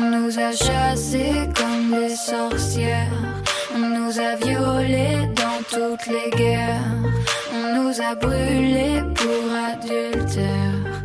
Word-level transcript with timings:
On 0.00 0.10
nous 0.10 0.38
a 0.38 0.52
chassés 0.52 1.48
comme 1.56 1.90
des 1.90 2.14
sorcières. 2.14 3.10
On 3.74 3.78
nous 3.78 4.20
a 4.20 4.36
violés 4.36 5.26
dans 5.34 5.60
toutes 5.68 6.06
les 6.06 6.30
guerres. 6.36 6.94
On 7.52 7.82
nous 7.82 8.00
a 8.00 8.14
brûlés 8.14 9.02
pour 9.16 9.44
adultère. 9.72 11.02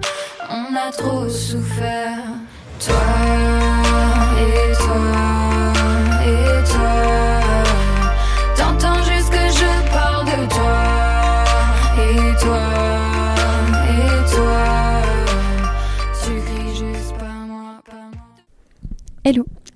On 0.47 0.75
a 0.75 0.91
trop 0.91 1.27
souffert. 1.27 2.19
Toi 2.85 2.93
et 4.37 4.72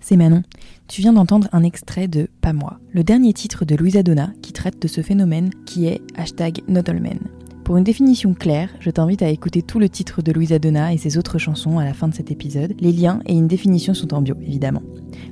c'est 0.07 0.15
Manon. 0.15 0.41
Tu 0.87 1.01
viens 1.01 1.11
d'entendre 1.11 1.49
un 1.51 1.63
extrait 1.63 2.07
de 2.07 2.29
Pas 2.39 2.53
moi, 2.53 2.79
le 2.93 3.03
dernier 3.03 3.33
titre 3.33 3.65
de 3.65 3.75
Louisa 3.75 4.03
Donna 4.03 4.31
qui 4.41 4.53
traite 4.53 4.81
de 4.81 4.87
ce 4.87 5.01
phénomène 5.01 5.49
qui 5.65 5.85
est 5.85 5.99
hashtag 6.15 6.61
not 6.69 6.83
all 6.87 7.01
men. 7.01 7.19
Pour 7.65 7.75
une 7.75 7.83
définition 7.83 8.33
claire, 8.33 8.69
je 8.79 8.89
t'invite 8.89 9.21
à 9.21 9.27
écouter 9.27 9.61
tout 9.63 9.79
le 9.79 9.89
titre 9.89 10.21
de 10.21 10.31
Louisa 10.31 10.59
Donna 10.59 10.93
et 10.93 10.97
ses 10.97 11.17
autres 11.17 11.39
chansons 11.39 11.77
à 11.77 11.83
la 11.83 11.93
fin 11.93 12.07
de 12.07 12.13
cet 12.13 12.31
épisode. 12.31 12.73
Les 12.79 12.93
liens 12.93 13.19
et 13.25 13.33
une 13.33 13.49
définition 13.49 13.93
sont 13.93 14.13
en 14.13 14.21
bio, 14.21 14.35
évidemment. 14.41 14.81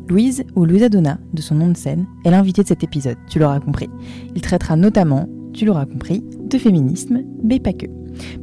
Louise, 0.09 0.43
ou 0.57 0.65
Louisa 0.65 0.89
Donna, 0.89 1.19
de 1.33 1.41
son 1.41 1.55
nom 1.55 1.69
de 1.69 1.77
scène, 1.77 2.05
est 2.25 2.31
l'invitée 2.31 2.63
de 2.63 2.67
cet 2.67 2.83
épisode, 2.83 3.17
tu 3.29 3.39
l'auras 3.39 3.61
compris. 3.61 3.87
Il 4.35 4.41
traitera 4.41 4.75
notamment, 4.75 5.29
tu 5.53 5.63
l'auras 5.63 5.85
compris, 5.85 6.21
de 6.49 6.57
féminisme, 6.57 7.21
mais 7.41 7.61
pas 7.61 7.71
que. 7.71 7.85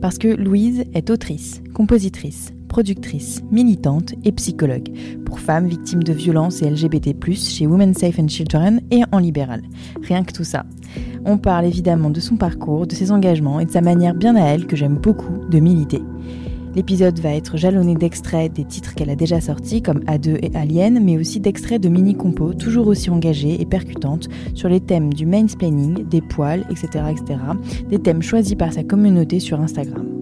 Parce 0.01 0.17
que 0.17 0.29
Louise 0.29 0.85
est 0.95 1.11
autrice, 1.11 1.63
compositrice, 1.75 2.55
productrice, 2.73 3.43
militante 3.51 4.15
et 4.25 4.33
psychologue 4.33 4.89
pour 5.27 5.41
femmes 5.41 5.67
victimes 5.67 6.03
de 6.03 6.15
violences 6.15 6.63
et 6.63 6.71
LGBT+, 6.71 7.15
chez 7.35 7.67
Women 7.67 7.93
Safe 7.93 8.19
and 8.19 8.29
Children 8.29 8.81
et 8.91 9.03
en 9.13 9.19
libéral. 9.19 9.61
Rien 10.01 10.25
que 10.25 10.33
tout 10.33 10.43
ça. 10.43 10.65
On 11.27 11.37
parle 11.37 11.67
évidemment 11.67 12.09
de 12.09 12.19
son 12.19 12.37
parcours, 12.37 12.87
de 12.87 12.95
ses 12.95 13.13
engagements 13.13 13.61
et 13.61 13.67
de 13.67 13.71
sa 13.71 13.83
manière 13.83 14.15
bien 14.15 14.37
à 14.37 14.47
elle, 14.47 14.67
que 14.67 14.75
j'aime 14.75 14.97
beaucoup, 14.97 15.45
de 15.51 15.61
militer. 15.61 16.01
L'épisode 16.75 17.21
va 17.21 17.35
être 17.35 17.59
jalonné 17.59 17.95
d'extraits 17.95 18.51
des 18.51 18.65
titres 18.65 18.95
qu'elle 18.95 19.11
a 19.11 19.17
déjà 19.17 19.43
sortis, 19.43 19.83
comme 19.83 20.01
A2 20.05 20.39
et 20.41 20.57
Alien, 20.57 20.99
mais 21.05 21.19
aussi 21.19 21.41
d'extraits 21.41 21.83
de 21.83 21.91
mini-compos 21.91 22.55
toujours 22.55 22.87
aussi 22.87 23.11
engagées 23.11 23.61
et 23.61 23.67
percutantes 23.67 24.31
sur 24.55 24.71
les 24.71 24.81
thèmes 24.81 25.13
du 25.13 25.27
mansplaining, 25.27 26.09
des 26.09 26.23
poils, 26.23 26.65
etc., 26.71 27.05
etc., 27.11 27.39
des 27.91 27.99
thèmes 27.99 28.23
choisis 28.23 28.55
par 28.55 28.73
sa 28.73 28.83
communauté 28.83 29.41
sur 29.41 29.61
Instagram. 29.61 30.22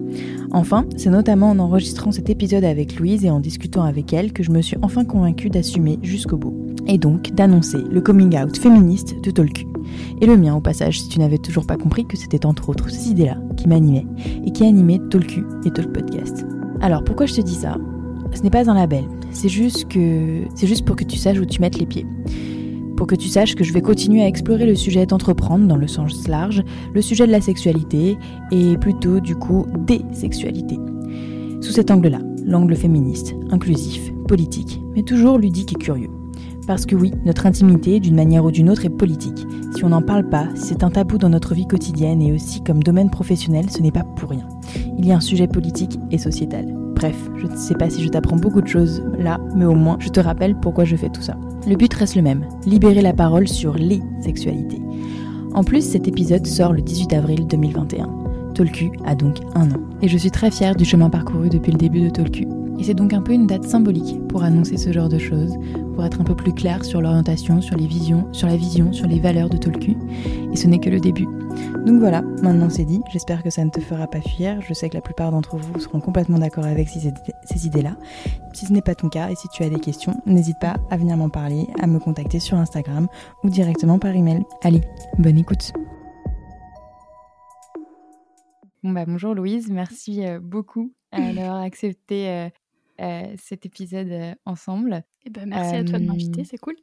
Enfin, 0.51 0.85
c'est 0.97 1.09
notamment 1.09 1.49
en 1.49 1.59
enregistrant 1.59 2.11
cet 2.11 2.29
épisode 2.29 2.63
avec 2.63 2.99
Louise 2.99 3.23
et 3.25 3.29
en 3.29 3.39
discutant 3.39 3.83
avec 3.83 4.11
elle 4.13 4.33
que 4.33 4.43
je 4.43 4.51
me 4.51 4.61
suis 4.61 4.77
enfin 4.81 5.05
convaincue 5.05 5.49
d'assumer 5.49 5.97
jusqu'au 6.01 6.37
bout. 6.37 6.53
Et 6.87 6.97
donc 6.97 7.31
d'annoncer 7.33 7.77
le 7.89 8.01
coming 8.01 8.37
out 8.37 8.57
féministe 8.57 9.15
de 9.23 9.31
Tolku. 9.31 9.65
Et 10.19 10.25
le 10.25 10.37
mien 10.37 10.55
au 10.55 10.61
passage, 10.61 11.01
si 11.01 11.09
tu 11.09 11.19
n'avais 11.19 11.37
toujours 11.37 11.65
pas 11.65 11.77
compris 11.77 12.05
que 12.05 12.17
c'était 12.17 12.45
entre 12.45 12.69
autres 12.69 12.89
ces 12.89 13.11
idées-là 13.11 13.37
qui 13.57 13.67
m'animaient 13.67 14.05
et 14.45 14.51
qui 14.51 14.65
animaient 14.65 14.99
Tolku 15.09 15.43
et 15.65 15.71
Talk 15.71 15.91
Podcast. 15.93 16.45
Alors 16.81 17.03
pourquoi 17.03 17.25
je 17.25 17.35
te 17.35 17.41
dis 17.41 17.55
ça? 17.55 17.77
Ce 18.33 18.41
n'est 18.41 18.49
pas 18.49 18.69
un 18.69 18.73
label, 18.73 19.03
c'est 19.31 19.49
juste 19.49 19.87
que 19.89 20.43
c'est 20.55 20.67
juste 20.67 20.85
pour 20.85 20.95
que 20.95 21.03
tu 21.03 21.17
saches 21.17 21.39
où 21.39 21.45
tu 21.45 21.59
mettes 21.61 21.77
les 21.77 21.85
pieds. 21.85 22.05
Pour 23.01 23.07
que 23.07 23.15
tu 23.15 23.29
saches 23.29 23.55
que 23.55 23.63
je 23.63 23.73
vais 23.73 23.81
continuer 23.81 24.21
à 24.21 24.27
explorer 24.27 24.67
le 24.67 24.75
sujet 24.75 25.07
d'entreprendre 25.07 25.65
dans 25.65 25.75
le 25.75 25.87
sens 25.87 26.27
large, 26.27 26.61
le 26.93 27.01
sujet 27.01 27.25
de 27.25 27.31
la 27.31 27.41
sexualité 27.41 28.15
et 28.51 28.77
plutôt 28.77 29.19
du 29.19 29.35
coup 29.35 29.65
des 29.75 30.05
sexualités. 30.11 30.77
Sous 31.61 31.71
cet 31.71 31.89
angle-là, 31.89 32.19
l'angle 32.45 32.75
féministe, 32.75 33.33
inclusif, 33.49 34.13
politique, 34.27 34.79
mais 34.93 35.01
toujours 35.01 35.39
ludique 35.39 35.71
et 35.71 35.79
curieux. 35.79 36.11
Parce 36.67 36.85
que 36.85 36.95
oui, 36.95 37.11
notre 37.25 37.47
intimité, 37.47 37.99
d'une 37.99 38.13
manière 38.13 38.45
ou 38.45 38.51
d'une 38.51 38.69
autre, 38.69 38.85
est 38.85 38.89
politique. 38.89 39.47
Si 39.75 39.83
on 39.83 39.89
n'en 39.89 40.03
parle 40.03 40.29
pas, 40.29 40.49
c'est 40.53 40.83
un 40.83 40.91
tabou 40.91 41.17
dans 41.17 41.29
notre 41.29 41.55
vie 41.55 41.65
quotidienne 41.65 42.21
et 42.21 42.31
aussi 42.31 42.63
comme 42.63 42.83
domaine 42.83 43.09
professionnel, 43.09 43.71
ce 43.71 43.81
n'est 43.81 43.91
pas 43.91 44.03
pour 44.03 44.29
rien. 44.29 44.47
Il 44.99 45.07
y 45.07 45.11
a 45.11 45.15
un 45.15 45.21
sujet 45.21 45.47
politique 45.47 45.97
et 46.11 46.19
sociétal. 46.19 46.67
Bref, 46.93 47.17
je 47.35 47.47
ne 47.47 47.55
sais 47.55 47.73
pas 47.73 47.89
si 47.89 48.03
je 48.03 48.09
t'apprends 48.09 48.37
beaucoup 48.37 48.61
de 48.61 48.67
choses 48.67 49.01
là, 49.17 49.39
mais 49.55 49.65
au 49.65 49.73
moins 49.73 49.97
je 49.99 50.09
te 50.09 50.19
rappelle 50.19 50.53
pourquoi 50.53 50.85
je 50.85 50.95
fais 50.95 51.09
tout 51.09 51.23
ça. 51.23 51.35
Le 51.67 51.75
but 51.75 51.93
reste 51.93 52.15
le 52.15 52.21
même, 52.21 52.47
libérer 52.65 53.01
la 53.01 53.13
parole 53.13 53.47
sur 53.47 53.75
les 53.75 54.01
sexualités. 54.21 54.81
En 55.53 55.63
plus, 55.63 55.81
cet 55.81 56.07
épisode 56.07 56.47
sort 56.47 56.73
le 56.73 56.81
18 56.81 57.13
avril 57.13 57.47
2021. 57.47 58.09
Tolku 58.55 58.91
a 59.05 59.15
donc 59.15 59.37
un 59.55 59.69
an. 59.71 59.81
Et 60.01 60.07
je 60.07 60.17
suis 60.17 60.31
très 60.31 60.51
fière 60.51 60.75
du 60.75 60.85
chemin 60.85 61.09
parcouru 61.09 61.49
depuis 61.49 61.71
le 61.71 61.77
début 61.77 62.01
de 62.01 62.09
Tolku. 62.09 62.60
Et 62.81 62.83
c'est 62.83 62.95
donc 62.95 63.13
un 63.13 63.21
peu 63.21 63.33
une 63.33 63.45
date 63.45 63.65
symbolique 63.65 64.17
pour 64.27 64.41
annoncer 64.41 64.75
ce 64.75 64.91
genre 64.91 65.07
de 65.07 65.19
choses, 65.19 65.55
pour 65.93 66.03
être 66.03 66.19
un 66.19 66.23
peu 66.23 66.35
plus 66.35 66.51
clair 66.51 66.83
sur 66.83 66.99
l'orientation, 66.99 67.61
sur 67.61 67.77
les 67.77 67.85
visions, 67.85 68.27
sur 68.33 68.47
la 68.47 68.57
vision, 68.57 68.91
sur 68.91 69.05
les 69.05 69.19
valeurs 69.19 69.51
de 69.51 69.57
Tolku. 69.57 69.95
Et 70.51 70.55
ce 70.55 70.65
n'est 70.65 70.79
que 70.79 70.89
le 70.89 70.99
début. 70.99 71.27
Donc 71.85 71.99
voilà, 71.99 72.23
maintenant 72.41 72.71
c'est 72.71 72.85
dit, 72.85 72.99
j'espère 73.13 73.43
que 73.43 73.51
ça 73.51 73.63
ne 73.63 73.69
te 73.69 73.79
fera 73.79 74.07
pas 74.07 74.19
fuir, 74.21 74.59
je 74.67 74.73
sais 74.73 74.89
que 74.89 74.95
la 74.95 75.01
plupart 75.01 75.29
d'entre 75.29 75.57
vous 75.57 75.79
seront 75.79 75.99
complètement 75.99 76.39
d'accord 76.39 76.65
avec 76.65 76.89
ces, 76.89 77.67
idées-là. 77.67 77.97
Si 78.53 78.65
ce 78.65 78.73
n'est 78.73 78.81
pas 78.81 78.95
ton 78.95 79.09
cas 79.09 79.29
et 79.29 79.35
si 79.35 79.47
tu 79.49 79.61
as 79.61 79.69
des 79.69 79.79
questions, 79.79 80.19
n'hésite 80.25 80.57
pas 80.59 80.77
à 80.89 80.97
venir 80.97 81.17
m'en 81.17 81.29
parler, 81.29 81.67
à 81.79 81.85
me 81.85 81.99
contacter 81.99 82.39
sur 82.39 82.57
Instagram 82.57 83.07
ou 83.43 83.51
directement 83.51 83.99
par 83.99 84.15
email. 84.15 84.41
Allez, 84.63 84.81
bonne 85.19 85.37
écoute 85.37 85.71
Bon 88.83 88.89
bah 88.89 89.05
bonjour 89.05 89.35
Louise, 89.35 89.69
merci 89.69 90.25
euh, 90.25 90.39
beaucoup 90.41 90.91
d'avoir 91.11 91.61
accepté 91.61 92.27
euh, 92.27 92.49
cet 93.37 93.65
épisode 93.65 94.09
euh, 94.11 94.35
ensemble. 94.45 95.03
Eh 95.25 95.29
ben, 95.29 95.47
merci 95.47 95.75
à 95.75 95.83
toi 95.83 95.99
de 95.99 96.05
m'inviter, 96.05 96.43
Euh, 96.43 96.45
c'est 96.45 96.57
cool. 96.57 96.75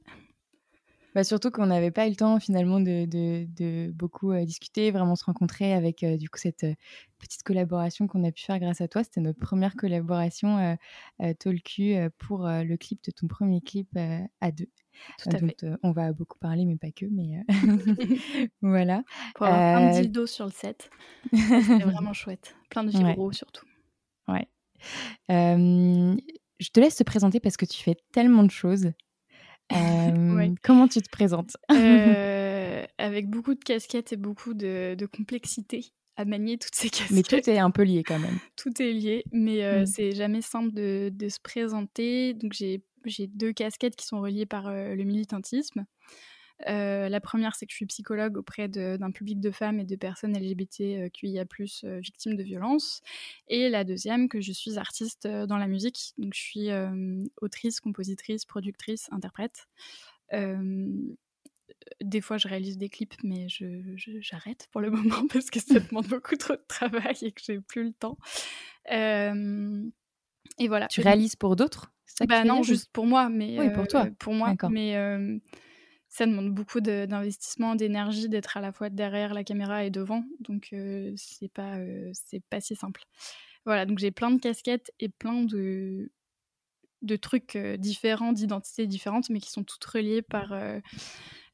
Bah 1.14 1.24
surtout 1.24 1.50
qu'on 1.50 1.66
n'avait 1.66 1.90
pas 1.90 2.06
eu 2.06 2.10
le 2.10 2.16
temps 2.16 2.38
finalement 2.38 2.80
de, 2.80 3.06
de, 3.06 3.46
de 3.56 3.90
beaucoup 3.92 4.30
euh, 4.30 4.44
discuter, 4.44 4.90
vraiment 4.90 5.16
se 5.16 5.24
rencontrer 5.24 5.72
avec 5.72 6.02
euh, 6.04 6.16
du 6.18 6.28
coup 6.28 6.38
cette 6.38 6.64
euh, 6.64 6.74
petite 7.18 7.42
collaboration 7.42 8.06
qu'on 8.06 8.22
a 8.24 8.30
pu 8.30 8.42
faire 8.44 8.58
grâce 8.60 8.82
à 8.82 8.88
toi. 8.88 9.02
C'était 9.02 9.22
notre 9.22 9.38
première 9.40 9.74
collaboration 9.74 10.58
euh, 10.58 10.74
euh, 11.22 11.32
Tolku 11.34 11.94
euh, 11.94 12.10
pour 12.18 12.46
euh, 12.46 12.62
le 12.62 12.76
clip 12.76 13.02
de 13.04 13.10
ton 13.10 13.26
premier 13.26 13.62
clip 13.62 13.88
euh, 13.96 14.20
à 14.42 14.52
deux. 14.52 14.68
Tout 15.16 15.30
Euh, 15.30 15.36
à 15.36 15.38
fait. 15.38 15.56
euh, 15.64 15.76
on 15.82 15.92
va 15.92 16.12
beaucoup 16.12 16.38
parler, 16.38 16.66
mais 16.66 16.76
pas 16.76 16.90
que. 16.92 17.06
Mais 17.06 17.38
euh, 17.38 17.42
voilà. 18.60 19.02
Pour 19.34 19.46
avoir 19.46 19.64
un 19.76 19.86
Euh, 19.86 20.02
dildo 20.02 20.26
sur 20.26 20.44
le 20.44 20.52
set. 20.52 20.90
C'était 21.32 21.84
vraiment 21.84 22.12
chouette. 22.12 22.54
Plein 22.68 22.84
de 22.84 22.90
Ouais. 22.92 23.00
vibros 23.14 23.32
surtout. 23.32 23.64
Ouais. 24.28 24.46
Euh, 25.30 26.14
je 26.60 26.68
te 26.70 26.80
laisse 26.80 26.96
te 26.96 27.04
présenter 27.04 27.40
parce 27.40 27.56
que 27.56 27.66
tu 27.66 27.82
fais 27.82 27.96
tellement 28.12 28.42
de 28.44 28.50
choses. 28.50 28.86
Euh, 28.86 28.94
Ouais. 30.38 30.52
Comment 30.62 30.88
tu 30.88 31.00
te 31.02 31.08
présentes? 31.10 31.56
Euh, 31.70 32.84
avec 32.98 33.28
beaucoup 33.28 33.54
de 33.54 33.60
casquettes 33.64 34.12
et 34.12 34.16
beaucoup 34.16 34.54
de, 34.54 34.94
de 34.96 35.06
complexité 35.06 35.86
à 36.16 36.24
manier 36.24 36.58
toutes 36.58 36.74
ces 36.74 36.90
casquettes. 36.90 37.10
Mais 37.10 37.22
tout 37.22 37.50
est 37.50 37.58
un 37.58 37.70
peu 37.70 37.82
lié 37.82 38.02
quand 38.04 38.18
même. 38.18 38.38
Tout 38.56 38.80
est 38.82 38.92
lié, 38.92 39.24
mais 39.32 39.64
euh, 39.64 39.82
Mm. 39.82 39.86
c'est 39.86 40.12
jamais 40.12 40.42
simple 40.42 40.72
de, 40.72 41.10
de 41.12 41.28
se 41.28 41.38
présenter. 41.40 42.34
Donc 42.34 42.52
j'ai 42.52 42.82
j'ai 43.04 43.26
deux 43.28 43.52
casquettes 43.52 43.96
qui 43.96 44.06
sont 44.06 44.20
reliées 44.20 44.46
par 44.46 44.66
euh, 44.68 44.94
le 44.94 45.04
militantisme. 45.04 45.84
Euh, 46.66 47.08
la 47.08 47.20
première, 47.20 47.54
c'est 47.54 47.66
que 47.66 47.72
je 47.72 47.76
suis 47.76 47.86
psychologue 47.86 48.36
auprès 48.36 48.68
d'un 48.68 49.10
public 49.12 49.40
de 49.40 49.50
femmes 49.50 49.78
et 49.80 49.84
de 49.84 49.94
personnes 49.96 50.36
LGBTQIA+, 50.36 51.44
euh, 51.84 52.00
victimes 52.00 52.36
de 52.36 52.42
violences. 52.42 53.00
Et 53.48 53.68
la 53.68 53.84
deuxième, 53.84 54.28
que 54.28 54.40
je 54.40 54.52
suis 54.52 54.76
artiste 54.78 55.26
euh, 55.26 55.46
dans 55.46 55.56
la 55.58 55.68
musique. 55.68 56.12
Donc 56.18 56.34
je 56.34 56.40
suis 56.40 56.70
euh, 56.70 57.24
autrice, 57.40 57.80
compositrice, 57.80 58.44
productrice, 58.44 59.08
interprète. 59.12 59.66
Euh, 60.32 60.88
des 62.02 62.20
fois, 62.20 62.38
je 62.38 62.48
réalise 62.48 62.78
des 62.78 62.88
clips, 62.88 63.14
mais 63.22 63.48
je- 63.48 63.82
je- 63.96 64.20
j'arrête 64.20 64.68
pour 64.72 64.80
le 64.80 64.90
moment 65.22 65.26
parce 65.32 65.50
que 65.50 65.60
ça 65.60 65.78
demande 65.80 66.06
beaucoup 66.08 66.36
trop 66.36 66.54
de 66.54 66.64
travail 66.68 67.16
et 67.22 67.32
que 67.32 67.40
j'ai 67.44 67.60
plus 67.60 67.84
le 67.84 67.92
temps. 67.92 68.18
Euh, 68.92 69.84
et 70.58 70.68
voilà. 70.68 70.88
Tu 70.88 71.00
réalises 71.00 71.36
pour 71.36 71.56
d'autres 71.56 71.92
bah 72.26 72.42
non, 72.44 72.62
juste 72.64 72.90
pour 72.92 73.06
moi, 73.06 73.28
mais 73.28 73.58
Oui, 73.60 73.70
pour 73.70 73.86
toi. 73.86 74.06
euh, 74.06 74.10
pour 74.18 74.34
moi, 74.34 74.50
D'accord. 74.50 74.70
mais 74.70 74.96
euh, 74.96 75.38
ça 76.08 76.26
demande 76.26 76.52
beaucoup 76.54 76.80
d'investissement, 76.80 77.74
d'énergie, 77.74 78.28
d'être 78.28 78.56
à 78.56 78.60
la 78.60 78.72
fois 78.72 78.88
derrière 78.90 79.34
la 79.34 79.44
caméra 79.44 79.84
et 79.84 79.90
devant, 79.90 80.24
donc 80.40 80.68
euh, 80.72 81.12
c'est 81.16 81.52
pas 81.52 81.76
euh, 81.76 82.12
pas 82.50 82.60
si 82.60 82.74
simple. 82.74 83.02
Voilà, 83.66 83.84
donc 83.84 83.98
j'ai 83.98 84.10
plein 84.10 84.30
de 84.30 84.40
casquettes 84.40 84.90
et 85.00 85.08
plein 85.08 85.42
de 85.44 86.10
de 87.02 87.16
trucs 87.16 87.56
euh, 87.56 87.76
différents, 87.76 88.32
d'identités 88.32 88.86
différentes, 88.86 89.30
mais 89.30 89.40
qui 89.40 89.50
sont 89.50 89.64
toutes 89.64 89.84
reliées 89.84 90.22
par 90.22 90.52
euh, 90.52 90.80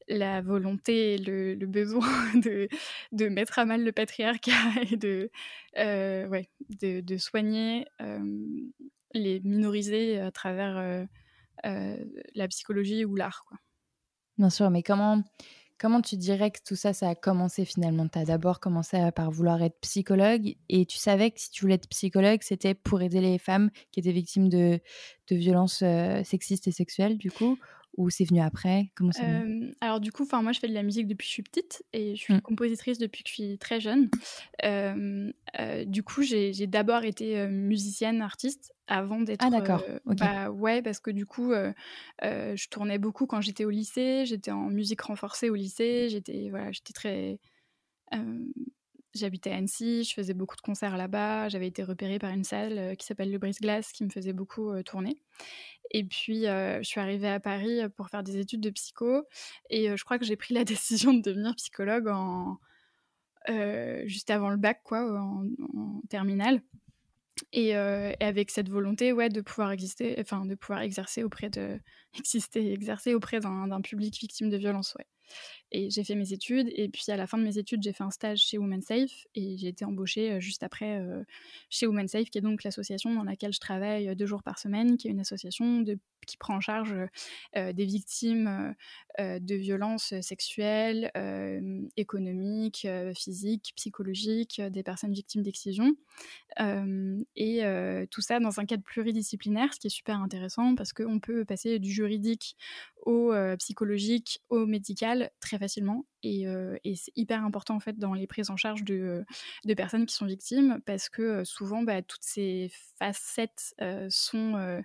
la 0.07 0.41
volonté 0.41 1.15
et 1.15 1.17
le, 1.17 1.55
besoin 1.65 2.07
de, 2.35 2.67
de 3.11 3.27
mettre 3.27 3.59
à 3.59 3.65
mal 3.65 3.83
le 3.83 3.91
patriarcat 3.91 4.51
et 4.91 4.97
de, 4.97 5.29
ouais, 5.75 6.49
de, 6.69 7.17
soigner 7.17 7.85
les 9.13 9.39
minorisés 9.41 10.19
à 10.19 10.31
travers 10.31 11.07
la 11.63 12.47
psychologie 12.47 13.05
ou 13.05 13.15
l'art. 13.15 13.45
Bien 14.37 14.49
sûr, 14.49 14.69
mais 14.69 14.83
comment, 14.83 15.23
comment 15.77 16.01
tu 16.01 16.17
dirais 16.17 16.51
que 16.51 16.59
tout 16.65 16.75
ça, 16.75 16.93
ça 16.93 17.09
a 17.09 17.15
commencé 17.15 17.65
finalement? 17.65 18.07
Tu 18.07 18.19
as 18.19 18.25
d'abord 18.25 18.59
commencé 18.59 19.09
par 19.15 19.31
vouloir 19.31 19.61
être 19.63 19.79
psychologue 19.81 20.55
et 20.69 20.85
tu 20.85 20.97
savais 20.97 21.31
que 21.31 21.39
si 21.39 21.51
tu 21.51 21.61
voulais 21.63 21.75
être 21.75 21.87
psychologue, 21.89 22.39
c'était 22.41 22.73
pour 22.75 23.01
aider 23.01 23.21
les 23.21 23.37
femmes 23.39 23.69
qui 23.91 23.99
étaient 24.01 24.11
victimes 24.11 24.49
de, 24.49 24.79
de 25.29 25.35
violences 25.35 25.83
sexistes 26.23 26.67
et 26.67 26.71
sexuelles, 26.71 27.17
du 27.17 27.31
coup? 27.31 27.57
Ou 27.97 28.09
c'est 28.09 28.25
venu 28.25 28.41
après? 28.41 28.91
Comment 28.95 29.11
Alors 29.81 29.99
du 29.99 30.11
coup, 30.11 30.27
moi 30.31 30.51
je 30.51 30.59
fais 30.59 30.67
de 30.67 30.73
la 30.73 30.83
musique 30.83 31.07
depuis 31.07 31.25
que 31.25 31.29
je 31.29 31.33
suis 31.33 31.43
petite 31.43 31.83
et 31.93 32.15
je 32.15 32.21
suis 32.21 32.33
mmh. 32.33 32.41
compositrice 32.41 32.97
depuis 32.97 33.23
que 33.23 33.29
je 33.29 33.33
suis 33.33 33.57
très 33.57 33.79
jeune. 33.79 34.09
du 35.85 36.03
coup, 36.03 36.21
j'ai 36.23 36.67
d'abord 36.67 37.03
été 37.03 37.47
musicienne, 37.47 38.21
artiste 38.21 38.73
avant 38.87 39.21
d'être. 39.21 39.43
Ah 39.45 39.49
d'accord. 39.49 39.83
Bah, 40.05 40.51
ouais, 40.51 40.81
parce 40.81 40.99
que 40.99 41.11
du 41.11 41.25
coup, 41.25 41.53
je 42.21 42.69
tournais 42.69 42.97
beaucoup 42.97 43.25
quand 43.25 43.41
j'étais 43.41 43.65
au 43.65 43.69
lycée. 43.69 44.25
J'étais 44.25 44.51
en 44.51 44.69
musique 44.69 45.01
renforcée 45.01 45.49
au 45.49 45.55
lycée. 45.55 46.09
J'étais 46.09 46.49
voilà, 46.49 46.71
j'étais 46.71 46.93
très 46.93 47.39
J'habitais 49.15 49.51
à 49.51 49.55
Annecy, 49.55 50.03
je 50.03 50.13
faisais 50.13 50.33
beaucoup 50.33 50.57
de 50.57 50.61
concerts 50.61 50.97
là-bas. 50.97 51.47
J'avais 51.47 51.67
été 51.67 51.83
repérée 51.83 52.19
par 52.19 52.31
une 52.31 52.43
salle 52.43 52.97
qui 52.97 53.05
s'appelle 53.05 53.31
le 53.31 53.37
Brise-Glace 53.37 53.93
qui 53.93 54.03
me 54.03 54.09
faisait 54.09 54.33
beaucoup 54.33 54.73
tourner. 54.83 55.17
Et 55.91 56.03
puis, 56.03 56.41
je 56.43 56.83
suis 56.83 56.99
arrivée 56.99 57.29
à 57.29 57.39
Paris 57.39 57.79
pour 57.95 58.09
faire 58.09 58.23
des 58.23 58.37
études 58.37 58.59
de 58.59 58.69
psycho. 58.69 59.23
Et 59.69 59.95
je 59.95 60.03
crois 60.03 60.19
que 60.19 60.25
j'ai 60.25 60.35
pris 60.35 60.53
la 60.53 60.63
décision 60.65 61.13
de 61.13 61.21
devenir 61.21 61.55
psychologue 61.55 62.09
en, 62.09 62.57
juste 64.05 64.29
avant 64.31 64.49
le 64.49 64.57
bac, 64.57 64.81
quoi, 64.83 64.99
en, 65.01 65.45
en 65.73 66.01
terminale. 66.09 66.61
Et, 67.53 67.69
et, 67.69 68.23
avec 68.23 68.51
cette 68.51 68.69
volonté, 68.69 69.13
ouais, 69.13 69.29
de 69.29 69.39
pouvoir 69.39 69.71
exister, 69.71 70.15
enfin, 70.19 70.45
de 70.45 70.55
pouvoir 70.55 70.81
exercer 70.81 71.23
auprès 71.23 71.49
de, 71.49 71.79
exister, 72.17 72.73
exercer 72.73 73.13
auprès 73.13 73.39
d'un 73.39 73.81
public 73.81 74.19
victime 74.19 74.49
de 74.49 74.57
violence, 74.57 74.95
ouais. 74.99 75.05
Et 75.71 75.89
j'ai 75.89 76.03
fait 76.03 76.15
mes 76.15 76.31
études. 76.31 76.69
Et 76.75 76.87
puis 76.89 77.03
à 77.09 77.17
la 77.17 77.27
fin 77.27 77.37
de 77.37 77.43
mes 77.43 77.57
études, 77.57 77.83
j'ai 77.83 77.91
fait 77.91 78.03
un 78.03 78.11
stage 78.11 78.39
chez 78.39 78.57
Women 78.57 78.81
Safe. 78.81 79.27
Et 79.35 79.57
j'ai 79.57 79.67
été 79.67 79.83
embauchée 79.83 80.31
euh, 80.31 80.39
juste 80.39 80.63
après 80.63 80.99
euh, 80.99 81.23
chez 81.69 81.87
Women 81.87 82.07
Safe, 82.07 82.29
qui 82.29 82.37
est 82.37 82.41
donc 82.41 82.63
l'association 82.63 83.13
dans 83.13 83.23
laquelle 83.23 83.53
je 83.53 83.59
travaille 83.59 84.07
euh, 84.07 84.15
deux 84.15 84.25
jours 84.25 84.43
par 84.43 84.59
semaine, 84.59 84.97
qui 84.97 85.07
est 85.07 85.11
une 85.11 85.19
association 85.19 85.83
qui 86.25 86.37
prend 86.37 86.55
en 86.55 86.59
charge 86.59 86.95
des 87.55 87.85
victimes 87.85 88.73
de 89.19 89.55
violences 89.55 90.19
sexuelles, 90.21 91.11
économiques, 91.97 92.87
physiques, 93.15 93.73
psychologiques, 93.75 94.59
des 94.59 94.81
personnes 94.81 95.13
victimes 95.13 95.43
d'excision. 95.43 95.95
et 96.57 98.07
tout 98.09 98.21
ça 98.21 98.39
dans 98.39 98.59
un 98.59 98.65
cadre 98.65 98.81
pluridisciplinaire, 98.81 99.71
ce 99.75 99.79
qui 99.79 99.87
est 99.87 99.91
super 99.91 100.19
intéressant 100.19 100.73
parce 100.73 100.93
qu'on 100.93 101.19
peut 101.19 101.45
passer 101.45 101.77
du 101.77 101.91
juridique 101.91 102.57
au 103.03 103.31
psychologique, 103.59 104.41
au 104.49 104.65
médical 104.65 105.14
très 105.39 105.57
facilement. 105.59 106.05
Et, 106.23 106.45
c'est 106.95 107.11
hyper 107.15 107.43
important 107.43 107.75
en 107.75 107.79
fait 107.79 107.99
dans 107.99 108.13
les 108.13 108.25
prises 108.25 108.49
en 108.49 108.57
charge 108.57 108.83
de, 108.83 109.25
de 109.65 109.73
personnes 109.73 110.05
qui 110.05 110.15
sont 110.15 110.25
victimes 110.25 110.81
parce 110.85 111.07
que 111.09 111.43
souvent 111.43 111.83
bah, 111.83 112.01
toutes 112.01 112.23
ces 112.23 112.71
facettes 112.97 113.75
sont 114.09 114.81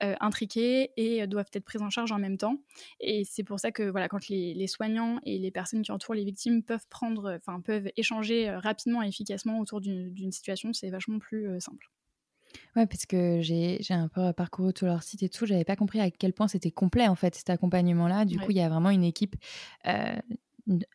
intriquées 0.00 0.92
et 0.96 1.26
doivent 1.26 1.50
être 1.52 1.64
prises 1.64 1.82
en 1.82 1.90
charge 1.90 2.12
en 2.12 2.18
même 2.18 2.38
temps. 2.38 2.56
Et 3.00 3.24
c'est 3.24 3.44
pour 3.44 3.60
ça 3.60 3.70
que 3.70 3.82
voilà, 3.82 4.08
quand 4.08 4.28
les, 4.28 4.54
les, 4.54 4.66
soignants 4.66 5.20
et 5.24 5.38
les 5.38 5.50
personnes 5.50 5.82
qui 5.82 5.92
entourent 5.92 6.14
les 6.14 6.24
victimes 6.24 6.62
peuvent 6.62 6.86
prendre, 6.88 7.36
enfin 7.36 7.60
peuvent 7.60 7.90
échanger 7.96 8.50
rapidement 8.50 9.02
et 9.02 9.08
efficacement 9.08 9.58
autour 9.60 9.80
d'une 9.80 10.32
situation, 10.32 10.72
c'est 10.72 10.90
vachement 10.90 11.18
plus 11.18 11.60
simple. 11.60 11.90
Ouais, 12.76 12.86
parce 12.86 13.06
que 13.06 13.40
j'ai 13.40 13.78
un 13.90 14.08
peu 14.08 14.32
parcouru 14.32 14.72
tout 14.72 14.84
leur 14.84 15.02
site 15.02 15.22
et 15.22 15.28
tout. 15.28 15.46
J'avais 15.46 15.64
pas 15.64 15.76
compris 15.76 16.00
à 16.00 16.10
quel 16.10 16.32
point 16.32 16.48
c'était 16.48 16.70
complet, 16.70 17.08
en 17.08 17.14
fait, 17.14 17.34
cet 17.34 17.50
accompagnement-là. 17.50 18.24
Du 18.24 18.38
coup, 18.38 18.50
il 18.50 18.56
y 18.56 18.60
a 18.60 18.68
vraiment 18.68 18.90
une 18.90 19.04
équipe, 19.04 19.36
euh, 19.86 20.16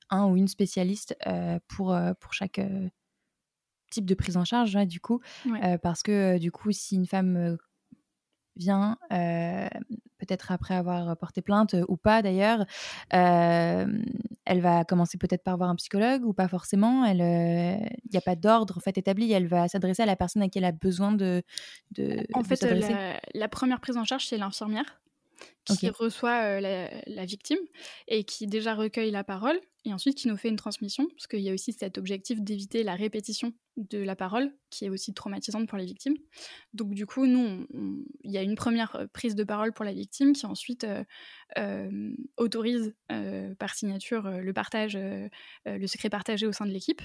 un 0.09 0.25
ou 0.27 0.37
une 0.37 0.47
spécialiste 0.47 1.15
euh, 1.27 1.59
pour, 1.67 1.93
euh, 1.93 2.13
pour 2.19 2.33
chaque 2.33 2.61
type 3.91 4.05
de 4.05 4.15
prise 4.15 4.37
en 4.37 4.45
charge, 4.45 4.75
du 4.87 4.99
coup. 4.99 5.19
parce 5.81 6.03
que, 6.03 6.37
du 6.37 6.51
coup, 6.51 6.71
si 6.71 6.95
une 6.95 7.07
femme 7.07 7.57
vient, 8.55 8.97
peut-être 10.25 10.51
après 10.51 10.75
avoir 10.75 11.15
porté 11.17 11.41
plainte 11.41 11.75
ou 11.87 11.97
pas 11.97 12.21
d'ailleurs, 12.21 12.65
elle 13.09 14.61
va 14.61 14.83
commencer 14.83 15.17
peut-être 15.17 15.43
par 15.43 15.57
voir 15.57 15.69
un 15.69 15.75
psychologue 15.75 16.25
ou 16.25 16.33
pas 16.33 16.47
forcément. 16.47 17.05
Il 17.05 17.17
n'y 17.17 18.17
a 18.17 18.21
pas 18.21 18.35
d'ordre 18.35 18.77
en 18.77 18.79
fait 18.79 18.97
établi. 18.97 19.31
Elle 19.31 19.47
va 19.47 19.67
s'adresser 19.67 20.03
à 20.03 20.05
la 20.05 20.15
personne 20.15 20.41
à 20.41 20.49
qui 20.49 20.57
elle 20.57 20.65
a 20.65 20.71
besoin 20.71 21.11
de. 21.11 21.43
de 21.91 22.25
en 22.33 22.43
fait, 22.43 22.61
la, 23.33 23.47
première 23.47 23.79
prise 23.79 23.97
en 23.97 24.03
charge, 24.03 24.27
c'est 24.27 24.37
l'infirmière 24.37 25.01
qui 25.65 25.89
reçoit 25.89 26.59
la, 26.59 27.25
victime 27.25 27.59
et 28.07 28.23
qui 28.23 28.47
déjà 28.47 28.75
recueille 28.75 29.11
la 29.11 29.23
parole 29.23 29.59
et 29.85 29.93
ensuite 29.93 30.17
qui 30.17 30.27
nous 30.29 30.37
fait 30.37 30.47
une 30.47 30.55
transmission, 30.55 31.05
parce 31.07 31.27
qu'il 31.27 31.41
y 31.41 31.49
a 31.49 31.53
aussi 31.53 31.73
cet 31.73 31.97
objectif 31.97 32.41
d'éviter 32.41 32.83
la 32.83 32.95
répétition 32.95 33.51
de 33.75 33.97
la 33.99 34.15
parole, 34.15 34.53
qui 34.69 34.85
est 34.85 34.89
aussi 34.89 35.13
traumatisante 35.13 35.67
pour 35.67 35.77
les 35.77 35.85
victimes. 35.85 36.15
Donc 36.73 36.93
du 36.93 37.05
coup, 37.05 37.25
nous, 37.25 37.67
il 38.23 38.31
y 38.31 38.37
a 38.37 38.43
une 38.43 38.55
première 38.55 39.07
prise 39.13 39.35
de 39.35 39.43
parole 39.43 39.73
pour 39.73 39.83
la 39.83 39.91
victime 39.91 40.31
qui 40.33 40.45
ensuite 40.45 40.87
autorise 42.37 42.95
par 43.59 43.75
signature 43.75 44.29
le 44.29 44.53
partage, 44.53 44.97
le 45.65 45.87
secret 45.87 46.09
partagé 46.09 46.47
au 46.47 46.53
sein 46.53 46.65
de 46.65 46.71
l'équipe. 46.71 47.01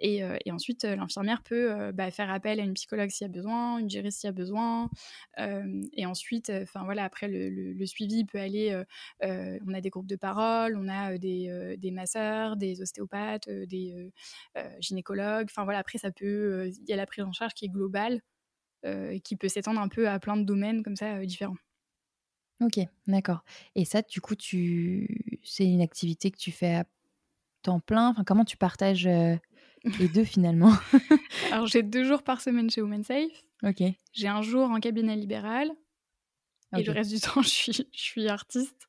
Et, 0.00 0.22
et 0.44 0.52
ensuite, 0.52 0.84
l'infirmière 0.84 1.42
peut 1.42 1.92
bah, 1.92 2.10
faire 2.10 2.30
appel 2.30 2.60
à 2.60 2.62
une 2.62 2.74
psychologue 2.74 3.10
s'il 3.10 3.26
y 3.26 3.30
a 3.30 3.32
besoin, 3.32 3.78
une 3.78 3.90
juriste 3.90 4.20
s'il 4.20 4.28
y 4.28 4.30
a 4.30 4.32
besoin. 4.32 4.90
et 5.38 6.06
ensuite, 6.06 6.50
enfin 6.50 6.84
voilà, 6.84 7.04
après 7.04 7.28
le, 7.28 7.86
suivi 7.86 8.24
peut 8.24 8.38
aller. 8.38 8.82
on 9.22 9.74
a 9.74 9.80
des 9.80 9.90
groupes 9.90 10.06
de 10.06 10.16
parole, 10.16 10.76
on 10.76 10.88
a 10.88 11.18
des, 11.18 11.76
des 11.78 11.90
masseurs, 11.90 12.56
des 12.56 12.80
ostéopathes, 12.82 13.48
des 13.48 14.12
gynécologues. 14.80 15.46
Enfin 15.50 15.64
voilà, 15.64 15.78
après 15.78 15.98
ça 15.98 16.10
peut. 16.10 16.68
Il 16.68 16.88
y 16.88 16.92
a 16.92 16.96
la 16.96 17.06
prise 17.06 17.24
en 17.24 17.32
charge 17.32 17.54
qui 17.54 17.66
est 17.66 17.70
globale, 17.70 18.20
et 18.84 19.20
qui 19.20 19.36
peut 19.36 19.48
s'étendre 19.48 19.80
un 19.80 19.88
peu 19.88 20.08
à 20.08 20.18
plein 20.18 20.36
de 20.36 20.44
domaines 20.44 20.82
comme 20.82 20.96
ça 20.96 21.24
différents. 21.24 21.56
Ok, 22.60 22.80
d'accord. 23.06 23.44
Et 23.76 23.84
ça, 23.84 24.02
du 24.02 24.20
coup, 24.20 24.34
tu... 24.34 25.40
c'est 25.44 25.64
une 25.64 25.80
activité 25.80 26.30
que 26.30 26.38
tu 26.38 26.50
fais 26.50 26.74
à 26.74 26.84
temps 27.62 27.80
plein? 27.80 28.08
Enfin, 28.08 28.24
comment 28.24 28.44
tu 28.44 28.56
partages 28.56 29.08
les 29.98 30.08
deux 30.08 30.24
finalement 30.24 30.72
Alors 31.52 31.66
j'ai 31.66 31.82
deux 31.82 32.04
jours 32.04 32.22
par 32.22 32.40
semaine 32.40 32.70
chez 32.70 32.82
Women 32.82 33.04
Safe. 33.04 33.44
Ok. 33.62 33.82
J'ai 34.12 34.28
un 34.28 34.42
jour 34.42 34.70
en 34.70 34.80
cabinet 34.80 35.16
libéral. 35.16 35.70
Et 36.76 36.82
le 36.82 36.92
reste 36.92 37.10
du 37.10 37.20
temps, 37.20 37.42
je 37.42 37.48
suis, 37.48 37.72
je 37.72 38.00
suis 38.00 38.28
artiste. 38.28 38.88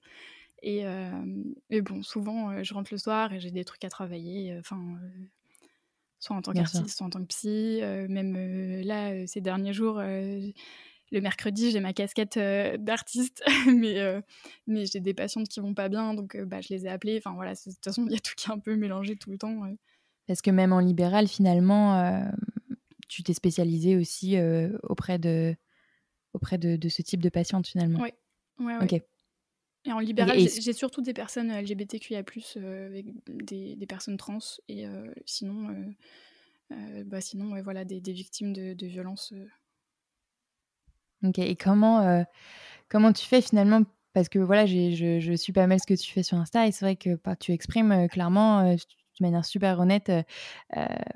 Et, 0.61 0.85
euh, 0.85 1.09
bon, 1.81 2.03
souvent, 2.03 2.51
euh, 2.51 2.63
je 2.63 2.73
rentre 2.73 2.89
le 2.91 2.97
soir 2.97 3.33
et 3.33 3.39
j'ai 3.39 3.51
des 3.51 3.63
trucs 3.63 3.83
à 3.85 3.89
travailler. 3.89 4.51
Euh, 4.51 4.59
enfin, 4.59 4.99
soit 6.19 6.35
en 6.35 6.41
tant 6.41 6.51
qu'artiste, 6.51 6.89
soit 6.89 7.05
en 7.05 7.09
tant 7.09 7.21
que 7.21 7.27
psy. 7.27 7.79
même 8.09 8.81
là, 8.81 9.25
ces 9.25 9.39
derniers 9.39 9.71
jours, 9.71 10.01
le 10.01 11.21
mercredi, 11.21 11.71
j'ai 11.71 11.79
ma 11.79 11.93
casquette 11.93 12.37
d'artiste, 12.83 13.41
mais, 13.73 14.21
mais 14.67 14.85
j'ai 14.85 14.99
des 14.99 15.13
patientes 15.13 15.47
qui 15.47 15.61
vont 15.61 15.73
pas 15.73 15.87
bien, 15.87 16.13
donc 16.13 16.35
bah, 16.35 16.59
je 16.59 16.73
les 16.73 16.85
ai 16.85 16.89
appelées. 16.89 17.17
Enfin 17.17 17.33
voilà, 17.35 17.53
de 17.53 17.59
toute 17.63 17.83
façon, 17.83 18.05
il 18.05 18.11
y 18.11 18.17
a 18.17 18.19
tout 18.19 18.33
qui 18.35 18.49
est 18.49 18.51
un 18.51 18.59
peu 18.59 18.75
mélangé 18.75 19.15
tout 19.15 19.31
le 19.31 19.37
temps. 19.37 19.63
Parce 20.29 20.43
que 20.43 20.51
même 20.51 20.73
en 20.73 20.79
libéral, 20.79 21.27
finalement, 21.27 21.95
euh, 21.95 22.21
tu 23.07 23.23
t'es 23.23 23.33
spécialisée 23.33 23.97
aussi 23.97 24.37
euh, 24.37 24.77
auprès, 24.83 25.17
de, 25.17 25.55
auprès 26.33 26.59
de, 26.59 26.87
ce 26.87 27.01
type 27.01 27.19
de 27.19 27.29
patiente, 27.29 27.65
finalement. 27.65 27.99
Oui. 27.99 28.11
Ouais, 28.63 28.77
Ok. 28.79 29.01
Et 29.85 29.91
en 29.91 29.97
libéral, 29.97 30.37
j'ai 30.37 30.73
surtout 30.73 31.01
des 31.01 31.13
personnes 31.15 31.49
LGBTQIA, 31.49 32.21
euh, 32.57 32.85
avec 32.85 33.07
des, 33.27 33.75
des, 33.75 33.87
personnes 33.87 34.17
trans, 34.17 34.37
et 34.67 34.85
sinon, 35.25 35.95
bah 37.07 37.21
sinon 37.21 37.59
voilà, 37.63 37.83
des, 37.83 37.99
des 37.99 38.13
victimes 38.13 38.53
de, 38.53 38.75
de 38.75 38.85
violences. 38.85 39.33
Ok, 41.23 41.39
et 41.39 41.55
comment, 41.55 42.23
comment 42.87 43.13
tu 43.13 43.25
fais 43.25 43.41
finalement? 43.41 43.81
Parce 44.13 44.29
que 44.29 44.37
voilà, 44.37 44.67
je, 44.67 45.19
je 45.19 45.33
suis 45.33 45.53
pas 45.53 45.65
mal 45.65 45.79
ce 45.79 45.87
que 45.87 45.99
tu 45.99 46.11
fais 46.11 46.21
sur 46.21 46.37
Insta, 46.37 46.67
et 46.67 46.71
c'est 46.71 46.85
vrai 46.85 46.97
que 46.97 47.15
bah, 47.23 47.35
tu 47.35 47.51
exprimes 47.51 48.07
clairement 48.09 48.75
de 49.19 49.25
manière 49.25 49.45
super 49.45 49.79
honnête, 49.79 50.11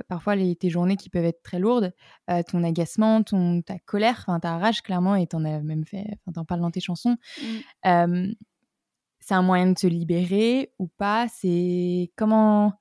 parfois 0.07 0.35
les, 0.35 0.55
tes 0.55 0.69
journées 0.69 0.97
qui 0.97 1.09
peuvent 1.09 1.25
être 1.25 1.43
très 1.43 1.59
lourdes, 1.59 1.93
ton 2.47 2.63
agacement, 2.63 3.23
ton, 3.23 3.61
ta 3.61 3.79
colère, 3.79 4.25
ta 4.41 4.57
rage 4.57 4.81
clairement, 4.81 5.15
et 5.15 5.27
t'en 5.27 5.43
as 5.45 5.59
même 5.59 5.85
fait, 5.85 6.05
t'en 6.33 6.45
parles 6.45 6.61
dans 6.61 6.71
tes 6.71 6.81
chansons. 6.81 7.17
Mmh. 7.85 8.33
c'est 9.19 9.33
un 9.33 9.41
moyen 9.41 9.71
de 9.71 9.77
se 9.77 9.87
libérer 9.87 10.71
ou 10.79 10.87
pas? 10.87 11.27
C'est 11.29 12.11
comment 12.15 12.73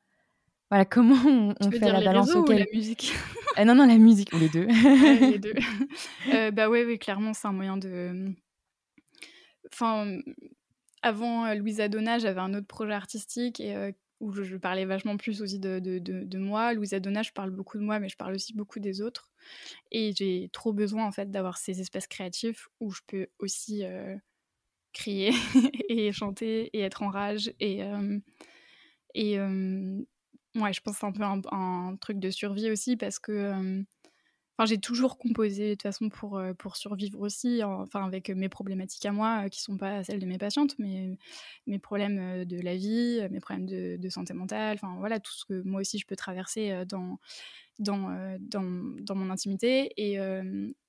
voilà, 0.73 0.85
comment 0.87 1.55
on, 1.61 1.71
fait 1.71 1.93
la 1.93 2.01
balance 2.01 2.35
auquel... 2.35 2.61
la 2.61 2.67
musique? 2.73 3.13
Non, 3.67 3.75
non, 3.75 3.87
la 3.87 3.99
musique, 3.99 4.33
ou 4.33 4.39
les 4.39 4.49
deux. 4.49 4.65
les 4.65 5.39
deux. 5.39 5.53
bah 6.53 6.71
ouais, 6.71 6.87
oui, 6.87 6.99
clairement, 6.99 7.35
c'est 7.35 7.47
un 7.47 7.53
moyen 7.53 7.77
de... 7.77 8.35
Enfin, 9.71 10.21
avant 11.03 11.53
Louisa 11.53 11.89
Donna, 11.89 12.19
j'avais 12.19 12.41
un 12.41 12.55
autre 12.55 12.67
projet 12.67 12.95
artistique 12.95 13.61
et 13.61 13.95
où 14.23 14.33
je, 14.33 14.57
parlais 14.57 14.85
vachement 14.85 15.17
plus 15.17 15.43
aussi 15.43 15.59
de, 15.59 15.81
de, 15.81 15.99
de, 15.99 16.39
moi. 16.39 16.73
Louisa 16.73 17.01
Donna, 17.01 17.23
je 17.23 17.33
parle 17.33 17.51
beaucoup 17.51 17.77
de 17.77 17.83
moi, 17.83 17.99
mais 17.99 18.09
je 18.09 18.17
parle 18.17 18.35
aussi 18.35 18.55
beaucoup 18.55 18.79
des 18.79 19.03
autres. 19.03 19.31
Et 19.91 20.13
j'ai 20.17 20.49
trop 20.53 20.73
besoin, 20.73 21.05
en 21.05 21.11
fait, 21.11 21.31
d'avoir 21.31 21.59
ces 21.59 21.81
espaces 21.81 22.07
créatifs 22.07 22.69
où 22.79 22.93
je 22.93 23.01
peux 23.07 23.27
aussi 23.41 23.85
euh, 23.85 24.17
crier 24.93 25.33
et 25.89 26.13
chanter 26.13 26.71
et 26.73 26.81
être 26.83 27.03
en 27.03 27.11
rage. 27.11 27.53
Et, 27.59 27.83
euh, 27.83 28.19
Et 29.15 29.39
ouais, 29.41 30.73
je 30.73 30.81
pense 30.81 30.95
que 30.95 31.01
c'est 31.01 31.07
un 31.07 31.13
peu 31.13 31.47
un, 31.51 31.97
truc 32.01 32.21
de 32.21 32.31
survie 32.31 32.71
aussi 32.71 32.97
parce 32.97 33.19
que 33.19 33.83
Enfin, 34.57 34.67
j'ai 34.67 34.79
toujours 34.79 35.19
composé 35.19 35.71
de 35.71 35.75
toute 35.75 35.83
façon 35.83 36.09
pour, 36.11 36.41
pour 36.59 36.77
survivre 36.77 37.21
aussi, 37.21 37.63
enfin 37.65 38.05
avec 38.05 38.29
mes 38.29 38.49
problématiques 38.49 39.07
à 39.07 39.13
moi 39.13 39.49
qui 39.49 39.63
sont 39.63 39.79
pas 39.79 40.05
celles 40.05 40.21
de 40.21 40.27
mes 40.27 40.39
patientes, 40.39 40.75
mais 40.79 41.17
mes 41.67 41.79
problèmes 41.79 42.45
de 42.45 42.61
la 42.61 42.77
vie, 42.77 43.21
mes 43.31 43.41
problèmes 43.41 43.67
de, 43.67 44.09
santé 44.11 44.35
mentale, 44.35 44.75
enfin 44.75 44.95
voilà 44.99 45.21
tout 45.21 45.33
ce 45.33 45.47
que 45.47 45.63
moi 45.63 45.81
aussi 45.81 45.99
je 45.99 46.07
peux 46.07 46.17
traverser 46.17 46.85
dans, 46.87 47.19
dans, 47.79 48.37
dans, 48.41 48.63
dans, 49.01 49.15
mon 49.15 49.31
intimité. 49.31 49.91
Et, 49.97 50.19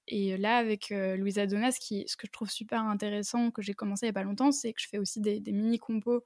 et 0.07 0.37
là, 0.37 0.57
avec 0.57 0.89
Louisa 0.89 1.47
Donna, 1.47 1.71
ce, 1.71 1.79
que 1.79 2.27
je 2.27 2.31
trouve 2.31 2.49
super 2.49 2.81
intéressant, 2.83 3.49
que 3.49 3.61
j'ai 3.61 3.73
commencé 3.73 4.05
il 4.05 4.09
n'y 4.09 4.11
a 4.11 4.13
pas 4.13 4.23
longtemps, 4.23 4.51
c'est 4.51 4.73
que 4.73 4.81
je 4.81 4.89
fais 4.89 4.97
aussi 4.97 5.21
des, 5.21 5.39
des 5.39 5.53
mini-compos 5.53 6.25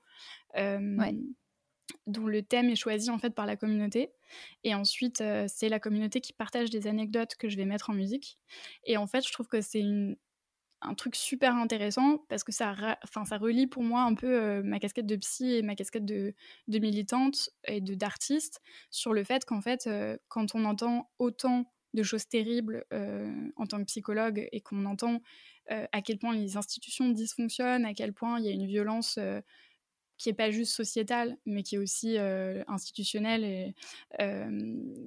dont 2.05 2.27
le 2.27 2.43
thème 2.43 2.69
est 2.69 2.75
choisi 2.75 3.09
en 3.09 3.17
fait 3.17 3.31
par 3.31 3.45
la 3.45 3.55
communauté. 3.55 4.11
Et 4.63 4.75
ensuite, 4.75 5.23
c'est 5.47 5.69
la 5.69 5.79
communauté 5.79 6.21
qui 6.21 6.33
partage 6.33 6.69
des 6.69 6.87
anecdotes 6.87 7.35
que 7.35 7.49
je 7.49 7.57
vais 7.57 7.65
mettre 7.65 7.89
en 7.89 7.93
musique. 7.93 8.37
Et 8.83 8.97
en 8.97 9.07
fait, 9.07 9.25
je 9.25 9.31
trouve 9.31 9.47
que 9.47 9.61
c'est 9.61 9.83
un 10.81 10.93
truc 10.93 11.15
super 11.15 11.55
intéressant 11.55 12.19
parce 12.29 12.43
que 12.43 12.51
ça, 12.51 12.75
enfin, 13.03 13.25
ça 13.25 13.37
relie 13.37 13.67
pour 13.67 13.83
moi 13.83 14.01
un 14.01 14.13
peu 14.13 14.61
ma 14.63 14.79
casquette 14.79 15.07
de 15.07 15.15
psy 15.15 15.55
et 15.55 15.61
ma 15.61 15.75
casquette 15.75 16.05
de, 16.05 16.33
de 16.67 16.79
militante 16.79 17.49
et 17.67 17.81
d'artiste 17.81 18.61
sur 18.91 19.13
le 19.13 19.23
fait 19.23 19.43
qu'en 19.45 19.61
fait, 19.61 19.89
quand 20.27 20.55
on 20.55 20.65
entend 20.65 21.09
autant 21.19 21.73
de 21.93 22.03
choses 22.03 22.27
terribles 22.27 22.85
en 23.55 23.65
tant 23.65 23.79
que 23.79 23.85
psychologue 23.85 24.47
et 24.51 24.61
qu'on 24.61 24.85
entend 24.85 25.19
à 25.69 26.01
quel 26.01 26.19
point 26.19 26.35
les 26.35 26.57
institutions 26.57 27.09
dysfonctionnent, 27.09 27.85
à 27.85 27.93
quel 27.93 28.13
point 28.13 28.39
il 28.39 28.45
y 28.45 28.49
a 28.49 28.51
une 28.51 28.67
violence 28.67 29.17
qui 30.17 30.29
est 30.29 30.33
pas 30.33 30.51
juste 30.51 30.73
sociétale, 30.73 31.37
mais 31.45 31.63
qui 31.63 31.75
est 31.75 31.79
aussi 31.79 32.17
institutionnelle 32.67 33.43
et 33.43 33.75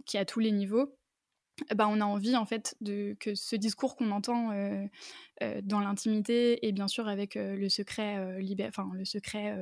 qui 0.07 0.17
est 0.17 0.21
à 0.21 0.25
tous 0.25 0.41
les 0.41 0.53
niveaux. 0.53 0.97
Bah, 1.75 1.89
on 1.91 2.01
a 2.01 2.05
envie 2.07 2.37
en 2.37 2.47
fait 2.47 2.75
de, 2.81 3.15
que 3.21 3.35
ce 3.35 3.55
discours 3.55 3.95
qu'on 3.95 4.13
entend 4.13 4.51
dans 5.63 5.81
l'intimité 5.81 6.67
et 6.67 6.73
bien 6.73 6.89
sûr 6.89 7.07
avec 7.07 7.35
le 7.35 7.69
secret, 7.69 8.39
enfin, 8.67 8.89
le 8.95 9.05
secret 9.05 9.57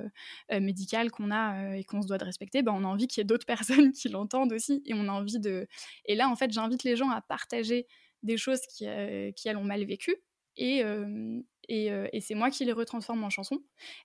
médical 0.61 1.11
qu'on 1.11 1.31
a 1.31 1.75
et 1.77 1.85
qu'on 1.85 2.03
se 2.03 2.07
doit 2.07 2.19
de 2.19 2.25
respecter, 2.25 2.63
bah, 2.63 2.73
on 2.75 2.85
a 2.85 2.87
envie 2.87 3.09
qu'il 3.09 3.21
y 3.21 3.23
ait 3.23 3.25
d'autres 3.25 3.47
personnes 3.47 3.93
qui 3.93 4.09
l'entendent 4.09 4.53
aussi 4.53 4.83
et 4.87 4.95
on 4.95 5.09
a 5.09 5.13
envie 5.13 5.41
de... 5.41 5.67
Et 6.05 6.15
là 6.15 6.29
en 6.29 6.37
fait 6.37 6.53
j'invite 6.53 6.85
les 6.85 6.95
gens 6.95 7.11
à 7.11 7.21
partager 7.21 7.87
des 8.23 8.37
choses 8.37 8.61
qui, 8.61 8.87
qui 9.37 9.49
elles 9.49 9.57
ont 9.57 9.65
mal 9.65 9.85
vécues 9.85 10.17
et, 10.59 10.83
et, 11.69 12.21
c'est 12.21 12.35
moi 12.35 12.51
qui 12.51 12.65
les 12.65 12.73
retransforme 12.73 13.23
en 13.25 13.31
chansons. 13.31 13.63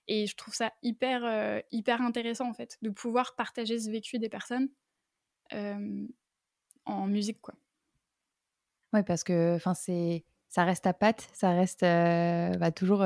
Et 0.08 0.26
je 0.26 0.36
trouve 0.36 0.54
ça 0.54 0.72
hyper, 0.82 1.62
hyper 1.72 2.00
intéressant 2.02 2.48
en 2.48 2.54
fait 2.54 2.78
de 2.82 2.90
pouvoir 2.90 3.34
partager 3.36 3.78
ce 3.78 3.90
vécu 3.90 4.18
des 4.18 4.28
personnes 4.28 4.68
en 6.84 7.06
musique 7.06 7.40
quoi. 7.40 7.54
Oui, 8.92 9.02
parce 9.02 9.24
que 9.24 9.58
ça 10.48 10.64
reste 10.64 10.86
à 10.86 10.94
patte, 10.94 11.28
ça 11.32 11.50
reste 11.50 11.82
bah, 11.82 12.70
toujours 12.70 13.04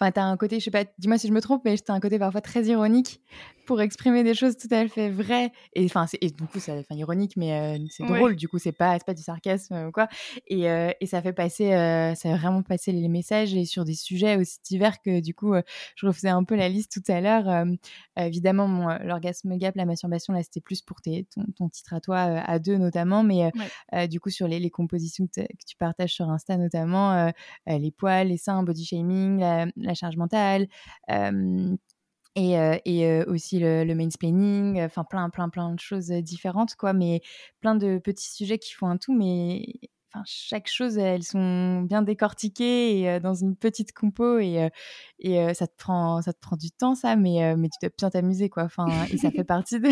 Enfin, 0.00 0.10
t'as 0.10 0.24
un 0.24 0.36
côté, 0.36 0.58
je 0.58 0.64
sais 0.64 0.70
pas, 0.70 0.84
dis-moi 0.98 1.18
si 1.18 1.28
je 1.28 1.32
me 1.32 1.40
trompe, 1.40 1.62
mais 1.64 1.76
t'as 1.78 1.92
un 1.92 2.00
côté 2.00 2.18
parfois 2.18 2.40
très 2.40 2.64
ironique 2.64 3.20
pour 3.66 3.80
exprimer 3.80 4.24
des 4.24 4.34
choses 4.34 4.56
tout 4.56 4.68
à 4.70 4.86
fait 4.88 5.10
vraies. 5.10 5.52
Et 5.74 5.84
enfin, 5.84 6.06
et 6.20 6.30
du 6.30 6.44
coup, 6.44 6.58
c'est 6.58 6.72
enfin, 6.72 6.94
ironique, 6.94 7.36
mais 7.36 7.52
euh, 7.52 7.84
c'est 7.90 8.04
drôle. 8.04 8.36
Du 8.36 8.48
coup, 8.48 8.58
c'est 8.58 8.72
pas, 8.72 8.98
pas 8.98 9.14
du 9.14 9.22
sarcasme 9.22 9.86
ou 9.88 9.92
quoi. 9.92 10.08
Et, 10.46 10.68
euh, 10.68 10.90
et, 11.00 11.06
ça 11.06 11.22
fait 11.22 11.32
passer, 11.32 11.72
euh, 11.72 12.14
ça 12.14 12.30
fait 12.30 12.36
vraiment 12.36 12.62
passer 12.62 12.92
les 12.92 13.08
messages 13.08 13.54
et 13.54 13.64
sur 13.64 13.84
des 13.84 13.94
sujets 13.94 14.36
aussi 14.36 14.58
divers 14.64 15.00
que 15.00 15.20
du 15.20 15.34
coup, 15.34 15.54
je 15.96 16.06
refaisais 16.06 16.28
un 16.28 16.44
peu 16.44 16.56
la 16.56 16.68
liste 16.68 16.92
tout 16.92 17.12
à 17.12 17.20
l'heure. 17.20 17.66
évidemment, 18.16 18.98
l'orgasme 19.02 19.56
gap, 19.56 19.76
la 19.76 19.84
masturbation, 19.84 20.32
là, 20.32 20.42
c'était 20.42 20.60
plus 20.60 20.82
pour 20.82 21.00
tes, 21.00 21.26
ton, 21.56 21.68
titre 21.68 21.94
à 21.94 22.00
toi, 22.00 22.18
à 22.18 22.58
deux 22.58 22.76
notamment, 22.76 23.22
mais 23.22 23.50
du 24.08 24.20
coup, 24.20 24.30
sur 24.30 24.48
les, 24.48 24.58
les 24.58 24.70
compositions 24.70 25.26
que, 25.26 25.42
tu 25.66 25.76
partages 25.76 26.12
sur 26.12 26.28
Insta 26.28 26.56
notamment, 26.56 27.32
les 27.66 27.90
poils, 27.90 28.28
les 28.28 28.36
seins, 28.36 28.62
body 28.62 28.84
shaming, 28.84 29.40
la, 29.40 29.66
charge 29.94 30.16
mentale 30.16 30.68
et, 32.34 32.54
et 32.84 33.24
aussi 33.26 33.58
le, 33.58 33.84
le 33.84 33.94
mansplaining, 33.94 34.80
enfin 34.82 35.04
plein, 35.04 35.28
plein, 35.30 35.48
plein 35.48 35.72
de 35.74 35.80
choses 35.80 36.08
différentes, 36.08 36.76
quoi, 36.76 36.92
mais 36.92 37.20
plein 37.60 37.74
de 37.74 37.98
petits 37.98 38.32
sujets 38.32 38.58
qui 38.58 38.72
font 38.72 38.86
un 38.88 38.96
tout, 38.96 39.14
mais 39.14 39.66
enfin, 40.14 40.22
chaque 40.26 40.68
chose, 40.68 40.96
elles 40.98 41.22
sont 41.24 41.82
bien 41.82 42.02
décortiquées 42.02 43.00
et, 43.00 43.20
dans 43.20 43.34
une 43.34 43.56
petite 43.56 43.92
compo 43.92 44.38
et, 44.38 44.70
et 45.18 45.54
ça, 45.54 45.66
te 45.66 45.76
prend, 45.76 46.22
ça 46.22 46.32
te 46.32 46.40
prend 46.40 46.56
du 46.56 46.70
temps, 46.70 46.94
ça, 46.94 47.16
mais, 47.16 47.54
mais 47.56 47.68
tu 47.68 47.78
dois 47.82 47.90
bien 47.98 48.10
t'amuser, 48.10 48.48
quoi, 48.48 48.64
enfin, 48.64 48.86
et 49.10 49.18
ça 49.18 49.30
fait 49.30 49.44
partie 49.44 49.80
de... 49.80 49.88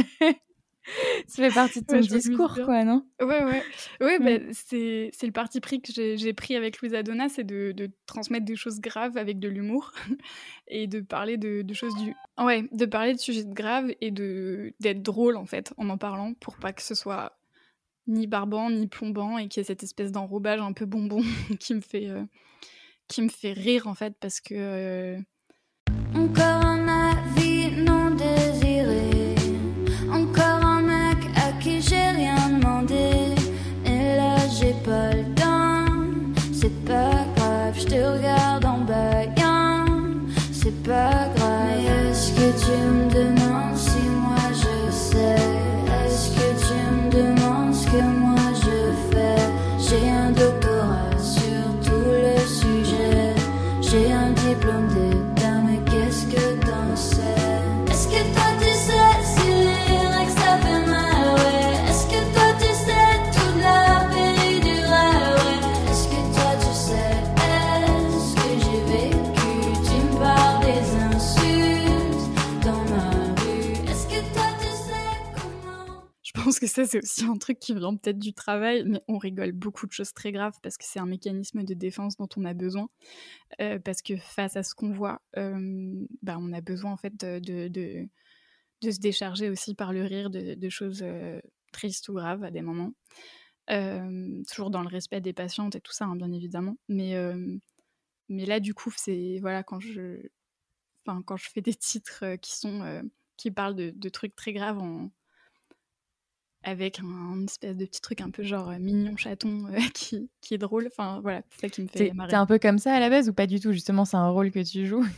ça 1.26 1.42
fait 1.42 1.54
partie 1.54 1.80
de 1.80 1.86
ton 1.86 2.00
discours, 2.00 2.54
quoi, 2.64 2.84
non? 2.84 3.06
Ouais, 3.20 3.44
ouais. 3.44 3.62
Ouais, 4.00 4.18
bah, 4.18 4.44
c'est, 4.52 5.10
c'est 5.12 5.26
le 5.26 5.32
parti 5.32 5.60
pris 5.60 5.80
que 5.80 5.92
j'ai, 5.92 6.32
pris 6.32 6.56
avec 6.56 6.80
Louisa 6.80 7.02
Donna, 7.02 7.28
c'est 7.28 7.44
de, 7.44 7.72
de, 7.72 7.90
transmettre 8.06 8.44
des 8.44 8.56
choses 8.56 8.80
graves 8.80 9.16
avec 9.16 9.38
de 9.38 9.48
l'humour 9.48 9.92
et 10.68 10.86
de 10.86 11.00
parler 11.00 11.36
de, 11.36 11.62
de, 11.62 11.74
choses 11.74 11.94
du. 11.96 12.14
Ouais, 12.38 12.68
de 12.72 12.86
parler 12.86 13.14
de 13.14 13.18
sujets 13.18 13.44
graves 13.46 13.92
et 14.00 14.10
de, 14.10 14.72
d'être 14.80 15.02
drôle, 15.02 15.36
en 15.36 15.46
fait, 15.46 15.72
en 15.76 15.88
en 15.88 15.98
parlant, 15.98 16.34
pour 16.34 16.56
pas 16.56 16.72
que 16.72 16.82
ce 16.82 16.94
soit 16.94 17.36
ni 18.06 18.26
barbant, 18.26 18.70
ni 18.70 18.86
plombant 18.86 19.38
et 19.38 19.48
qu'il 19.48 19.60
y 19.60 19.62
ait 19.62 19.66
cette 19.66 19.82
espèce 19.82 20.12
d'enrobage 20.12 20.60
un 20.60 20.72
peu 20.72 20.86
bonbon 20.86 21.22
qui 21.60 21.74
me 21.74 21.80
fait. 21.80 22.08
Euh, 22.08 22.24
qui 23.08 23.22
me 23.22 23.28
fait 23.28 23.52
rire, 23.52 23.88
en 23.88 23.94
fait, 23.94 24.14
parce 24.20 24.40
que. 24.40 24.54
Euh... 24.54 25.18
Encore 26.14 26.79
que 76.60 76.66
ça, 76.66 76.84
c'est 76.84 76.98
aussi 76.98 77.24
un 77.24 77.36
truc 77.36 77.58
qui 77.58 77.74
vient 77.74 77.96
peut-être 77.96 78.18
du 78.18 78.32
travail, 78.34 78.84
mais 78.86 79.02
on 79.08 79.18
rigole 79.18 79.52
beaucoup 79.52 79.86
de 79.86 79.92
choses 79.92 80.12
très 80.12 80.30
graves 80.30 80.58
parce 80.62 80.76
que 80.76 80.84
c'est 80.84 81.00
un 81.00 81.06
mécanisme 81.06 81.64
de 81.64 81.74
défense 81.74 82.16
dont 82.16 82.28
on 82.36 82.44
a 82.44 82.54
besoin. 82.54 82.88
Euh, 83.60 83.78
parce 83.78 84.02
que 84.02 84.16
face 84.16 84.56
à 84.56 84.62
ce 84.62 84.74
qu'on 84.74 84.92
voit, 84.92 85.22
euh, 85.36 86.06
bah, 86.22 86.36
on 86.38 86.52
a 86.52 86.60
besoin 86.60 86.92
en 86.92 86.96
fait 86.96 87.16
de, 87.16 87.68
de, 87.68 88.08
se 88.90 89.00
décharger 89.00 89.50
aussi 89.50 89.74
par 89.74 89.92
le 89.92 90.04
rire 90.04 90.30
de, 90.30 90.68
choses 90.68 91.02
euh, 91.02 91.40
tristes 91.72 92.08
ou 92.08 92.14
graves 92.14 92.44
à 92.44 92.50
des 92.50 92.62
moments. 92.62 92.92
toujours 94.48 94.70
dans 94.70 94.82
le 94.82 94.88
respect 94.88 95.20
des 95.20 95.32
patientes 95.32 95.74
et 95.76 95.80
tout 95.80 95.92
ça, 95.92 96.04
hein, 96.04 96.16
bien 96.16 96.32
évidemment. 96.32 96.76
Mais, 96.88 97.14
mais 98.28 98.46
là, 98.46 98.60
du 98.60 98.74
coup, 98.74 98.92
c'est 98.96 99.38
voilà, 99.40 99.62
quand 99.62 99.80
je, 99.80 100.20
quand 101.04 101.36
je 101.36 101.50
fais 101.50 101.62
des 101.62 101.74
titres 101.74 102.36
qui 102.36 102.56
sont 102.56 103.02
qui 103.40 103.50
parlent 103.50 103.74
de, 103.74 104.08
trucs 104.10 104.36
très 104.36 104.52
graves 104.52 104.78
avec 106.62 107.00
un, 107.00 107.44
espèce 107.44 107.76
de 107.76 107.84
petit 107.84 108.00
truc 108.00 108.20
un 108.20 108.30
peu 108.30 108.42
genre 108.42 108.70
euh, 108.70 108.78
mignon 108.78 109.16
chaton 109.16 109.66
euh, 109.66 109.78
qui, 109.94 110.30
qui, 110.40 110.54
est 110.54 110.58
drôle. 110.58 110.86
Enfin 110.86 111.20
voilà, 111.22 111.42
c'est 111.50 111.62
ça 111.62 111.68
qui 111.68 111.82
me 111.82 111.88
fait 111.88 112.12
marrer. 112.12 112.30
T'es 112.30 112.36
un 112.36 112.46
peu 112.46 112.58
comme 112.58 112.78
ça 112.78 112.92
à 112.92 113.00
la 113.00 113.10
base 113.10 113.28
ou 113.28 113.32
pas 113.32 113.46
du 113.46 113.60
tout? 113.60 113.72
Justement, 113.72 114.04
c'est 114.04 114.16
un 114.16 114.28
rôle 114.28 114.50
que 114.50 114.60
tu 114.60 114.86
joues? 114.86 115.04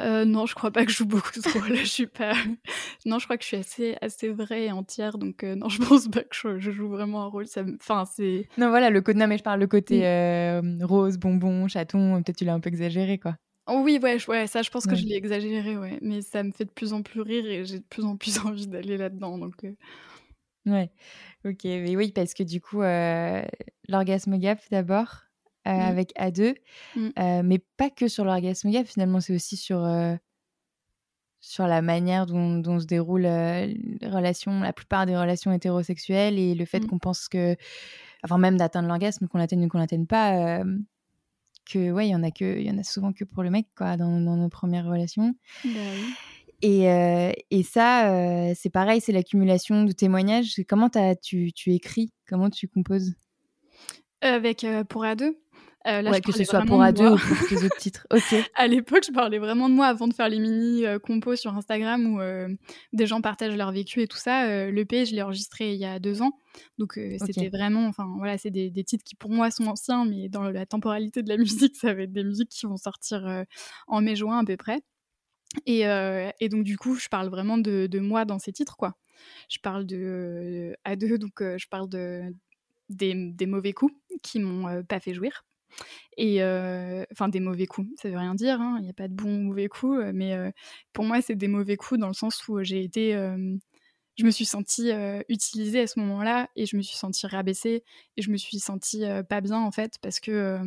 Euh, 0.00 0.24
non, 0.24 0.46
je 0.46 0.54
crois 0.54 0.70
pas 0.70 0.84
que 0.84 0.92
je 0.92 0.98
joue 0.98 1.06
beaucoup 1.06 1.40
de 1.40 1.58
rôles. 1.58 1.74
je 1.74 1.82
suis 1.82 2.06
pas. 2.06 2.32
Non, 3.04 3.18
je 3.18 3.24
crois 3.24 3.36
que 3.36 3.42
je 3.42 3.48
suis 3.48 3.56
assez, 3.56 3.96
assez 4.00 4.28
vraie 4.28 4.66
et 4.66 4.70
entière, 4.70 5.18
donc 5.18 5.42
non, 5.42 5.68
je 5.68 5.82
pense 5.82 6.06
pas 6.06 6.22
que 6.22 6.60
je, 6.60 6.70
joue 6.70 6.86
vraiment 6.86 7.24
un 7.24 7.26
rôle. 7.26 7.48
Ça, 7.48 7.64
enfin, 7.80 8.04
c'est. 8.04 8.46
Non, 8.58 8.68
voilà, 8.68 8.90
le 8.90 9.00
côté. 9.00 9.18
Non, 9.18 9.26
mais 9.26 9.38
je 9.38 9.42
parle 9.42 9.58
le 9.58 9.66
côté 9.66 10.02
rose, 10.82 11.18
bonbon, 11.18 11.66
chaton. 11.66 12.22
Peut-être 12.22 12.36
tu 12.36 12.44
l'as 12.44 12.54
un 12.54 12.60
peu 12.60 12.68
exagéré, 12.68 13.18
quoi. 13.18 13.34
Oh 13.66 13.80
oui, 13.82 13.98
ouais, 14.00 14.18
ouais, 14.28 14.46
ça, 14.46 14.62
je 14.62 14.70
pense 14.70 14.86
que 14.86 14.94
je 14.94 15.04
l'ai 15.04 15.16
exagéré, 15.16 15.76
ouais. 15.76 15.98
Mais 16.00 16.22
ça 16.22 16.44
me 16.44 16.52
fait 16.52 16.64
de 16.64 16.70
plus 16.70 16.92
en 16.92 17.02
plus 17.02 17.20
rire 17.20 17.44
et 17.44 17.64
j'ai 17.64 17.80
de 17.80 17.84
plus 17.84 18.04
en 18.04 18.16
plus 18.16 18.38
envie 18.38 18.68
d'aller 18.68 18.98
là-dedans, 18.98 19.36
donc. 19.36 19.64
Ouais, 20.68 20.90
ok. 21.44 21.64
Mais 21.64 21.96
oui, 21.96 22.12
parce 22.12 22.34
que 22.34 22.42
du 22.42 22.60
coup, 22.60 22.82
euh, 22.82 23.42
l'orgasme 23.88 24.36
gap 24.38 24.60
d'abord, 24.70 25.22
euh, 25.66 25.72
mmh. 25.72 25.80
avec 25.80 26.12
A2, 26.18 26.54
mmh. 26.96 27.08
euh, 27.18 27.42
mais 27.44 27.58
pas 27.76 27.90
que 27.90 28.08
sur 28.08 28.24
l'orgasme 28.24 28.70
gap, 28.70 28.86
finalement, 28.86 29.20
c'est 29.20 29.34
aussi 29.34 29.56
sur 29.56 29.86
sur 31.40 31.66
la 31.68 31.82
manière 31.82 32.26
dont, 32.26 32.80
se 32.80 32.84
déroulent 32.84 33.22
les 33.22 34.08
relations, 34.08 34.60
la 34.60 34.72
plupart 34.72 35.06
des 35.06 35.16
relations 35.16 35.52
hétérosexuelles 35.52 36.38
et 36.38 36.54
le 36.54 36.64
fait 36.64 36.80
mmh. 36.80 36.86
qu'on 36.86 36.98
pense 36.98 37.28
que, 37.28 37.56
avant 38.22 38.38
même 38.38 38.56
d'atteindre 38.56 38.88
l'orgasme, 38.88 39.28
qu'on 39.28 39.38
l'atteigne 39.38 39.64
ou 39.64 39.68
qu'on 39.68 39.78
l'atteigne 39.78 40.06
pas, 40.06 40.62
que 41.64 41.92
ouais, 41.92 42.08
il 42.08 42.10
y 42.10 42.14
en 42.14 42.22
a 42.22 42.30
que, 42.30 42.58
il 42.58 42.66
y 42.66 42.70
en 42.70 42.78
a 42.78 42.82
souvent 42.82 43.12
que 43.12 43.24
pour 43.24 43.42
le 43.42 43.50
mec 43.50 43.68
quoi, 43.76 43.96
dans, 43.96 44.08
nos 44.08 44.48
premières 44.48 44.86
relations. 44.86 45.34
Bah 45.64 45.70
et, 46.62 47.34
et, 47.50 47.62
ça, 47.62 48.52
c'est 48.54 48.70
pareil, 48.70 49.00
c'est 49.00 49.12
l'accumulation 49.12 49.84
de 49.84 49.92
témoignages. 49.92 50.54
Comment 50.68 50.90
as, 50.94 51.16
tu, 51.16 51.52
tu 51.52 51.72
écris? 51.72 52.12
Comment 52.28 52.50
tu 52.50 52.68
composes? 52.68 53.14
Avec 54.20 54.66
pour 54.88 55.04
à 55.04 55.14
deux 55.14 55.38
euh, 55.86 56.20
que 56.20 56.32
ce 56.32 56.44
soit 56.44 56.62
pour 56.62 56.82
ado 56.82 57.14
ou 57.14 57.18
pour 57.18 57.48
tes 57.48 57.64
autres 57.64 57.76
titres. 57.76 58.06
Ok. 58.12 58.34
à 58.54 58.66
l'époque, 58.66 59.04
je 59.06 59.12
parlais 59.12 59.38
vraiment 59.38 59.68
de 59.68 59.74
moi 59.74 59.86
avant 59.86 60.08
de 60.08 60.12
faire 60.12 60.28
les 60.28 60.38
mini 60.38 60.84
euh, 60.84 60.98
compos 60.98 61.36
sur 61.36 61.56
Instagram 61.56 62.14
où 62.14 62.20
euh, 62.20 62.48
des 62.92 63.06
gens 63.06 63.20
partagent 63.20 63.56
leur 63.56 63.72
vécu 63.72 64.02
et 64.02 64.08
tout 64.08 64.18
ça. 64.18 64.70
le 64.70 64.84
P, 64.84 65.06
je 65.06 65.14
l'ai 65.14 65.22
enregistré 65.22 65.72
il 65.72 65.80
y 65.80 65.84
a 65.84 65.98
deux 65.98 66.20
ans. 66.20 66.32
Donc 66.78 66.98
c'était 67.24 67.48
vraiment, 67.48 67.86
enfin 67.86 68.06
voilà, 68.18 68.36
c'est 68.38 68.50
des, 68.50 68.70
titres 68.84 69.04
qui 69.04 69.14
pour 69.14 69.30
moi 69.30 69.50
sont 69.50 69.66
anciens, 69.66 70.04
mais 70.04 70.28
dans 70.28 70.42
la 70.42 70.66
temporalité 70.66 71.22
de 71.22 71.28
la 71.28 71.36
musique, 71.38 71.76
ça 71.76 71.94
va 71.94 72.02
être 72.02 72.12
des 72.12 72.24
musiques 72.24 72.50
qui 72.50 72.66
vont 72.66 72.76
sortir 72.76 73.44
en 73.86 74.00
mai-juin 74.00 74.40
à 74.40 74.44
peu 74.44 74.56
près. 74.56 74.82
Et, 75.66 75.82
et, 76.40 76.48
donc 76.48 76.64
du 76.64 76.76
coup, 76.76 76.96
je 76.96 77.08
parle 77.08 77.28
vraiment 77.28 77.58
de, 77.58 77.98
moi 77.98 78.24
dans 78.24 78.38
ces 78.38 78.52
titres, 78.52 78.76
quoi. 78.76 78.96
Je 79.48 79.58
parle 79.58 79.86
de 79.86 80.76
à 80.84 80.96
deux, 80.96 81.18
donc 81.18 81.40
je 81.40 81.66
parle 81.68 81.88
de 81.88 82.22
des, 82.88 83.46
mauvais 83.46 83.72
coups 83.72 83.94
qui 84.22 84.40
m'ont 84.40 84.82
pas 84.84 85.00
fait 85.00 85.14
jouir 85.14 85.44
et 86.16 86.42
enfin, 87.12 87.28
des 87.28 87.40
mauvais 87.40 87.66
coups, 87.66 87.88
ça 88.00 88.08
veut 88.08 88.18
rien 88.18 88.34
dire, 88.34 88.60
hein, 88.60 88.76
il 88.78 88.84
n'y 88.84 88.90
a 88.90 88.94
pas 88.94 89.08
de 89.08 89.14
bons 89.14 89.36
ou 89.36 89.42
mauvais 89.42 89.68
coups, 89.68 89.98
mais 90.12 90.36
pour 90.92 91.04
moi, 91.04 91.22
c'est 91.22 91.36
des 91.36 91.48
mauvais 91.48 91.76
coups 91.76 92.00
dans 92.00 92.08
le 92.08 92.14
sens 92.14 92.46
où 92.48 92.62
j'ai 92.62 92.82
été. 92.82 93.12
je 94.16 94.24
me 94.24 94.30
suis 94.30 94.44
sentie 94.46 94.90
utilisée 95.28 95.80
à 95.80 95.86
ce 95.86 96.00
moment-là 96.00 96.48
et 96.56 96.66
je 96.66 96.76
me 96.76 96.82
suis 96.82 96.96
sentie 96.96 97.26
rabaissée 97.26 97.84
et 98.16 98.22
je 98.22 98.30
me 98.30 98.36
suis 98.36 98.58
sentie 98.58 99.04
pas 99.28 99.40
bien 99.40 99.58
en 99.58 99.70
fait 99.70 99.94
parce 100.02 100.20
que 100.20 100.60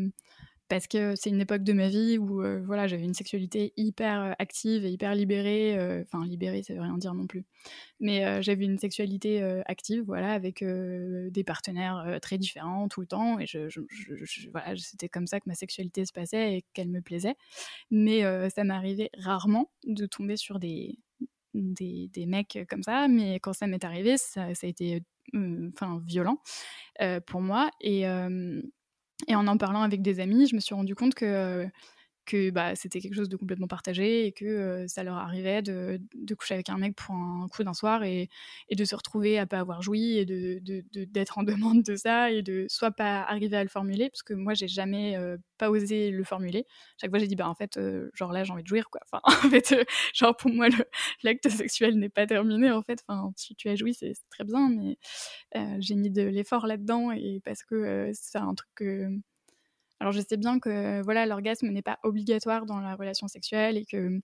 parce 0.71 0.87
que 0.87 1.17
c'est 1.17 1.29
une 1.29 1.41
époque 1.41 1.63
de 1.63 1.73
ma 1.73 1.89
vie 1.89 2.17
où 2.17 2.41
euh, 2.41 2.61
voilà, 2.65 2.87
j'avais 2.87 3.03
une 3.03 3.13
sexualité 3.13 3.73
hyper 3.75 4.21
euh, 4.21 4.31
active 4.39 4.85
et 4.85 4.89
hyper 4.89 5.15
libérée. 5.15 5.77
Euh, 5.77 6.01
enfin, 6.03 6.25
libérée, 6.25 6.63
ça 6.63 6.73
veut 6.73 6.79
rien 6.79 6.97
dire 6.97 7.13
non 7.13 7.27
plus. 7.27 7.43
Mais 7.99 8.41
j'avais 8.41 8.63
une 8.63 8.77
sexualité 8.77 9.43
active, 9.65 10.03
voilà, 10.07 10.31
avec 10.31 10.63
des 10.63 11.43
partenaires 11.43 12.17
très 12.19 12.39
différents 12.39 12.87
tout 12.87 13.01
le 13.01 13.05
temps. 13.05 13.37
Et 13.37 13.45
voilà, 14.51 14.75
c'était 14.75 15.07
comme 15.07 15.27
ça 15.27 15.39
que 15.39 15.47
ma 15.47 15.53
sexualité 15.53 16.03
se 16.05 16.11
passait 16.11 16.55
et 16.55 16.65
qu'elle 16.73 16.89
me 16.89 17.01
plaisait. 17.01 17.35
Mais 17.91 18.23
ça 18.49 18.63
m'arrivait 18.63 19.11
rarement 19.17 19.69
de 19.83 20.07
tomber 20.07 20.35
sur 20.35 20.57
des, 20.57 20.97
des, 21.53 22.25
mecs 22.25 22.57
comme 22.67 22.81
ça. 22.81 23.07
Mais 23.07 23.39
quand 23.39 23.53
ça 23.53 23.67
m'est 23.67 23.83
arrivé, 23.83 24.17
ça, 24.17 24.55
ça, 24.55 24.65
a 24.65 24.69
été 24.69 25.03
enfin 25.35 26.01
violent 26.03 26.41
pour 27.27 27.41
moi. 27.41 27.69
Et 27.81 28.07
et 29.27 29.35
en 29.35 29.47
en 29.47 29.57
parlant 29.57 29.81
avec 29.81 30.01
des 30.01 30.19
amis, 30.19 30.47
je 30.47 30.55
me 30.55 30.59
suis 30.59 30.75
rendu 30.75 30.95
compte 30.95 31.13
que 31.15 31.67
que 32.31 32.49
bah, 32.49 32.75
c'était 32.75 33.01
quelque 33.01 33.15
chose 33.15 33.27
de 33.27 33.35
complètement 33.35 33.67
partagé 33.67 34.25
et 34.25 34.31
que 34.31 34.85
ça 34.87 35.03
leur 35.03 35.15
arrivait 35.15 35.61
de, 35.61 35.99
de, 36.15 36.35
coucher 36.35 36.53
avec 36.53 36.69
un 36.69 36.77
mec 36.77 36.95
pour 36.95 37.13
un 37.13 37.47
coup 37.51 37.63
d'un 37.63 37.73
soir 37.73 38.03
et, 38.03 38.29
de 38.71 38.85
se 38.85 38.95
retrouver 38.95 39.37
à 39.37 39.45
pas 39.45 39.59
avoir 39.59 39.81
joui 39.81 40.17
et 40.17 40.25
d'être 40.25 41.39
de, 41.39 41.39
en 41.39 41.43
demande 41.43 41.83
de 41.83 41.95
ça 41.97 42.31
et 42.31 42.41
de 42.41 42.65
soit 42.69 42.91
pas 42.91 43.21
arriver 43.23 43.57
à 43.57 43.63
le 43.63 43.69
formuler 43.69 44.09
parce 44.09 44.23
que 44.23 44.33
moi 44.33 44.53
j'ai 44.53 44.69
jamais 44.69 45.17
pas 45.57 45.69
osé 45.69 46.09
le 46.09 46.23
formuler. 46.23 46.65
Chaque 46.99 47.09
fois 47.09 47.19
j'ai 47.19 47.27
dit 47.27 47.35
bah 47.35 47.49
en 47.49 47.55
fait 47.55 47.77
genre 48.13 48.31
là 48.31 48.45
j'ai 48.45 48.53
envie 48.53 48.63
de 48.63 48.67
jouir 48.67 48.89
quoi. 48.89 49.01
Enfin 49.11 49.21
en 49.47 49.49
fait 49.49 49.75
genre 50.13 50.35
pour 50.35 50.51
moi 50.51 50.67
l'acte 51.23 51.49
sexuel 51.49 51.99
n'est 51.99 52.09
pas 52.09 52.25
terminé 52.27 52.71
en 52.71 52.81
fait. 52.81 53.03
Enfin 53.07 53.33
tu, 53.37 53.55
tu 53.55 53.67
as 53.67 53.75
joui 53.75 53.93
c'est 53.93 54.13
très 54.29 54.45
bien 54.45 54.69
mais 54.69 54.97
j'ai 55.79 55.95
mis 55.95 56.11
de 56.11 56.23
l'effort 56.23 56.65
là-dedans 56.65 57.11
et 57.11 57.41
parce 57.43 57.63
que 57.63 58.09
c'est 58.13 58.37
un 58.37 58.53
truc 58.55 58.69
que 58.75 59.09
alors 60.01 60.11
je 60.11 60.19
sais 60.19 60.35
bien 60.35 60.59
que 60.59 61.01
voilà 61.03 61.27
l'orgasme 61.27 61.67
n'est 61.69 61.83
pas 61.83 61.99
obligatoire 62.03 62.65
dans 62.65 62.79
la 62.79 62.95
relation 62.95 63.27
sexuelle 63.27 63.77
et 63.77 63.85
que 63.85 64.19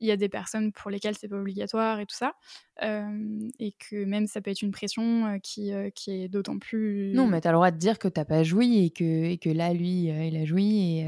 il 0.00 0.06
y 0.06 0.10
a 0.12 0.16
des 0.16 0.28
personnes 0.28 0.72
pour 0.72 0.90
lesquelles 0.90 1.16
c'est 1.16 1.28
pas 1.28 1.36
obligatoire 1.36 1.98
et 1.98 2.06
tout 2.06 2.14
ça, 2.14 2.34
et 2.80 3.72
que 3.72 4.04
même 4.04 4.28
ça 4.28 4.40
peut 4.40 4.52
être 4.52 4.62
une 4.62 4.70
pression 4.70 5.40
qui, 5.42 5.72
qui 5.94 6.12
est 6.12 6.28
d'autant 6.28 6.58
plus. 6.58 7.12
Non, 7.14 7.26
mais 7.26 7.40
tu 7.40 7.48
as 7.48 7.50
le 7.50 7.56
droit 7.56 7.72
de 7.72 7.78
dire 7.78 7.98
que 7.98 8.06
t'as 8.06 8.24
pas 8.24 8.44
joui 8.44 8.84
et 8.84 8.90
que, 8.90 9.24
et 9.24 9.38
que 9.38 9.50
là, 9.50 9.74
lui, 9.74 10.04
il 10.04 10.36
a 10.36 10.44
joui 10.44 11.00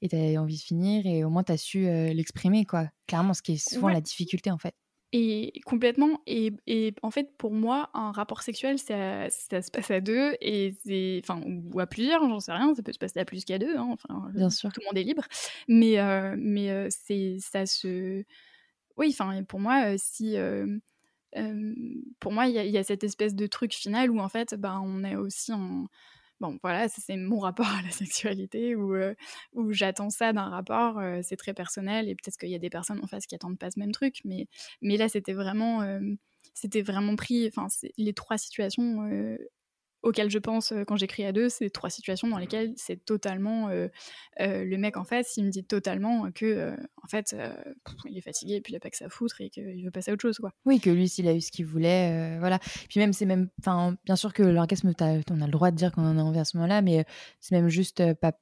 et 0.00 0.08
tu 0.08 0.16
as 0.16 0.40
envie 0.40 0.56
de 0.56 0.62
finir 0.62 1.04
et 1.04 1.22
au 1.22 1.28
moins 1.28 1.44
tu 1.44 1.52
as 1.52 1.58
su 1.58 1.82
l'exprimer, 1.82 2.64
quoi. 2.64 2.88
Clairement, 3.06 3.34
ce 3.34 3.42
qui 3.42 3.52
est 3.52 3.68
souvent 3.68 3.88
la 3.90 4.00
difficulté 4.00 4.50
en 4.50 4.58
fait. 4.58 4.74
Et 5.12 5.60
complètement. 5.66 6.20
Et, 6.26 6.52
et, 6.68 6.94
en 7.02 7.10
fait, 7.10 7.36
pour 7.36 7.52
moi, 7.52 7.90
un 7.94 8.12
rapport 8.12 8.42
sexuel, 8.42 8.78
ça, 8.78 9.28
ça 9.28 9.60
se 9.60 9.70
passe 9.70 9.90
à 9.90 10.00
deux, 10.00 10.36
et 10.40 10.74
c'est, 10.84 11.20
enfin, 11.24 11.42
ou 11.46 11.80
à 11.80 11.86
plusieurs, 11.86 12.22
j'en 12.28 12.38
sais 12.38 12.52
rien, 12.52 12.74
ça 12.74 12.82
peut 12.82 12.92
se 12.92 12.98
passer 12.98 13.18
à 13.18 13.24
plus 13.24 13.44
qu'à 13.44 13.58
deux, 13.58 13.76
hein, 13.76 13.88
enfin, 13.90 14.30
Bien 14.32 14.50
sûr. 14.50 14.70
tout 14.72 14.80
le 14.80 14.86
monde 14.86 14.98
est 14.98 15.02
libre. 15.02 15.24
Mais, 15.66 15.98
euh, 15.98 16.36
mais 16.38 16.70
euh, 16.70 16.86
c'est, 16.90 17.38
ça 17.40 17.66
se. 17.66 18.22
Oui, 18.96 19.08
enfin, 19.10 19.42
pour 19.42 19.58
moi, 19.58 19.94
euh, 19.94 19.96
si. 19.98 20.36
pour 22.20 22.32
moi, 22.32 22.46
il 22.46 22.54
y, 22.54 22.70
y, 22.70 22.78
a 22.78 22.84
cette 22.84 23.02
espèce 23.02 23.34
de 23.34 23.46
truc 23.48 23.74
final 23.74 24.10
où, 24.12 24.20
en 24.20 24.28
fait, 24.28 24.54
bah, 24.54 24.80
on 24.80 25.02
est 25.02 25.16
aussi 25.16 25.52
en 25.52 25.86
bon, 26.40 26.58
voilà, 26.62 26.88
c'est 26.88 27.16
mon 27.16 27.38
rapport 27.40 27.66
à 27.68 27.82
la 27.82 27.90
sexualité 27.90 28.74
où, 28.76 28.94
euh, 28.94 29.14
où 29.52 29.72
j'attends 29.72 30.10
ça 30.10 30.32
d'un 30.32 30.48
rapport. 30.48 30.98
Euh, 30.98 31.20
c'est 31.22 31.36
très 31.36 31.54
personnel 31.54 32.08
et 32.08 32.14
peut-être 32.14 32.38
qu'il 32.38 32.50
y 32.50 32.54
a 32.54 32.58
des 32.58 32.70
personnes 32.70 33.00
en 33.02 33.06
face 33.06 33.26
qui 33.26 33.34
attendent 33.34 33.58
pas 33.58 33.70
ce 33.70 33.78
même 33.78 33.92
truc, 33.92 34.16
mais, 34.24 34.46
mais 34.82 34.96
là, 34.96 35.08
c'était 35.08 35.32
vraiment, 35.34 35.82
euh, 35.82 36.00
c'était 36.54 36.82
vraiment 36.82 37.16
pris. 37.16 37.46
Enfin, 37.48 37.66
les 37.98 38.14
trois 38.14 38.38
situations 38.38 39.06
auxquelles 40.02 40.30
je 40.30 40.38
pense 40.38 40.72
quand 40.86 40.96
j'écris 40.96 41.24
à 41.24 41.32
deux, 41.32 41.48
c'est 41.48 41.70
trois 41.70 41.90
situations 41.90 42.28
dans 42.28 42.38
lesquelles 42.38 42.72
c'est 42.76 43.04
totalement 43.04 43.68
le 44.38 44.76
mec 44.76 44.96
en 44.96 45.04
face, 45.04 45.36
il 45.36 45.44
me 45.44 45.50
dit 45.50 45.64
totalement 45.64 46.30
que 46.32 46.74
en 47.02 47.06
fait 47.08 47.36
il 48.06 48.16
est 48.16 48.22
fatigué 48.22 48.54
et 48.54 48.60
puis 48.60 48.72
il 48.72 48.76
a 48.76 48.80
pas 48.80 48.90
que 48.90 48.96
ça 48.96 49.06
à 49.06 49.08
foutre 49.08 49.40
et 49.40 49.50
qu'il 49.50 49.84
veut 49.84 49.90
passer 49.90 50.10
à 50.10 50.14
autre 50.14 50.22
chose 50.22 50.38
quoi. 50.38 50.52
Oui, 50.64 50.80
que 50.80 50.90
lui 50.90 51.08
s'il 51.08 51.28
a 51.28 51.34
eu 51.34 51.40
ce 51.40 51.50
qu'il 51.50 51.66
voulait, 51.66 52.38
voilà. 52.38 52.58
Puis 52.88 53.00
même 53.00 53.12
c'est 53.12 53.26
même, 53.26 53.48
enfin 53.60 53.96
bien 54.04 54.16
sûr 54.16 54.32
que 54.32 54.42
l'orgasme, 54.42 54.92
on 54.98 55.40
a 55.40 55.46
le 55.46 55.50
droit 55.52 55.70
de 55.70 55.76
dire 55.76 55.92
qu'on 55.92 56.04
en 56.04 56.18
a 56.18 56.22
envie 56.22 56.38
à 56.38 56.44
ce 56.44 56.56
moment-là, 56.56 56.82
mais 56.82 57.04
c'est 57.40 57.54
même 57.54 57.68
juste 57.68 58.14
pas 58.14 58.32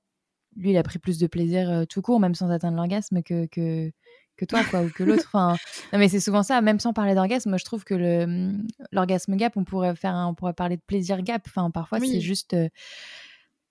lui, 0.56 0.70
il 0.70 0.76
a 0.76 0.82
pris 0.82 0.98
plus 0.98 1.18
de 1.18 1.26
plaisir 1.26 1.86
tout 1.88 2.02
court, 2.02 2.18
même 2.18 2.34
sans 2.34 2.50
atteindre 2.50 2.76
l'orgasme, 2.76 3.22
que, 3.22 3.46
que, 3.46 3.92
que 4.38 4.44
toi, 4.44 4.64
quoi, 4.64 4.82
ou 4.82 4.88
que 4.88 5.02
l'autre. 5.02 5.24
Enfin, 5.28 5.56
non, 5.92 5.98
mais 5.98 6.08
c'est 6.08 6.20
souvent 6.20 6.42
ça, 6.42 6.60
même 6.62 6.80
sans 6.80 6.94
parler 6.94 7.14
d'orgasme. 7.14 7.50
Moi, 7.50 7.58
je 7.58 7.64
trouve 7.64 7.84
que 7.84 7.94
le, 7.94 8.52
l'orgasme 8.92 9.36
gap, 9.36 9.56
on 9.56 9.64
pourrait 9.64 9.94
faire, 9.94 10.14
on 10.28 10.34
pourrait 10.34 10.54
parler 10.54 10.76
de 10.76 10.82
plaisir 10.82 11.20
gap. 11.22 11.42
Enfin, 11.46 11.70
parfois, 11.70 12.00
c'est 12.00 12.20
juste, 12.20 12.54
euh, 12.54 12.68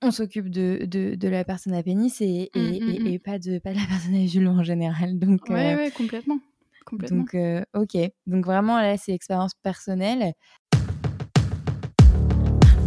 on 0.03 0.11
s'occupe 0.11 0.49
de, 0.49 0.85
de, 0.85 1.15
de, 1.15 1.27
la 1.27 1.43
personne 1.43 1.73
à 1.73 1.81
pénis 1.81 2.21
et, 2.21 2.51
et, 2.53 2.59
mmh, 2.59 3.09
mmh, 3.09 3.15
mmh. 3.15 3.19
pas 3.19 3.39
de 3.39 3.57
pas 3.57 3.71
de 3.71 3.77
la 3.77 3.85
personne 3.87 4.15
à 4.15 4.25
vulve 4.25 4.49
en 4.49 4.63
général. 4.63 5.17
Donc, 5.17 5.41
oui, 5.49 5.55
euh, 5.55 5.89
complètement. 5.89 6.39
complètement. 6.85 7.17
Donc, 7.19 7.33
euh, 7.33 7.63
ok. 7.73 7.97
Donc 8.27 8.45
vraiment, 8.45 8.79
là, 8.79 8.97
c'est 8.97 9.13
expérience 9.13 9.53
personnelle. 9.63 10.33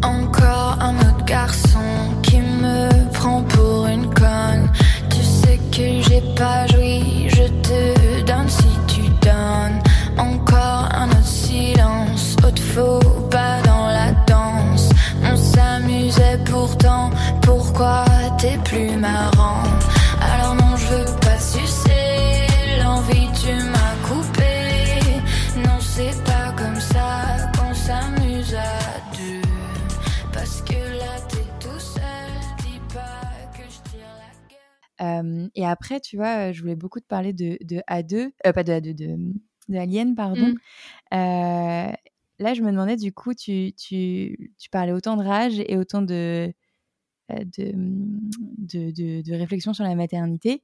Encore 0.02 0.78
un 0.80 0.96
autre 0.98 1.24
garçon 1.24 1.80
qui 2.22 2.40
me 2.40 3.12
prend 3.12 3.42
pour 3.42 3.86
une 3.86 4.08
conne. 4.14 4.70
Euh, 35.46 35.48
et 35.55 35.66
après, 35.66 36.00
tu 36.00 36.16
vois, 36.16 36.53
je 36.53 36.61
voulais 36.61 36.76
beaucoup 36.76 37.00
te 37.00 37.07
parler 37.07 37.33
de, 37.33 37.59
de 37.62 37.83
A2, 37.88 38.33
euh, 38.46 38.53
pas 38.53 38.64
de 38.64 38.72
A2, 38.72 38.94
de, 38.94 39.16
de 39.68 39.76
Alien, 39.76 40.14
pardon. 40.14 40.48
Mmh. 40.48 41.14
Euh, 41.14 41.92
là, 42.38 42.55
je 42.55 42.62
me 42.62 42.70
demandais, 42.70 42.96
du 42.96 43.12
coup, 43.12 43.35
tu, 43.35 43.72
tu, 43.72 44.53
tu, 44.59 44.70
parlais 44.70 44.92
autant 44.92 45.16
de 45.16 45.22
rage 45.22 45.61
et 45.61 45.76
autant 45.76 46.03
de, 46.03 46.53
euh, 47.33 47.44
de, 47.59 47.72
de, 48.59 48.90
de, 48.90 49.22
de 49.22 49.35
réflexion 49.35 49.72
sur 49.74 49.85
la 49.85 49.94
maternité. 49.94 50.62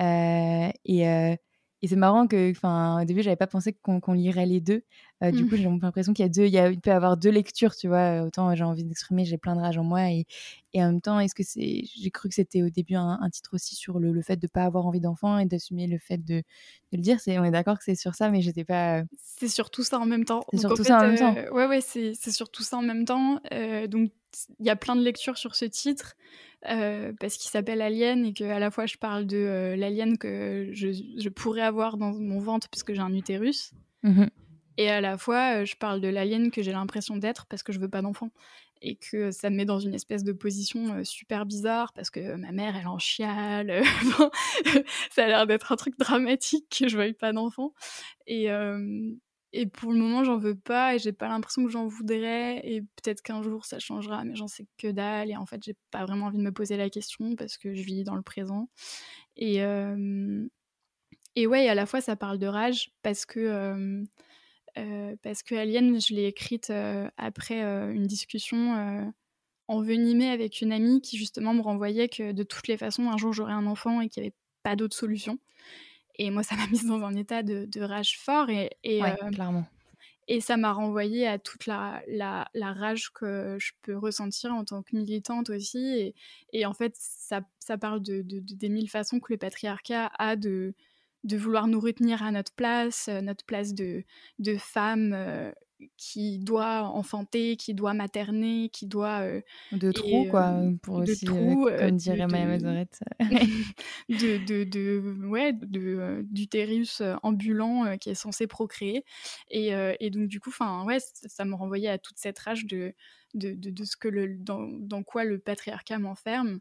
Et, 0.00 1.36
et 1.84 1.86
c'est 1.86 1.96
marrant 1.96 2.26
que, 2.26 2.50
enfin, 2.50 3.02
au 3.02 3.04
début, 3.04 3.20
j'avais 3.20 3.36
pas 3.36 3.46
pensé 3.46 3.74
qu'on 3.74 4.14
lirait 4.14 4.46
les 4.46 4.62
deux. 4.62 4.84
Euh, 5.22 5.30
du 5.30 5.44
mmh. 5.44 5.48
coup, 5.50 5.56
j'ai 5.56 5.64
l'impression 5.64 6.14
qu'il 6.14 6.22
y 6.22 6.26
a 6.26 6.30
deux, 6.30 6.46
il, 6.46 6.52
y 6.52 6.56
a, 6.56 6.70
il 6.70 6.80
peut 6.80 6.88
y 6.88 6.94
avoir 6.94 7.18
deux 7.18 7.28
lectures, 7.28 7.76
tu 7.76 7.88
vois. 7.88 8.22
Autant 8.22 8.54
j'ai 8.54 8.64
envie 8.64 8.84
d'exprimer, 8.84 9.26
j'ai 9.26 9.36
plein 9.36 9.54
de 9.54 9.60
rage 9.60 9.76
en 9.76 9.84
moi, 9.84 10.08
et, 10.10 10.24
et 10.72 10.82
en 10.82 10.92
même 10.92 11.02
temps, 11.02 11.20
est-ce 11.20 11.34
que 11.34 11.42
c'est, 11.42 11.82
j'ai 11.94 12.10
cru 12.10 12.30
que 12.30 12.36
c'était 12.36 12.62
au 12.62 12.70
début 12.70 12.94
un, 12.94 13.28
titre 13.30 13.50
aussi 13.52 13.74
sur 13.74 13.98
le, 13.98 14.12
le 14.12 14.22
fait 14.22 14.38
de 14.38 14.46
pas 14.46 14.64
avoir 14.64 14.86
envie 14.86 15.00
d'enfant 15.00 15.36
et 15.36 15.44
d'assumer 15.44 15.86
le 15.86 15.98
fait 15.98 16.16
de, 16.16 16.36
de, 16.36 16.42
le 16.94 17.02
dire? 17.02 17.20
C'est, 17.20 17.38
on 17.38 17.44
est 17.44 17.50
d'accord 17.50 17.76
que 17.76 17.84
c'est 17.84 17.96
sur 17.96 18.14
ça, 18.14 18.30
mais 18.30 18.40
j'étais 18.40 18.64
pas. 18.64 19.02
C'est 19.18 19.48
sur 19.48 19.68
tout 19.68 19.82
ça 19.82 19.98
en 19.98 20.06
même 20.06 20.24
temps. 20.24 20.40
C'est 20.52 20.60
sur 20.60 20.72
tout 20.72 20.84
ça 20.84 21.00
en 21.00 21.06
même 21.08 21.18
temps. 21.18 21.34
ouais, 21.52 21.66
ouais, 21.66 21.82
c'est, 21.82 22.14
c'est 22.18 22.32
sur 22.32 22.48
tout 22.48 22.62
ça 22.62 22.78
en 22.78 22.82
même 22.82 23.04
temps. 23.04 23.40
donc 23.90 24.10
il 24.58 24.66
y 24.66 24.70
a 24.70 24.76
plein 24.76 24.96
de 24.96 25.02
lectures 25.02 25.36
sur 25.36 25.54
ce 25.54 25.64
titre. 25.64 26.16
Euh, 26.70 27.12
parce 27.20 27.36
qu'il 27.36 27.50
s'appelle 27.50 27.82
Alien 27.82 28.24
et 28.24 28.32
que 28.32 28.44
à 28.44 28.58
la 28.58 28.70
fois 28.70 28.86
je 28.86 28.96
parle 28.96 29.26
de 29.26 29.36
euh, 29.36 29.76
l'alien 29.76 30.16
que 30.16 30.70
je, 30.72 30.88
je, 30.92 31.28
pourrais 31.28 31.60
avoir 31.60 31.98
dans 31.98 32.12
mon 32.12 32.38
ventre 32.38 32.70
puisque 32.70 32.94
j'ai 32.94 33.00
un 33.00 33.12
utérus, 33.12 33.72
mmh 34.02 34.26
et 34.76 34.90
à 34.90 35.00
la 35.00 35.16
fois 35.16 35.60
euh, 35.60 35.64
je 35.64 35.76
parle 35.76 36.00
de 36.00 36.08
l'alien 36.08 36.50
que 36.50 36.60
j'ai 36.60 36.72
l'impression 36.72 37.16
d'être 37.16 37.46
parce 37.46 37.62
que 37.62 37.72
je 37.72 37.78
veux 37.78 37.88
pas 37.88 38.02
d'enfant 38.02 38.30
et 38.82 38.96
que 38.96 39.30
ça 39.30 39.48
me 39.48 39.56
met 39.56 39.64
dans 39.66 39.78
une 39.78 39.94
espèce 39.94 40.24
de 40.24 40.32
position 40.32 41.04
super 41.04 41.46
bizarre 41.46 41.92
parce 41.92 42.10
que 42.10 42.34
ma 42.34 42.50
mère 42.50 42.74
elle 42.76 42.88
en 42.88 42.98
chiale, 42.98 43.82
ça 45.10 45.24
a 45.24 45.28
l'air 45.28 45.46
d'être 45.46 45.70
un 45.70 45.76
truc 45.76 45.96
dramatique 45.98 46.76
que 46.80 46.88
je 46.88 46.96
veuille 46.96 47.14
pas 47.14 47.32
d'enfant 47.32 47.72
et 48.26 48.48
et 49.56 49.66
pour 49.66 49.92
le 49.92 49.98
moment, 49.98 50.24
j'en 50.24 50.36
veux 50.36 50.56
pas 50.56 50.96
et 50.96 50.98
j'ai 50.98 51.12
pas 51.12 51.28
l'impression 51.28 51.64
que 51.64 51.70
j'en 51.70 51.86
voudrais. 51.86 52.60
Et 52.64 52.82
peut-être 52.82 53.22
qu'un 53.22 53.40
jour 53.40 53.64
ça 53.64 53.78
changera, 53.78 54.24
mais 54.24 54.34
j'en 54.34 54.48
sais 54.48 54.66
que 54.78 54.88
dalle. 54.90 55.30
Et 55.30 55.36
en 55.36 55.46
fait, 55.46 55.62
j'ai 55.64 55.76
pas 55.92 56.04
vraiment 56.04 56.26
envie 56.26 56.38
de 56.38 56.42
me 56.42 56.50
poser 56.52 56.76
la 56.76 56.90
question 56.90 57.36
parce 57.36 57.56
que 57.56 57.72
je 57.72 57.82
vis 57.82 58.02
dans 58.02 58.16
le 58.16 58.22
présent. 58.22 58.68
Et, 59.36 59.58
et 61.36 61.46
ouais, 61.46 61.68
à 61.68 61.74
la 61.74 61.86
fois 61.86 62.00
ça 62.00 62.16
parle 62.16 62.38
de 62.38 62.46
rage 62.48 62.90
parce 63.02 63.24
que, 63.26 64.04
parce 65.22 65.42
que 65.44 65.54
Alien, 65.54 66.00
je 66.00 66.14
l'ai 66.14 66.26
écrite 66.26 66.72
après 67.16 67.60
une 67.62 68.06
discussion 68.06 69.12
envenimée 69.68 70.30
avec 70.30 70.60
une 70.60 70.72
amie 70.72 71.00
qui 71.00 71.16
justement 71.16 71.54
me 71.54 71.62
renvoyait 71.62 72.08
que 72.08 72.32
de 72.32 72.42
toutes 72.42 72.66
les 72.68 72.76
façons, 72.76 73.08
un 73.08 73.16
jour 73.16 73.32
j'aurais 73.32 73.52
un 73.52 73.66
enfant 73.66 74.00
et 74.00 74.08
qu'il 74.08 74.22
n'y 74.22 74.28
avait 74.28 74.36
pas 74.62 74.74
d'autre 74.74 74.96
solution. 74.96 75.38
Et 76.16 76.30
moi, 76.30 76.42
ça 76.42 76.56
m'a 76.56 76.66
mise 76.68 76.86
dans 76.86 77.02
un 77.02 77.14
état 77.14 77.42
de, 77.42 77.80
rage 77.80 78.18
fort. 78.18 78.50
Et, 78.50 78.70
et, 78.82 79.02
euh, 79.02 79.30
clairement. 79.32 79.66
et 80.28 80.40
ça 80.40 80.56
m'a 80.56 80.72
renvoyé 80.72 81.26
à 81.26 81.38
toute 81.38 81.66
la, 81.66 82.02
la, 82.08 82.48
la, 82.54 82.72
rage 82.72 83.10
que 83.12 83.56
je 83.58 83.72
peux 83.82 83.96
ressentir 83.96 84.52
en 84.52 84.64
tant 84.64 84.82
que 84.82 84.96
militante 84.96 85.50
aussi. 85.50 85.84
Et, 85.98 86.14
et 86.52 86.66
en 86.66 86.74
fait, 86.74 86.94
ça, 86.96 87.42
ça 87.58 87.78
parle 87.78 88.02
de, 88.02 88.22
de, 88.22 88.40
des 88.40 88.68
mille 88.68 88.90
façons 88.90 89.20
que 89.20 89.32
le 89.32 89.38
patriarcat 89.38 90.10
a 90.18 90.36
de, 90.36 90.74
de 91.24 91.36
vouloir 91.36 91.66
nous 91.66 91.80
retenir 91.80 92.22
à 92.22 92.30
notre 92.30 92.52
place, 92.52 93.08
euh, 93.08 93.20
notre 93.20 93.44
place 93.44 93.74
de, 93.74 94.04
de 94.38 94.56
femme 94.56 95.12
euh, 95.14 95.52
qui 95.96 96.38
doit 96.38 96.82
enfanter, 96.82 97.56
qui 97.56 97.74
doit 97.74 97.94
materner, 97.94 98.68
qui 98.70 98.86
doit... 98.86 99.20
Euh, 99.20 99.40
de 99.72 99.92
trou, 99.92 100.26
quoi, 100.30 100.60
pour 100.82 101.02
de 101.02 101.10
aussi, 101.10 101.26
euh, 101.28 101.78
comme 101.78 101.96
dirait 101.96 102.26
Maya 102.26 102.46
Mazorette. 102.46 103.00
de, 104.08 104.44
de, 104.46 104.64
de, 104.64 105.26
ouais, 105.26 105.52
d'utérus 106.24 107.02
ambulant 107.22 107.96
qui 107.98 108.10
est 108.10 108.14
censé 108.14 108.46
procréer. 108.46 109.04
Et, 109.50 109.72
et 110.00 110.10
donc, 110.10 110.28
du 110.28 110.40
coup, 110.40 110.52
ouais, 110.86 110.98
ça 111.00 111.44
me 111.44 111.54
renvoyait 111.54 111.88
à 111.88 111.98
toute 111.98 112.18
cette 112.18 112.38
rage 112.38 112.66
de, 112.66 112.94
de, 113.34 113.54
de, 113.54 113.84
ce 113.84 113.96
que 113.96 114.08
le, 114.08 114.36
dans, 114.36 114.62
dans 114.62 115.02
quoi 115.02 115.24
le 115.24 115.38
patriarcat 115.38 115.98
m'enferme. 115.98 116.60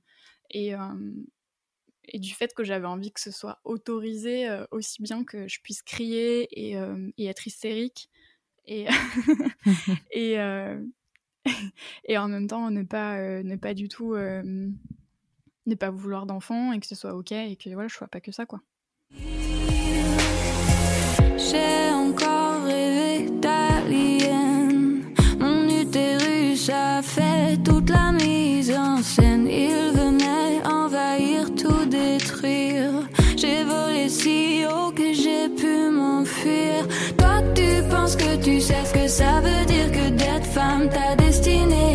Et, 0.52 0.74
et 2.06 2.20
du 2.20 2.34
fait 2.34 2.54
que 2.54 2.64
j'avais 2.64 2.88
envie 2.88 3.12
que 3.12 3.22
ce 3.22 3.32
soit 3.32 3.60
autorisé 3.64 4.48
aussi 4.72 5.02
bien 5.02 5.24
que 5.24 5.48
je 5.48 5.60
puisse 5.62 5.82
crier 5.82 6.48
et, 6.52 6.78
et 7.18 7.26
être 7.26 7.48
hystérique 7.48 8.10
et, 8.66 8.88
et, 10.12 10.40
euh, 10.40 10.82
et 12.06 12.18
en 12.18 12.28
même 12.28 12.48
temps 12.48 12.72
ne 12.72 12.84
pas, 12.84 13.18
euh, 13.18 13.44
ne 13.44 13.56
pas 13.56 13.74
du 13.74 13.88
tout 13.88 14.14
euh, 14.14 14.42
ne 15.66 15.76
pas 15.76 15.90
vouloir 15.90 16.26
d'enfant 16.26 16.74
et 16.74 16.80
que 16.80 16.88
ce 16.88 16.96
soit 16.96 17.16
ok 17.16 17.32
et 17.32 17.56
que 17.56 17.70
voilà, 17.72 17.88
je 17.88 17.96
sois 17.96 18.08
pas 18.08 18.22
que 18.22 18.32
ça 18.32 18.46
quoi. 18.46 18.62
J'ai 21.38 21.94
encore 21.94 22.64
rêvé 22.64 23.30
d'alien. 23.40 25.04
Mon 25.40 25.82
utérus 25.82 26.70
a 26.70 27.02
fait 27.02 27.62
toute 27.64 27.90
la 27.90 28.12
mise 28.12 28.72
en 28.72 28.98
scène. 29.02 29.33
Que 38.18 38.36
tu 38.38 38.60
sais 38.60 38.86
ce 38.86 38.94
que 38.94 39.08
ça 39.08 39.42
veut 39.42 39.66
dire 39.66 39.92
que 39.92 40.10
d'être 40.10 40.46
femme, 40.46 40.90
ta 40.90 41.16
destinée 41.16 41.93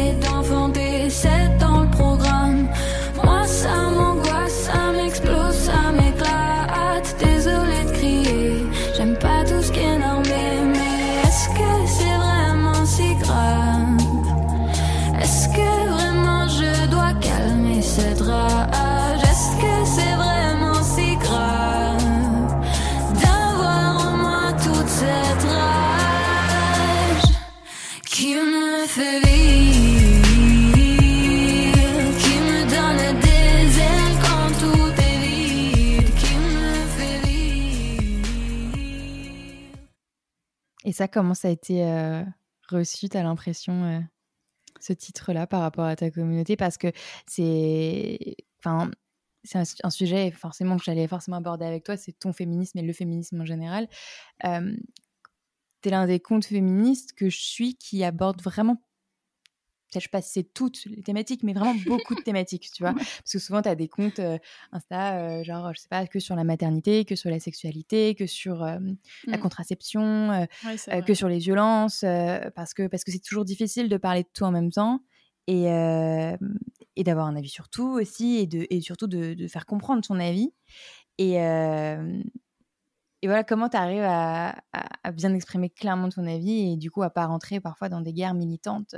ça, 40.98 41.08
comment 41.08 41.34
ça 41.34 41.48
a 41.48 41.50
été 41.52 41.82
reçu, 42.68 43.08
t'as 43.08 43.22
l'impression, 43.22 43.84
euh, 43.84 44.00
ce 44.80 44.92
titre-là 44.92 45.46
par 45.46 45.60
rapport 45.60 45.84
à 45.84 45.96
ta 45.96 46.10
communauté? 46.10 46.56
Parce 46.56 46.76
que 46.76 46.88
c'est. 47.26 48.36
Enfin, 48.58 48.90
c'est 49.44 49.58
un, 49.84 49.90
sujet 49.90 50.30
forcément 50.32 50.76
que 50.76 50.84
j'allais 50.84 51.06
forcément 51.06 51.36
aborder 51.36 51.64
avec 51.64 51.84
toi, 51.84 51.96
c'est 51.96 52.12
ton 52.12 52.32
féminisme 52.32 52.78
et 52.78 52.82
le 52.82 52.92
féminisme 52.92 53.40
en 53.40 53.44
général. 53.44 53.88
Euh, 54.44 54.76
tu 55.80 55.88
es 55.88 55.92
l'un 55.92 56.06
des 56.06 56.20
comptes 56.20 56.46
féministes 56.46 57.12
que 57.12 57.30
je 57.30 57.38
suis 57.38 57.76
qui 57.76 58.02
aborde 58.02 58.42
vraiment 58.42 58.82
je 59.94 60.00
sais 60.00 60.08
pas 60.08 60.20
si 60.20 60.32
c'est 60.32 60.52
toutes 60.54 60.84
les 60.84 61.02
thématiques, 61.02 61.42
mais 61.42 61.52
vraiment 61.52 61.74
beaucoup 61.86 62.14
de 62.14 62.20
thématiques, 62.20 62.70
tu 62.72 62.82
vois? 62.82 62.92
Parce 62.92 63.32
que 63.32 63.38
souvent, 63.38 63.62
tu 63.62 63.68
as 63.68 63.74
des 63.74 63.88
comptes 63.88 64.18
euh, 64.18 64.38
Insta, 64.72 65.18
euh, 65.18 65.44
genre, 65.44 65.72
je 65.74 65.80
sais 65.80 65.88
pas, 65.88 66.06
que 66.06 66.18
sur 66.20 66.36
la 66.36 66.44
maternité, 66.44 67.04
que 67.04 67.16
sur 67.16 67.30
la 67.30 67.40
sexualité, 67.40 68.14
que 68.14 68.26
sur 68.26 68.62
euh, 68.62 68.78
la 69.26 69.36
mmh. 69.36 69.40
contraception, 69.40 70.46
que 71.06 71.14
sur 71.14 71.28
les 71.28 71.38
violences, 71.38 72.04
parce 72.54 72.74
que 72.74 72.86
parce 72.86 73.04
que 73.04 73.12
c'est 73.12 73.22
toujours 73.22 73.44
difficile 73.44 73.88
de 73.88 73.96
parler 73.96 74.22
de 74.22 74.28
tout 74.32 74.44
en 74.44 74.50
même 74.50 74.70
temps 74.70 75.00
et, 75.46 75.64
et 75.64 77.04
d'avoir 77.04 77.26
un 77.26 77.36
avis 77.36 77.48
sur 77.48 77.68
tout 77.68 77.88
aussi, 77.88 78.36
et, 78.36 78.46
de, 78.46 78.66
et 78.70 78.80
surtout 78.80 79.06
de, 79.06 79.34
de 79.34 79.48
faire 79.48 79.66
comprendre 79.66 80.04
son 80.04 80.20
avis. 80.20 80.52
Et, 81.18 81.34
et 81.34 83.26
voilà, 83.26 83.44
comment 83.44 83.68
tu 83.68 83.76
arrives 83.76 84.04
à, 84.04 84.54
bien 85.12 85.34
exprimer 85.34 85.70
clairement 85.70 86.08
ton 86.08 86.26
avis 86.26 86.72
et 86.72 86.76
du 86.76 86.90
coup 86.90 87.02
à 87.02 87.10
pas 87.10 87.26
rentrer 87.26 87.60
parfois 87.60 87.88
dans 87.88 88.00
des 88.00 88.12
guerres 88.12 88.34
militantes 88.34 88.94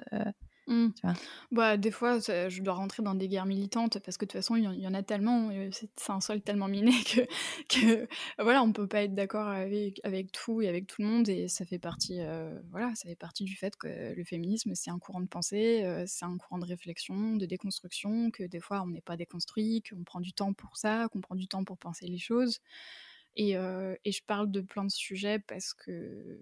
mmh. 0.66 0.88
tu 0.94 1.02
vois? 1.02 1.14
Bah, 1.50 1.76
Des 1.76 1.90
fois, 1.90 2.18
je 2.18 2.62
dois 2.62 2.74
rentrer 2.74 3.02
dans 3.02 3.14
des 3.14 3.28
guerres 3.28 3.46
militantes 3.46 3.98
parce 4.00 4.16
que 4.16 4.24
de 4.24 4.30
toute 4.30 4.38
façon, 4.38 4.56
il 4.56 4.64
y, 4.80 4.86
en 4.86 4.94
a 4.94 5.02
tellement, 5.02 5.50
euh, 5.50 5.68
c'est 5.72 6.10
un 6.10 6.20
sol 6.20 6.40
tellement 6.40 6.68
miné 6.68 6.92
que, 7.04 7.20
que 7.68 8.08
voilà, 8.38 8.62
on 8.62 8.72
peut 8.72 8.86
pas 8.86 9.02
être 9.02 9.14
d'accord 9.14 9.46
avec, 9.48 10.00
avec 10.04 10.32
tout 10.32 10.62
et 10.62 10.68
avec 10.68 10.86
tout 10.86 11.02
le 11.02 11.08
monde 11.08 11.28
et 11.28 11.48
ça 11.48 11.64
fait 11.64 11.78
partie, 11.78 12.20
euh, 12.20 12.58
voilà, 12.70 12.94
ça 12.94 13.08
fait 13.08 13.16
partie 13.16 13.44
du 13.44 13.56
fait 13.56 13.76
que 13.76 14.14
le 14.14 14.24
féminisme, 14.24 14.74
c'est 14.74 14.90
un 14.90 14.98
courant 14.98 15.20
de 15.20 15.28
pensée, 15.28 15.84
c'est 16.06 16.24
un 16.24 16.36
courant 16.36 16.58
de 16.58 16.66
réflexion, 16.66 17.36
de 17.36 17.46
déconstruction, 17.46 18.30
que 18.30 18.44
des 18.44 18.60
fois, 18.60 18.82
on 18.82 18.88
n'est 18.88 19.00
pas 19.00 19.16
déconstruit, 19.16 19.82
qu'on 19.82 20.04
prend 20.04 20.20
du 20.20 20.32
temps 20.32 20.52
pour 20.52 20.76
ça, 20.76 21.08
qu'on 21.12 21.20
prend 21.20 21.34
du 21.34 21.48
temps 21.48 21.64
pour 21.64 21.78
penser 21.78 22.06
les 22.06 22.18
choses. 22.18 22.60
Et, 23.36 23.52
et, 23.52 24.12
je 24.12 24.22
parle 24.26 24.50
de 24.50 24.60
plein 24.60 24.84
de 24.84 24.90
sujets 24.90 25.38
parce 25.38 25.72
que, 25.72 26.40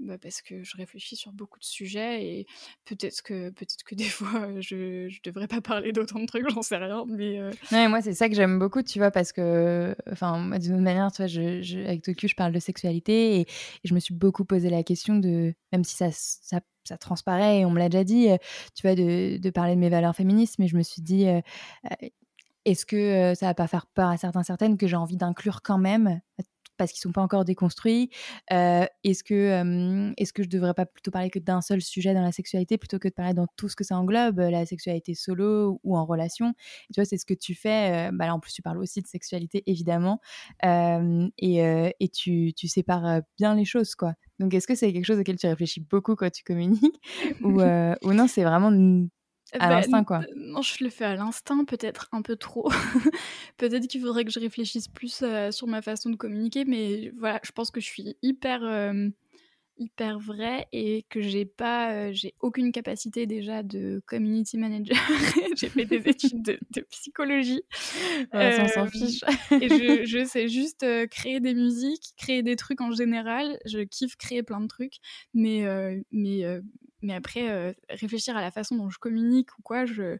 bah 0.00 0.18
parce 0.18 0.42
que 0.42 0.62
je 0.64 0.76
réfléchis 0.76 1.16
sur 1.16 1.32
beaucoup 1.32 1.58
de 1.58 1.64
sujets 1.64 2.24
et 2.24 2.46
peut-être 2.84 3.22
que, 3.22 3.50
peut-être 3.50 3.84
que 3.84 3.94
des 3.94 4.04
fois 4.04 4.60
je 4.60 5.04
ne 5.04 5.22
devrais 5.24 5.46
pas 5.46 5.60
parler 5.60 5.92
d'autant 5.92 6.18
de 6.18 6.26
trucs, 6.26 6.48
j'en 6.50 6.62
sais 6.62 6.76
rien. 6.76 7.04
Mais 7.08 7.38
non, 7.72 7.88
moi, 7.88 8.02
c'est 8.02 8.14
ça 8.14 8.28
que 8.28 8.34
j'aime 8.34 8.58
beaucoup, 8.58 8.82
tu 8.82 8.98
vois, 8.98 9.10
parce 9.10 9.32
que, 9.32 9.94
enfin, 10.10 10.58
d'une 10.58 10.80
manière, 10.80 11.12
tu 11.12 11.18
vois, 11.18 11.26
je, 11.26 11.62
je, 11.62 11.78
avec 11.78 12.02
Toku, 12.02 12.26
je 12.28 12.34
parle 12.34 12.52
de 12.52 12.58
sexualité 12.58 13.40
et, 13.40 13.46
je 13.84 13.94
me 13.94 14.00
suis 14.00 14.14
beaucoup 14.14 14.44
posé 14.44 14.70
la 14.70 14.82
question 14.82 15.16
de, 15.16 15.54
même 15.72 15.84
si 15.84 15.96
ça, 15.96 16.08
ça, 16.10 16.60
ça 16.84 16.98
transparaît 16.98 17.60
et 17.60 17.64
on 17.64 17.70
me 17.70 17.78
l'a 17.78 17.88
déjà 17.88 18.04
dit, 18.04 18.28
tu 18.74 18.86
vois, 18.86 18.94
de, 18.94 19.36
de, 19.38 19.50
parler 19.50 19.74
de 19.74 19.80
mes 19.80 19.90
valeurs 19.90 20.16
féministes, 20.16 20.58
mais 20.58 20.68
je 20.68 20.76
me 20.76 20.82
suis 20.82 21.02
dit, 21.02 21.26
est-ce 22.64 22.86
que 22.86 23.34
ça 23.34 23.46
va 23.46 23.54
pas 23.54 23.66
faire 23.68 23.86
peur 23.86 24.08
à 24.08 24.16
certains 24.16 24.42
certaines 24.42 24.76
que 24.76 24.86
j'ai 24.86 24.96
envie 24.96 25.16
d'inclure 25.16 25.62
quand 25.62 25.78
même? 25.78 26.20
Parce 26.76 26.92
qu'ils 26.92 27.00
sont 27.00 27.12
pas 27.12 27.22
encore 27.22 27.44
déconstruits 27.44 28.10
Est-ce 28.50 29.24
que, 29.24 30.14
est-ce 30.16 30.32
que 30.32 30.42
je 30.42 30.48
devrais 30.48 30.74
pas 30.74 30.86
plutôt 30.86 31.10
parler 31.10 31.30
que 31.30 31.38
d'un 31.38 31.60
seul 31.60 31.80
sujet 31.80 32.14
dans 32.14 32.22
la 32.22 32.32
sexualité 32.32 32.78
plutôt 32.78 32.98
que 32.98 33.08
de 33.08 33.14
parler 33.14 33.34
dans 33.34 33.46
tout 33.56 33.68
ce 33.68 33.76
que 33.76 33.84
ça 33.84 33.96
englobe, 33.96 34.38
la 34.38 34.66
sexualité 34.66 35.14
solo 35.14 35.80
ou 35.84 35.96
en 35.96 36.04
relation? 36.04 36.54
Tu 36.92 37.00
vois, 37.00 37.04
c'est 37.04 37.18
ce 37.18 37.26
que 37.26 37.34
tu 37.34 37.54
fais. 37.54 38.10
bah 38.12 38.26
là, 38.26 38.34
en 38.34 38.40
plus, 38.40 38.52
tu 38.52 38.62
parles 38.62 38.78
aussi 38.78 39.00
de 39.02 39.06
sexualité, 39.06 39.62
évidemment, 39.66 40.20
et, 40.62 41.92
et 42.00 42.08
tu, 42.08 42.52
tu, 42.54 42.68
sépares 42.68 43.20
bien 43.38 43.54
les 43.54 43.64
choses, 43.64 43.94
quoi. 43.94 44.14
Donc, 44.38 44.52
est-ce 44.54 44.66
que 44.66 44.74
c'est 44.74 44.92
quelque 44.92 45.04
chose 45.04 45.18
auquel 45.18 45.36
tu 45.36 45.46
réfléchis 45.46 45.80
beaucoup 45.80 46.16
quand 46.16 46.30
tu 46.30 46.42
communiques? 46.42 47.00
Ou, 47.42 47.60
ou 48.02 48.12
non, 48.12 48.26
c'est 48.26 48.44
vraiment 48.44 48.70
à 49.52 49.58
bah, 49.58 49.68
l'instinct, 49.70 50.04
quoi. 50.04 50.22
Non, 50.36 50.62
je 50.62 50.82
le 50.82 50.90
fais 50.90 51.04
à 51.04 51.14
l'instinct, 51.14 51.64
peut-être 51.64 52.08
un 52.12 52.22
peu 52.22 52.36
trop. 52.36 52.70
peut-être 53.56 53.86
qu'il 53.86 54.00
faudrait 54.00 54.24
que 54.24 54.30
je 54.30 54.40
réfléchisse 54.40 54.88
plus 54.88 55.24
sur 55.50 55.66
ma 55.66 55.82
façon 55.82 56.10
de 56.10 56.16
communiquer, 56.16 56.64
mais 56.64 57.12
voilà, 57.18 57.40
je 57.44 57.52
pense 57.52 57.70
que 57.70 57.80
je 57.80 57.86
suis 57.86 58.16
hyper 58.22 58.62
hyper 59.76 60.18
vrai 60.18 60.66
et 60.72 61.04
que 61.08 61.20
j'ai 61.20 61.44
pas 61.44 62.12
j'ai 62.12 62.34
aucune 62.40 62.70
capacité 62.70 63.26
déjà 63.26 63.62
de 63.62 64.02
community 64.06 64.56
manager 64.56 64.96
j'ai 65.56 65.68
fait 65.68 65.84
des 65.84 65.96
études 66.08 66.42
de, 66.42 66.80
psychologie 66.90 67.62
ouais, 68.32 68.60
on 68.60 68.68
s'en 68.68 68.86
fiche 68.86 69.24
et 69.50 69.68
je, 69.68 70.04
je, 70.04 70.24
sais 70.24 70.48
juste 70.48 70.86
créer 71.08 71.40
des 71.40 71.54
musiques 71.54 72.14
créer 72.16 72.42
des 72.42 72.56
trucs 72.56 72.80
en 72.80 72.92
général 72.92 73.58
je 73.64 73.80
kiffe 73.80 74.16
créer 74.16 74.42
plein 74.42 74.60
de 74.60 74.68
trucs 74.68 74.98
mais 75.32 75.64
mais 76.12 76.44
mais 77.04 77.14
après, 77.14 77.50
euh, 77.50 77.72
réfléchir 77.90 78.36
à 78.36 78.40
la 78.40 78.50
façon 78.50 78.76
dont 78.76 78.90
je 78.90 78.98
communique 78.98 79.56
ou 79.58 79.62
quoi, 79.62 79.84
je, 79.86 80.18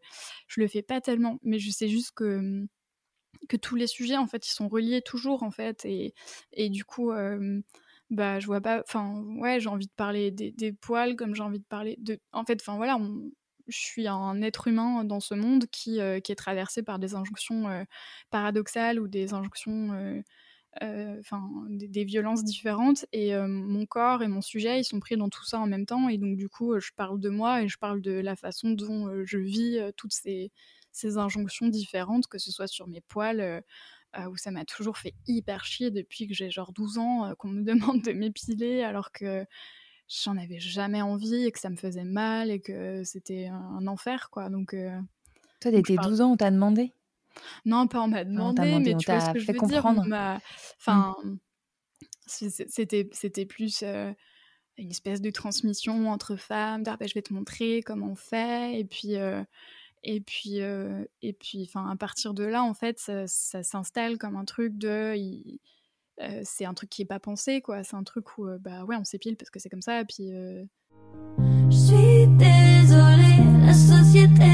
je 0.48 0.60
le 0.60 0.68
fais 0.68 0.82
pas 0.82 1.00
tellement. 1.00 1.38
Mais 1.42 1.58
je 1.58 1.70
sais 1.70 1.88
juste 1.88 2.12
que, 2.14 2.38
mmh, 2.38 2.68
que 3.48 3.56
tous 3.56 3.76
les 3.76 3.86
sujets, 3.86 4.16
en 4.18 4.26
fait, 4.26 4.46
ils 4.46 4.52
sont 4.52 4.68
reliés 4.68 5.02
toujours, 5.02 5.42
en 5.42 5.50
fait. 5.50 5.84
Et, 5.86 6.14
et 6.52 6.68
du 6.70 6.84
coup, 6.84 7.10
euh, 7.12 7.60
bah, 8.10 8.38
je 8.40 8.46
vois 8.46 8.60
pas. 8.60 8.80
Enfin, 8.86 9.24
ouais, 9.38 9.60
j'ai 9.60 9.68
envie 9.68 9.86
de 9.86 9.92
parler 9.96 10.30
des, 10.30 10.72
poils 10.72 11.16
comme 11.16 11.34
j'ai 11.34 11.42
envie 11.42 11.60
de 11.60 11.64
parler 11.64 11.96
de. 12.00 12.18
En 12.32 12.44
fait, 12.44 12.60
enfin, 12.60 12.76
voilà, 12.76 12.98
je 13.68 13.78
suis 13.78 14.06
un 14.08 14.42
être 14.42 14.68
humain 14.68 15.04
dans 15.04 15.20
ce 15.20 15.34
monde 15.34 15.66
qui, 15.72 16.00
euh, 16.00 16.20
qui 16.20 16.32
est 16.32 16.36
traversé 16.36 16.82
par 16.82 16.98
des 16.98 17.14
injonctions 17.14 17.86
paradoxales 18.30 19.00
ou 19.00 19.08
des 19.08 19.32
injonctions 19.32 19.92
euh, 19.92 20.20
enfin 20.80 21.42
des, 21.68 22.04
violences 22.04 22.44
différentes 22.44 23.06
et 23.12 23.34
euh, 23.34 23.46
mon 23.46 23.86
corps 23.86 24.22
et 24.22 24.28
mon 24.28 24.40
sujet 24.40 24.80
ils 24.80 24.84
sont 24.84 25.00
pris 25.00 25.16
dans 25.16 25.28
tout 25.28 25.44
ça 25.44 25.60
en 25.60 25.66
même 25.66 25.86
temps 25.86 26.08
et 26.08 26.18
donc 26.18 26.36
du 26.36 26.48
coup 26.48 26.78
je 26.80 26.90
parle 26.96 27.20
de 27.20 27.28
moi 27.28 27.62
et 27.62 27.68
je 27.68 27.78
parle 27.78 28.00
de 28.00 28.12
la 28.12 28.34
façon 28.34 28.70
dont 28.70 29.08
euh, 29.08 29.24
je 29.24 29.38
vis 29.38 29.78
toutes 29.96 30.12
ces, 30.12 30.50
ces, 30.90 31.16
injonctions 31.16 31.68
différentes 31.68 32.26
que 32.26 32.38
ce 32.38 32.50
soit 32.50 32.66
sur 32.66 32.88
mes 32.88 33.00
poils 33.00 33.62
où 34.30 34.36
ça 34.36 34.52
m'a 34.52 34.64
toujours 34.64 34.96
fait 34.96 35.14
hyper 35.26 35.64
chier 35.64 35.90
depuis 35.90 36.28
que 36.28 36.34
j'ai 36.34 36.50
genre 36.50 36.72
12 36.72 36.98
ans 36.98 37.34
qu'on 37.36 37.48
me 37.48 37.62
demande 37.64 38.02
de 38.02 38.12
m'épiler 38.12 38.82
alors 38.82 39.12
que 39.12 39.44
j'en 40.08 40.36
avais 40.36 40.60
jamais 40.60 41.02
envie 41.02 41.46
et 41.46 41.52
que 41.52 41.58
ça 41.58 41.70
me 41.70 41.76
faisait 41.76 42.04
mal 42.04 42.50
et 42.50 42.60
que 42.60 43.02
c'était 43.04 43.46
un, 43.46 43.86
enfer 43.86 44.28
quoi. 44.30 44.50
Donc 44.50 44.74
toi 45.60 45.70
dès 45.70 45.82
tes 45.82 45.96
12 45.96 46.20
ans 46.20 46.32
on 46.32 46.36
t'a 46.36 46.50
demandé? 46.50 46.92
Non, 47.64 47.86
pas 47.86 48.00
on 48.00 48.08
m'a 48.08 48.24
demandé, 48.24 48.78
mais 48.78 48.96
tu 48.96 49.10
vois 49.10 49.20
ce 49.20 49.30
que 49.32 49.38
je 49.38 49.46
veux 49.46 49.58
comprendre. 49.58 50.02
dire. 50.02 50.10
Mmh. 50.10 50.40
Enfin, 50.80 51.16
c'était 52.26 53.08
c'était 53.12 53.46
plus 53.46 53.82
une 53.82 54.90
espèce 54.90 55.20
de 55.20 55.30
transmission 55.30 56.10
entre 56.10 56.36
femmes. 56.36 56.82
bah, 56.82 56.96
je 57.00 57.14
vais 57.14 57.22
te 57.22 57.32
montrer 57.32 57.82
comment 57.82 58.12
on 58.12 58.16
fait, 58.16 58.78
et 58.78 58.84
puis. 58.84 59.14
et 60.02 60.20
puis, 60.20 60.58
et 60.58 61.32
puis, 61.32 61.66
enfin, 61.68 61.88
à 61.90 61.96
partir 61.96 62.34
de 62.34 62.44
là, 62.44 62.62
en 62.62 62.74
fait, 62.74 62.98
ça, 62.98 63.26
s'installe 63.26 64.18
comme 64.18 64.36
un 64.36 64.44
truc 64.44 64.76
de, 64.76 65.14
c'est 66.44 66.64
un 66.64 66.74
truc 66.74 66.90
qui 66.90 67.02
est 67.02 67.06
pas 67.06 67.20
pensé, 67.20 67.60
quoi. 67.60 67.82
C'est 67.84 67.96
un 67.96 68.04
truc 68.04 68.38
où, 68.38 68.46
bah 68.60 68.84
ouais, 68.84 68.96
on 68.96 69.04
s'épile 69.04 69.36
parce 69.36 69.50
que 69.50 69.58
c'est 69.58 69.68
comme 69.68 69.82
ça. 69.82 70.00
Et 70.00 70.04
puis. 70.04 70.30
Je 71.70 71.76
suis 71.76 72.26
désolée, 72.36 73.66
la 73.66 73.72
société 73.72 74.53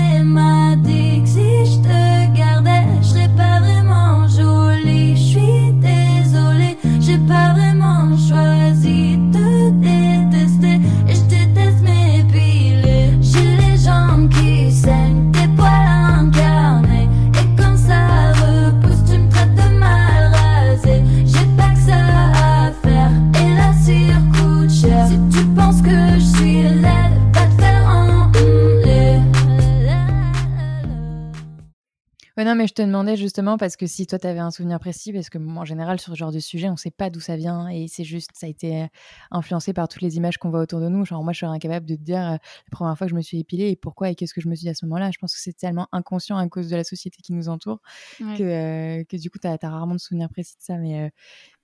mais 32.60 32.66
je 32.66 32.74
te 32.74 32.82
demandais 32.82 33.16
justement 33.16 33.56
parce 33.56 33.74
que 33.74 33.86
si 33.86 34.06
toi, 34.06 34.18
tu 34.18 34.26
avais 34.26 34.38
un 34.38 34.50
souvenir 34.50 34.78
précis, 34.78 35.14
parce 35.14 35.30
que 35.30 35.38
en 35.38 35.64
général, 35.64 35.98
sur 35.98 36.12
ce 36.12 36.18
genre 36.18 36.30
de 36.30 36.40
sujet, 36.40 36.68
on 36.68 36.72
ne 36.72 36.76
sait 36.76 36.90
pas 36.90 37.08
d'où 37.08 37.18
ça 37.18 37.36
vient 37.36 37.68
et 37.68 37.88
c'est 37.88 38.04
juste, 38.04 38.32
ça 38.34 38.44
a 38.44 38.50
été 38.50 38.86
influencé 39.30 39.72
par 39.72 39.88
toutes 39.88 40.02
les 40.02 40.18
images 40.18 40.36
qu'on 40.36 40.50
voit 40.50 40.60
autour 40.60 40.80
de 40.80 40.88
nous. 40.88 41.06
Genre, 41.06 41.24
moi, 41.24 41.32
je 41.32 41.38
suis 41.38 41.46
incapable 41.46 41.86
de 41.86 41.96
te 41.96 42.02
dire 42.02 42.20
euh, 42.20 42.32
la 42.32 42.70
première 42.70 42.98
fois 42.98 43.06
que 43.06 43.12
je 43.12 43.16
me 43.16 43.22
suis 43.22 43.38
épilée 43.38 43.70
et 43.70 43.76
pourquoi 43.76 44.10
et 44.10 44.14
qu'est-ce 44.14 44.34
que 44.34 44.42
je 44.42 44.48
me 44.48 44.54
suis 44.54 44.64
dit 44.64 44.68
à 44.68 44.74
ce 44.74 44.84
moment-là. 44.84 45.10
Je 45.10 45.16
pense 45.16 45.34
que 45.34 45.40
c'est 45.40 45.56
tellement 45.56 45.88
inconscient 45.90 46.36
à 46.36 46.46
cause 46.48 46.68
de 46.68 46.76
la 46.76 46.84
société 46.84 47.22
qui 47.22 47.32
nous 47.32 47.48
entoure 47.48 47.80
que, 48.18 48.42
euh, 48.42 49.04
que, 49.04 49.16
du 49.16 49.30
coup, 49.30 49.38
tu 49.38 49.48
as, 49.48 49.56
rarement 49.62 49.94
de 49.94 50.00
souvenirs 50.00 50.28
précis 50.28 50.56
de 50.58 50.62
ça. 50.62 50.76
Mais, 50.76 51.04
euh, 51.04 51.08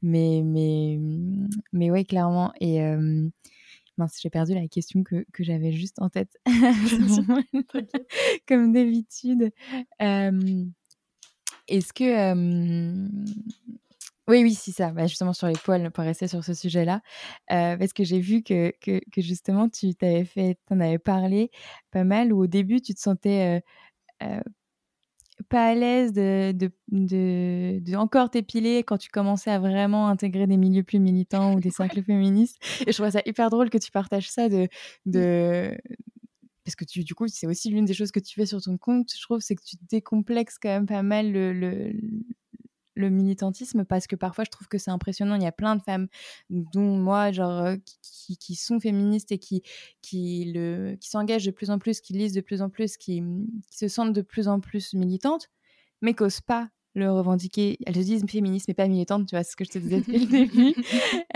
mais, 0.01 0.41
mais, 0.43 0.99
mais 1.75 1.91
ouais, 1.91 2.07
clairement. 2.07 2.55
Et. 2.59 2.81
Mince, 3.99 4.19
j'ai 4.21 4.29
perdu 4.29 4.53
la 4.53 4.69
question 4.69 5.03
que, 5.03 5.25
que 5.33 5.43
j'avais 5.43 5.73
juste 5.73 6.03
en 6.03 6.11
tête. 6.11 6.37
Comme 8.47 8.75
d'habitude. 8.75 9.51
Est-ce 11.69 11.93
que. 11.93 13.09
Oui, 14.29 14.43
oui, 14.43 14.55
c'est 14.55 14.73
ça. 14.73 14.91
Bah, 14.91 15.07
justement, 15.07 15.33
sur 15.33 15.47
les 15.47 15.55
poils, 15.55 15.91
pour 15.93 16.03
rester 16.03 16.27
sur 16.27 16.43
ce 16.43 16.53
sujet-là. 16.53 17.01
parce 17.49 17.93
que 17.93 18.03
j'ai 18.05 18.19
vu 18.21 18.43
que, 18.43 18.73
que, 18.81 19.01
que, 19.13 19.21
justement, 19.23 19.69
tu 19.69 19.95
t'avais 19.95 20.25
fait, 20.25 20.59
en 20.71 20.81
avais 20.81 20.99
parlé 20.99 21.51
pas 21.93 22.05
mal, 22.05 22.33
où 22.33 22.43
au 22.43 22.47
début, 22.49 22.81
tu 22.81 22.95
te 22.95 23.01
sentais 23.01 23.63
pas 25.49 25.69
à 25.69 25.75
l'aise 25.75 26.13
de, 26.13 26.53
de, 26.53 26.71
de, 26.89 27.97
encore 27.97 28.31
t'épiler 28.31 28.83
quand 28.83 28.99
tu 28.99 29.11
commençais 29.11 29.51
à 29.51 29.59
vraiment 29.59 30.09
intégrer 30.09 30.47
des 30.47 30.57
milieux 30.57 30.83
plus 30.83 30.99
militants 30.99 31.55
ou 31.55 31.61
des 31.61 31.71
cercles 31.71 32.03
féministes. 32.03 32.57
Et 32.87 32.93
je 32.93 32.97
trouve 32.97 33.11
ça 33.11 33.21
hyper 33.27 33.51
drôle 33.51 33.71
que 33.71 33.79
tu 33.79 33.91
partages 33.91 34.31
ça 34.31 34.49
de, 34.49 34.69
de 35.05 35.77
parce 36.67 36.75
que 36.75 36.85
tu, 36.85 37.05
du 37.05 37.15
coup, 37.15 37.29
c'est 37.29 37.47
aussi 37.47 37.71
l'une 37.71 37.85
des 37.85 37.95
choses 37.95 38.11
que 38.11 38.19
tu 38.19 38.35
fais 38.35 38.45
sur 38.45 38.61
ton 38.61 38.77
compte, 38.77 39.13
je 39.17 39.23
trouve, 39.23 39.39
c'est 39.41 39.55
que 39.55 39.63
tu 39.65 39.77
décomplexes 39.89 40.59
quand 40.59 40.69
même 40.69 40.87
pas 40.87 41.05
mal 41.05 41.31
le, 41.31 41.53
le, 42.97 43.09
militantisme 43.09 43.85
parce 43.85 44.09
que 44.09 44.17
parfois 44.17 44.43
je 44.43 44.51
trouve 44.51 44.67
que 44.67 44.77
c'est 44.77 44.91
impressionnant. 44.91 45.37
Il 45.37 45.45
y 45.45 45.47
a 45.47 45.53
plein 45.53 45.77
de 45.77 45.83
femmes, 45.83 46.09
dont 46.51 46.99
moi, 46.99 47.31
genre, 47.31 47.61
euh, 47.61 47.77
qui, 48.03 48.37
qui 48.37 48.57
sont 48.57 48.81
féministes 48.81 49.31
et 49.31 49.39
qui, 49.39 49.63
qui, 50.03 50.51
le, 50.53 50.97
qui 51.01 51.09
s'engagent 51.09 51.47
de 51.47 51.53
plus 51.53 51.71
en 51.71 51.79
plus, 51.79 52.01
qui 52.01 52.15
lisent 52.15 52.33
de 52.33 52.41
plus 52.41 52.63
en 52.63 52.69
plus, 52.69 52.97
qui, 52.97 53.23
qui 53.71 53.79
se 53.79 53.87
sentent 53.87 54.13
de 54.13 54.23
plus 54.23 54.49
en 54.49 54.59
plus 54.59 54.93
militantes, 54.93 55.49
mais 56.03 56.15
qu'osent 56.15 56.41
pas 56.41 56.71
le 56.97 57.13
revendiquer. 57.13 57.79
Elles 57.87 57.95
se 57.95 58.01
disent 58.01 58.25
féministes, 58.29 58.67
mais 58.69 58.75
pas 58.75 58.89
militantes, 58.89 59.27
tu 59.27 59.37
vois, 59.37 59.45
c'est 59.45 59.53
ce 59.53 59.57
que 59.57 59.65
je 59.65 59.71
te 59.71 59.79
disais 59.79 59.99
depuis 59.99 60.19
le 60.19 60.27
début. 60.47 60.75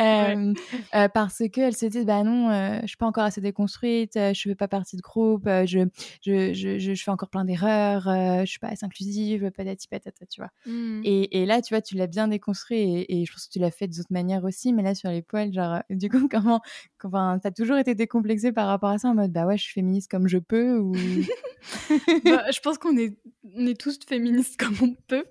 euh, 0.01 0.55
euh, 0.95 1.09
parce 1.09 1.43
qu'elles 1.53 1.77
se 1.77 1.87
disent, 1.87 2.07
bah 2.07 2.25
non, 2.25 2.51
euh, 2.51 2.81
je 2.83 2.89
suis 2.89 2.97
pas 2.97 3.07
encore 3.07 3.25
assez 3.25 3.41
déconstruite, 3.41 4.17
euh, 4.17 4.33
je 4.35 4.41
fais 4.49 4.55
pas 4.55 4.69
partie 4.69 4.97
de 4.97 5.03
groupe, 5.03 5.47
euh, 5.47 5.67
je, 5.67 5.87
je, 6.23 6.53
je, 6.55 6.79
je, 6.79 6.95
fais 7.03 7.11
encore 7.11 7.29
plein 7.29 7.45
d'erreurs, 7.45 8.05
je 8.05 8.47
suis 8.51 8.59
pas 8.59 8.69
assez 8.69 8.87
inclusive, 8.87 9.51
patati 9.51 9.87
patata, 9.87 10.25
tu 10.27 10.41
vois. 10.41 10.51
Mmh. 10.67 11.03
Et, 11.05 11.43
et, 11.43 11.47
là, 11.47 11.61
tu 11.61 11.75
vois, 11.75 11.83
tu 11.83 11.97
l'as 11.97 12.07
bien 12.07 12.29
déconstruit 12.29 12.79
et, 12.79 13.21
et, 13.21 13.27
je 13.27 13.33
pense 13.33 13.47
que 13.47 13.53
tu 13.53 13.59
l'as 13.59 13.71
fait 13.71 13.87
d'autres 13.87 14.13
manières 14.13 14.45
aussi, 14.45 14.73
mais 14.73 14.83
là, 14.83 14.95
sur 14.95 15.11
les 15.11 15.23
poils, 15.23 15.53
genre, 15.53 15.83
du 15.91 16.09
coup, 16.09 16.29
comment, 16.31 16.61
enfin, 17.05 17.39
t'as 17.43 17.51
toujours 17.51 17.79
été 17.79 17.95
décomplexée 17.95 18.53
par 18.53 18.67
rapport 18.67 18.91
à 18.91 18.99
ça 18.99 19.09
en 19.09 19.15
mode, 19.15 19.33
bah 19.33 19.47
ouais, 19.47 19.57
je 19.57 19.63
suis 19.63 19.73
féministe 19.73 20.11
comme 20.11 20.29
je 20.29 20.39
peux 20.39 20.79
ou. 20.79 20.93
bah, 22.25 22.45
je 22.51 22.61
pense 22.61 22.79
qu'on 22.79 22.97
est, 22.97 23.17
on 23.55 23.67
est 23.67 23.79
tous 23.79 23.99
féministes 24.07 24.59
comme 24.59 24.77
on 24.83 24.95
peut. 25.09 25.25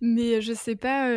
Mais 0.00 0.40
je 0.40 0.52
sais 0.52 0.76
pas. 0.76 1.08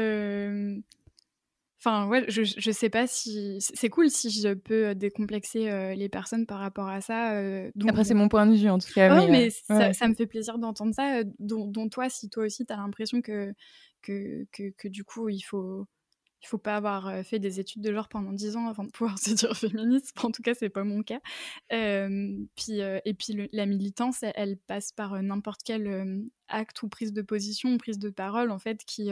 Enfin, 1.80 2.08
ouais, 2.08 2.26
je, 2.28 2.44
je 2.44 2.72
sais 2.72 2.90
pas 2.90 3.08
si. 3.08 3.58
C'est 3.60 3.90
cool 3.90 4.10
si 4.10 4.30
je 4.30 4.54
peux 4.54 4.96
décomplexer 4.96 5.96
les 5.96 6.10
personnes 6.10 6.46
par 6.46 6.60
rapport 6.60 6.88
à 6.88 7.02
ça. 7.02 7.40
Donc... 7.76 7.90
Après, 7.90 8.04
c'est 8.04 8.14
mon 8.14 8.30
point 8.30 8.46
de 8.48 8.56
vue 8.56 8.70
en 8.70 8.80
tout 8.80 8.92
cas. 8.94 9.22
Oh, 9.22 9.28
mais, 9.30 9.50
ça, 9.50 9.94
ça, 9.94 10.08
me 10.08 10.16
fait 10.16 10.28
plaisir 10.28 10.58
d'entendre 10.58 10.94
ça. 10.94 11.24
Dont, 11.40 11.68
dont, 11.68 11.88
toi, 11.90 12.10
si 12.10 12.30
toi 12.30 12.46
aussi, 12.46 12.66
tu 12.66 12.74
as 12.74 12.78
l'impression 12.78 13.22
que, 13.22 13.54
que, 14.02 14.46
que, 14.52 14.72
que, 14.78 14.88
du 14.88 15.04
coup, 15.04 15.30
il 15.30 15.42
faut 15.42 15.88
il 16.42 16.48
faut 16.48 16.58
pas 16.58 16.76
avoir 16.76 17.26
fait 17.26 17.40
des 17.40 17.60
études 17.60 17.82
de 17.82 17.92
genre 17.92 18.10
pendant 18.10 18.32
10 18.32 18.58
ans 18.58 18.68
avant 18.68 18.84
de 18.84 18.92
pouvoir 18.92 19.18
se 19.20 19.32
dire 19.32 19.56
féministe. 19.56 20.14
En 20.24 20.32
tout 20.32 20.42
cas, 20.42 20.54
c'est 20.54 20.70
pas 20.70 20.84
mon 20.84 21.04
cas. 21.04 21.20
puis, 21.70 22.80
et 22.80 23.14
puis 23.14 23.50
la 23.52 23.66
militance, 23.66 24.24
elle, 24.36 24.58
passe 24.58 24.92
par 24.92 25.22
n'importe 25.22 25.62
quel 25.64 26.28
acte 26.48 26.84
ou 26.84 26.90
prise 26.90 27.14
de 27.14 27.22
position, 27.22 27.78
prise 27.78 28.00
de 28.00 28.10
parole, 28.10 28.52
en 28.52 28.60
fait, 28.60 28.84
qui, 28.86 29.10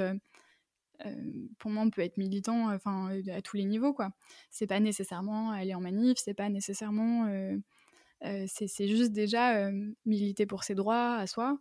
pour 1.57 1.71
moi, 1.71 1.85
peut 1.91 2.01
être 2.01 2.17
militant 2.17 2.71
enfin, 2.73 3.09
à 3.31 3.41
tous 3.41 3.57
les 3.57 3.65
niveaux. 3.65 3.93
quoi. 3.93 4.11
C'est 4.51 4.67
pas 4.67 4.79
nécessairement 4.79 5.51
aller 5.51 5.73
en 5.73 5.81
manif, 5.81 6.17
c'est 6.17 6.33
pas 6.35 6.49
nécessairement. 6.49 7.27
c'est 8.21 8.87
juste 8.87 9.13
déjà 9.13 9.69
militer 10.05 10.45
pour 10.45 10.63
ses 10.63 10.75
droits 10.75 11.15
à 11.15 11.27
soi. 11.27 11.57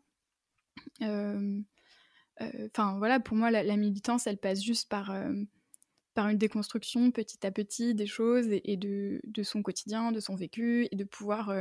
Enfin, 2.41 2.99
voilà, 2.99 3.21
pour 3.21 3.37
moi, 3.37 3.51
la, 3.51 3.77
militance, 3.77 4.27
elle 4.27 4.39
passe 4.39 4.63
juste 4.63 4.89
par, 4.89 5.15
par 6.15 6.29
une 6.29 6.39
déconstruction 6.39 7.11
petit 7.11 7.47
à 7.47 7.51
petit 7.51 7.95
des 7.95 8.07
choses 8.07 8.49
et, 8.51 8.77
de, 8.77 9.21
de, 9.25 9.43
son 9.43 9.63
quotidien, 9.63 10.13
de 10.13 10.21
son 10.21 10.35
vécu, 10.35 10.89
et 10.91 10.97
de 10.97 11.05
pouvoir 11.05 11.53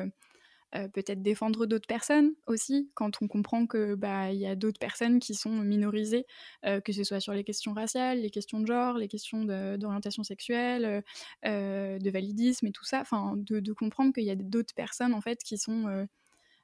euh, 0.76 0.88
peut-être 0.88 1.22
défendre 1.22 1.68
d'autres 1.68 1.88
personnes 1.88 2.34
aussi, 2.48 2.90
quand 2.96 3.22
on 3.22 3.28
comprend 3.28 3.68
que 3.68 3.94
bah 3.94 4.32
y 4.32 4.48
a 4.48 4.56
d'autres 4.56 4.80
personnes 4.80 5.20
qui 5.20 5.36
sont 5.36 5.52
minorisées, 5.52 6.26
euh, 6.66 6.82
que 6.82 6.92
ce 6.92 7.04
soit 7.04 7.20
sur 7.20 7.34
les 7.34 7.44
questions 7.44 7.74
raciales, 7.74 8.22
les 8.22 8.32
questions 8.32 8.60
de 8.60 8.66
genre, 8.66 8.98
les 8.98 9.08
questions 9.08 9.44
d'orientation 9.44 10.24
sexuelle, 10.24 11.04
euh, 11.46 12.00
de 12.00 12.10
validisme 12.10 12.66
et 12.66 12.72
tout 12.72 12.86
ça, 12.86 13.02
enfin 13.02 13.36
de, 13.38 13.74
comprendre 13.74 14.14
qu'il 14.14 14.24
y 14.24 14.32
a 14.32 14.36
d'autres 14.36 14.74
personnes 14.74 15.14
en 15.14 15.22
fait 15.22 15.44
qui 15.44 15.58
sont 15.58 16.08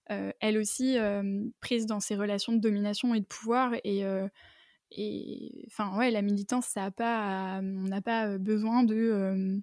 elles 0.09 0.57
aussi 0.57 0.97
prises 1.61 1.85
dans 1.85 1.99
ces 1.99 2.15
relations 2.15 2.53
de 2.53 2.59
domination 2.59 3.13
et 3.13 3.19
de 3.19 3.25
pouvoir 3.25 3.73
et 3.83 4.03
enfin 5.67 5.97
ouais 5.97 6.11
la 6.11 6.21
militance 6.21 6.65
ça 6.65 6.85
a 6.85 6.91
pas 6.91 7.59
on 7.61 7.87
n'a 7.87 8.01
pas 8.01 8.37
besoin 8.37 8.83
de 8.83 9.61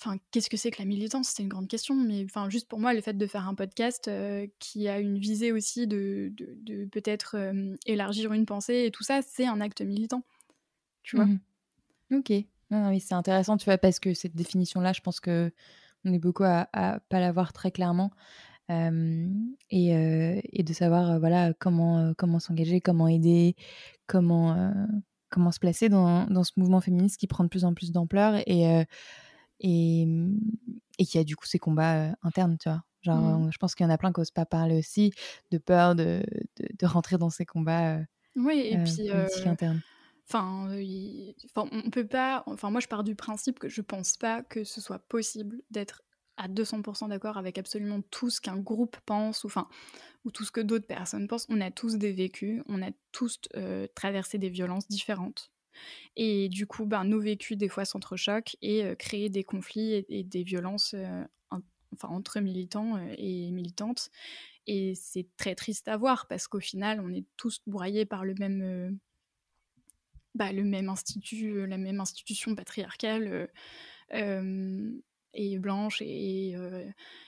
Enfin, 0.00 0.18
qu'est-ce 0.30 0.50
que 0.50 0.56
c'est 0.56 0.70
que 0.70 0.80
la 0.80 0.84
militance? 0.84 1.28
C'est 1.28 1.42
une 1.42 1.48
grande 1.48 1.68
question, 1.68 1.94
mais 1.94 2.24
enfin, 2.24 2.50
juste 2.50 2.68
pour 2.68 2.78
moi, 2.78 2.92
le 2.92 3.00
fait 3.00 3.14
de 3.14 3.26
faire 3.26 3.48
un 3.48 3.54
podcast 3.54 4.08
euh, 4.08 4.46
qui 4.58 4.88
a 4.88 4.98
une 4.98 5.18
visée 5.18 5.52
aussi 5.52 5.86
de, 5.86 6.30
de, 6.36 6.84
peut-être 6.86 7.36
euh, 7.36 7.74
élargir 7.86 8.32
une 8.32 8.44
pensée 8.44 8.84
et 8.86 8.90
tout 8.90 9.04
ça, 9.04 9.22
c'est 9.22 9.46
un 9.46 9.60
acte 9.60 9.80
militant. 9.80 10.22
Tu 11.02 11.16
vois 11.16 11.26
mmh 11.26 11.38
Ok. 12.12 12.32
oui, 12.70 13.00
c'est 13.00 13.14
intéressant, 13.14 13.56
tu 13.56 13.64
vois, 13.64 13.78
parce 13.78 13.98
que 13.98 14.12
cette 14.14 14.34
définition-là, 14.34 14.92
je 14.92 15.00
pense 15.00 15.20
que 15.20 15.52
on 16.04 16.12
est 16.12 16.18
beaucoup 16.18 16.44
à, 16.44 16.68
à 16.72 17.00
pas 17.08 17.20
l'avoir 17.20 17.52
très 17.52 17.70
clairement. 17.70 18.10
Euh, 18.70 19.28
et, 19.70 19.90
et, 20.52 20.62
de 20.62 20.72
savoir 20.72 21.20
voilà 21.20 21.52
comment 21.52 22.14
comment 22.16 22.38
s'engager, 22.38 22.80
comment 22.80 23.08
aider, 23.08 23.56
comment 24.06 24.72
comment 25.28 25.52
se 25.52 25.58
placer 25.58 25.90
dans, 25.90 26.24
dans, 26.26 26.44
ce 26.44 26.52
mouvement 26.56 26.80
féministe 26.80 27.18
qui 27.18 27.26
prend 27.26 27.44
de 27.44 27.50
plus 27.50 27.66
en 27.66 27.74
plus 27.74 27.92
d'ampleur 27.92 28.36
et 28.46 28.86
et, 29.60 30.06
mmh, 30.06 30.38
et 30.98 31.04
qui 31.04 31.18
a 31.18 31.24
du 31.24 31.36
coup 31.36 31.46
ces 31.46 31.58
combats 31.58 32.14
internes, 32.22 32.56
tu 32.58 32.68
vois. 32.70 32.82
Genre, 33.02 33.38
mmh. 33.38 33.52
je 33.52 33.58
pense 33.58 33.74
qu'il 33.74 33.84
y 33.84 33.86
en 33.86 33.92
a 33.92 33.98
plein 33.98 34.12
qui 34.12 34.20
n'osent 34.20 34.30
pas 34.30 34.46
parler 34.46 34.78
aussi, 34.78 35.12
de 35.50 35.58
peur 35.58 35.94
de, 35.94 36.22
de, 36.58 36.86
rentrer 36.86 37.18
dans 37.18 37.28
ces 37.28 37.44
combats 37.44 37.98
oui, 38.36 38.70
et 38.70 38.78
puis, 38.78 39.10
internes. 39.46 39.82
Enfin, 40.28 40.68
on 41.56 41.90
peut 41.90 42.06
pas. 42.06 42.42
Enfin, 42.46 42.70
moi, 42.70 42.80
je 42.80 42.88
pars 42.88 43.04
du 43.04 43.14
principe 43.14 43.58
que 43.58 43.68
je 43.68 43.82
pense 43.82 44.16
pas 44.16 44.42
que 44.42 44.64
ce 44.64 44.80
soit 44.80 44.98
possible 44.98 45.60
d'être 45.70 46.02
à 46.36 46.48
200% 46.48 47.08
d'accord 47.08 47.36
avec 47.36 47.58
absolument 47.58 48.00
tout 48.10 48.30
ce 48.30 48.40
qu'un 48.40 48.58
groupe 48.58 48.96
pense 49.06 49.44
ou, 49.44 49.46
enfin, 49.46 49.68
ou 50.24 50.30
tout 50.30 50.44
ce 50.44 50.50
que 50.50 50.60
d'autres 50.60 50.86
personnes 50.86 51.28
pensent. 51.28 51.46
On 51.48 51.60
a 51.60 51.70
tous 51.70 51.96
des 51.96 52.12
vécus, 52.12 52.62
on 52.66 52.82
a 52.82 52.90
tous 53.12 53.40
traversé 53.94 54.38
des 54.38 54.48
violences 54.48 54.88
différentes. 54.88 55.52
Et 56.16 56.48
du 56.48 56.66
coup, 56.66 56.86
ben, 56.86 57.04
nos 57.04 57.20
vécus, 57.20 57.56
des 57.56 57.68
fois, 57.68 57.84
s'entrechoquent 57.84 58.56
et 58.62 58.84
euh, 58.84 58.94
créent 58.94 59.28
des 59.28 59.44
conflits 59.44 60.04
et, 60.08 60.24
des 60.24 60.42
violences 60.42 60.94
euh, 60.94 61.24
enfin, 61.50 62.08
entre 62.08 62.40
militants 62.40 62.96
euh, 62.96 63.14
et 63.18 63.50
militantes. 63.50 64.10
Et 64.66 64.94
c'est 64.94 65.26
très 65.36 65.54
triste 65.54 65.88
à 65.88 65.96
voir 65.96 66.26
parce 66.26 66.48
qu'au 66.48 66.60
final, 66.60 67.00
on 67.00 67.12
est 67.12 67.26
tous 67.36 67.60
broyés 67.66 68.06
par 68.06 68.24
le 68.24 68.34
même, 68.38 68.98
bah, 70.34 70.52
le 70.52 70.64
même 70.64 70.88
institut, 70.88 71.66
la 71.66 71.78
même 71.78 72.00
institution 72.00 72.54
patriarcale 72.54 73.48
et 75.36 75.58
blanche 75.58 76.00
et, 76.00 76.54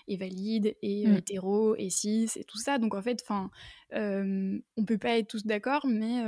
et, 0.06 0.16
valide 0.16 0.76
et 0.82 1.06
mmh. 1.06 1.14
hétéro 1.16 1.74
et 1.76 1.90
cis 1.90 2.30
et 2.36 2.44
tout 2.44 2.58
ça. 2.58 2.78
Donc 2.78 2.94
en 2.94 3.02
fait, 3.02 3.22
enfin, 3.22 3.50
on 3.92 4.84
peut 4.86 4.98
pas 4.98 5.18
être 5.18 5.28
tous 5.28 5.44
d'accord, 5.46 5.86
mais 5.86 6.22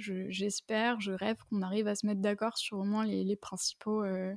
j'espère, 0.00 1.00
je, 1.00 1.12
rêve 1.12 1.36
qu'on 1.48 1.62
arrive 1.62 1.86
à 1.86 1.94
se 1.94 2.06
mettre 2.06 2.20
d'accord 2.20 2.58
sur 2.58 2.78
au 2.78 2.84
moins 2.84 3.04
les, 3.04 3.36
principaux. 3.36 4.04
Euh, 4.04 4.34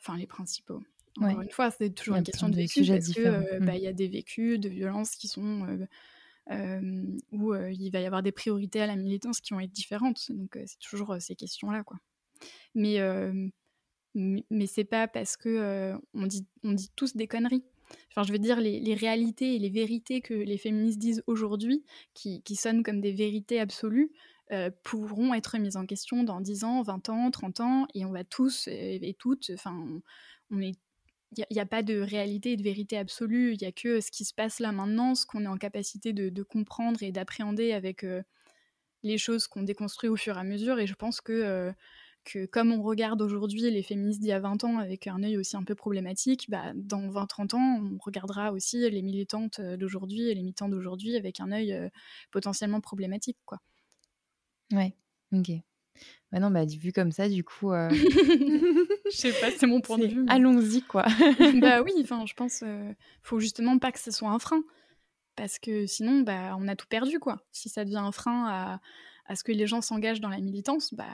enfin, 0.00 0.16
les 0.16 0.26
principaux. 0.26 0.82
Encore 1.18 1.42
une 1.42 1.50
fois, 1.50 1.70
c'est 1.70 1.90
toujours 1.90 2.16
une 2.16 2.24
question 2.24 2.48
de 2.48 2.56
vécu 2.56 2.84
parce 2.86 3.08
qu'il 3.08 3.26
euh, 3.26 3.60
bah, 3.60 3.76
y 3.76 3.86
a 3.86 3.92
des 3.92 4.08
vécus 4.08 4.58
de 4.58 4.68
violence 4.68 5.16
qui 5.16 5.28
sont. 5.28 5.86
Où 6.50 7.54
il 7.54 7.90
va 7.90 8.00
y 8.00 8.06
avoir 8.06 8.22
des 8.22 8.32
priorités 8.32 8.80
à 8.80 8.86
la 8.86 8.96
militance 8.96 9.40
qui 9.40 9.54
vont 9.54 9.60
être 9.60 9.72
différentes. 9.72 10.30
Donc, 10.30 10.58
c'est 10.66 10.78
toujours 10.78 11.16
ces 11.20 11.36
questions-là, 11.36 11.84
quoi. 11.84 11.98
Mais, 12.74 12.98
mais 14.14 14.66
c'est 14.66 14.84
pas 14.84 15.08
parce 15.08 15.36
que 15.36 15.94
on, 16.14 16.26
dit, 16.26 16.46
on 16.64 16.72
dit 16.72 16.90
tous 16.96 17.16
des 17.16 17.26
conneries. 17.26 17.64
Enfin, 18.10 18.22
je 18.22 18.32
veux 18.32 18.38
dire, 18.38 18.60
les, 18.60 18.94
réalités 18.94 19.54
et 19.54 19.58
les 19.58 19.70
vérités 19.70 20.20
que 20.20 20.34
les 20.34 20.58
féministes 20.58 20.98
disent 20.98 21.22
aujourd'hui, 21.26 21.84
qui, 22.14 22.42
qui, 22.42 22.56
sonnent 22.56 22.82
comme 22.82 23.00
des 23.00 23.12
vérités 23.12 23.60
absolues, 23.60 24.10
pourront 24.82 25.34
être 25.34 25.58
mises 25.58 25.76
en 25.76 25.86
question 25.86 26.24
dans 26.24 26.40
10 26.40 26.64
ans, 26.64 26.82
20 26.82 27.08
ans, 27.08 27.30
30 27.30 27.60
ans, 27.60 27.86
et 27.94 28.04
on 28.04 28.12
va 28.12 28.24
tous 28.24 28.68
et, 28.68 29.16
toutes, 29.18 29.50
enfin, 29.54 30.00
on 30.50 30.60
est 30.60 30.78
il 31.36 31.46
n'y 31.50 31.60
a, 31.60 31.66
pas 31.66 31.82
de 31.82 31.98
réalité 31.98 32.52
et 32.52 32.56
de 32.56 32.62
vérité 32.62 32.98
absolue, 32.98 33.54
il 33.54 33.58
n'y 33.58 33.66
a 33.66 33.72
que 33.72 34.00
ce 34.00 34.10
qui 34.10 34.24
se 34.24 34.34
passe 34.34 34.60
là 34.60 34.72
maintenant, 34.72 35.14
ce 35.14 35.24
qu'on 35.26 35.44
est 35.44 35.48
en 35.48 35.56
capacité 35.56 36.12
de, 36.12 36.42
comprendre 36.42 37.02
et 37.02 37.12
d'appréhender 37.12 37.72
avec 37.72 38.04
euh, 38.04 38.22
les 39.02 39.18
choses 39.18 39.46
qu'on 39.46 39.62
déconstruit 39.62 40.10
au 40.10 40.16
fur 40.16 40.36
et 40.36 40.40
à 40.40 40.44
mesure. 40.44 40.78
Et 40.78 40.86
je 40.86 40.94
pense 40.94 41.20
que, 41.20 41.32
euh, 41.32 41.72
que 42.24 42.44
comme 42.46 42.72
on 42.72 42.82
regarde 42.82 43.22
aujourd'hui 43.22 43.70
les 43.70 43.82
féministes 43.82 44.20
d'il 44.20 44.28
y 44.28 44.32
a 44.32 44.40
20 44.40 44.64
ans 44.64 44.78
avec 44.78 45.06
un 45.06 45.22
œil 45.22 45.38
aussi 45.38 45.56
un 45.56 45.64
peu 45.64 45.74
problématique, 45.74 46.50
bah, 46.50 46.72
dans 46.74 47.08
20-30 47.08 47.54
ans, 47.54 47.80
on 47.82 47.98
regardera 47.98 48.52
aussi 48.52 48.88
les 48.90 49.02
militantes 49.02 49.60
d'aujourd'hui 49.60 50.28
et 50.28 50.34
les 50.34 50.42
militants 50.42 50.68
d'aujourd'hui 50.68 51.16
avec 51.16 51.40
un 51.40 51.50
œil 51.50 51.90
potentiellement 52.30 52.80
problématique. 52.80 53.38
quoi. 53.46 53.58
Ouais, 54.72 54.94
ok. 55.32 55.62
Bah 56.32 56.40
non, 56.40 56.50
bah 56.50 56.64
vu 56.64 56.92
comme 56.92 57.12
ça, 57.12 57.28
du 57.28 57.44
coup. 57.44 57.72
Euh... 57.72 57.90
Je 59.10 59.16
sais 59.16 59.32
pas, 59.32 59.50
c'est 59.50 59.66
mon 59.66 59.80
point 59.80 59.98
de 59.98 60.06
vue. 60.06 60.24
Allons-y, 60.28 60.82
quoi. 60.82 61.04
bah 61.60 61.82
oui, 61.84 61.92
enfin, 62.00 62.24
je 62.26 62.32
pense, 62.32 62.62
euh, 62.62 62.92
faut 63.22 63.38
justement 63.38 63.78
pas 63.78 63.92
que 63.92 63.98
ce 64.00 64.10
soit 64.10 64.30
un 64.30 64.38
frein, 64.38 64.62
parce 65.36 65.58
que 65.58 65.86
sinon, 65.86 66.20
bah, 66.20 66.56
on 66.58 66.68
a 66.68 66.76
tout 66.76 66.86
perdu, 66.88 67.18
quoi. 67.18 67.44
Si 67.52 67.68
ça 67.68 67.84
devient 67.84 67.98
un 67.98 68.12
frein 68.12 68.46
à, 68.48 68.80
à 69.26 69.36
ce 69.36 69.44
que 69.44 69.52
les 69.52 69.66
gens 69.66 69.82
s'engagent 69.82 70.22
dans 70.22 70.30
la 70.30 70.40
militance, 70.40 70.94
bah. 70.94 71.04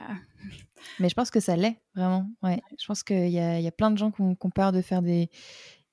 Mais 0.99 1.09
je 1.09 1.15
pense 1.15 1.31
que 1.31 1.41
ça 1.41 1.57
l'est, 1.57 1.81
vraiment. 1.95 2.29
Ouais. 2.41 2.61
Je 2.79 2.85
pense 2.85 3.03
qu'il 3.03 3.29
y 3.29 3.39
a, 3.39 3.59
y 3.59 3.67
a 3.67 3.71
plein 3.71 3.91
de 3.91 3.97
gens 3.97 4.11
qui 4.11 4.21
ont, 4.21 4.35
peur 4.35 4.71
de 4.71 4.81
faire 4.81 5.01
des, 5.01 5.29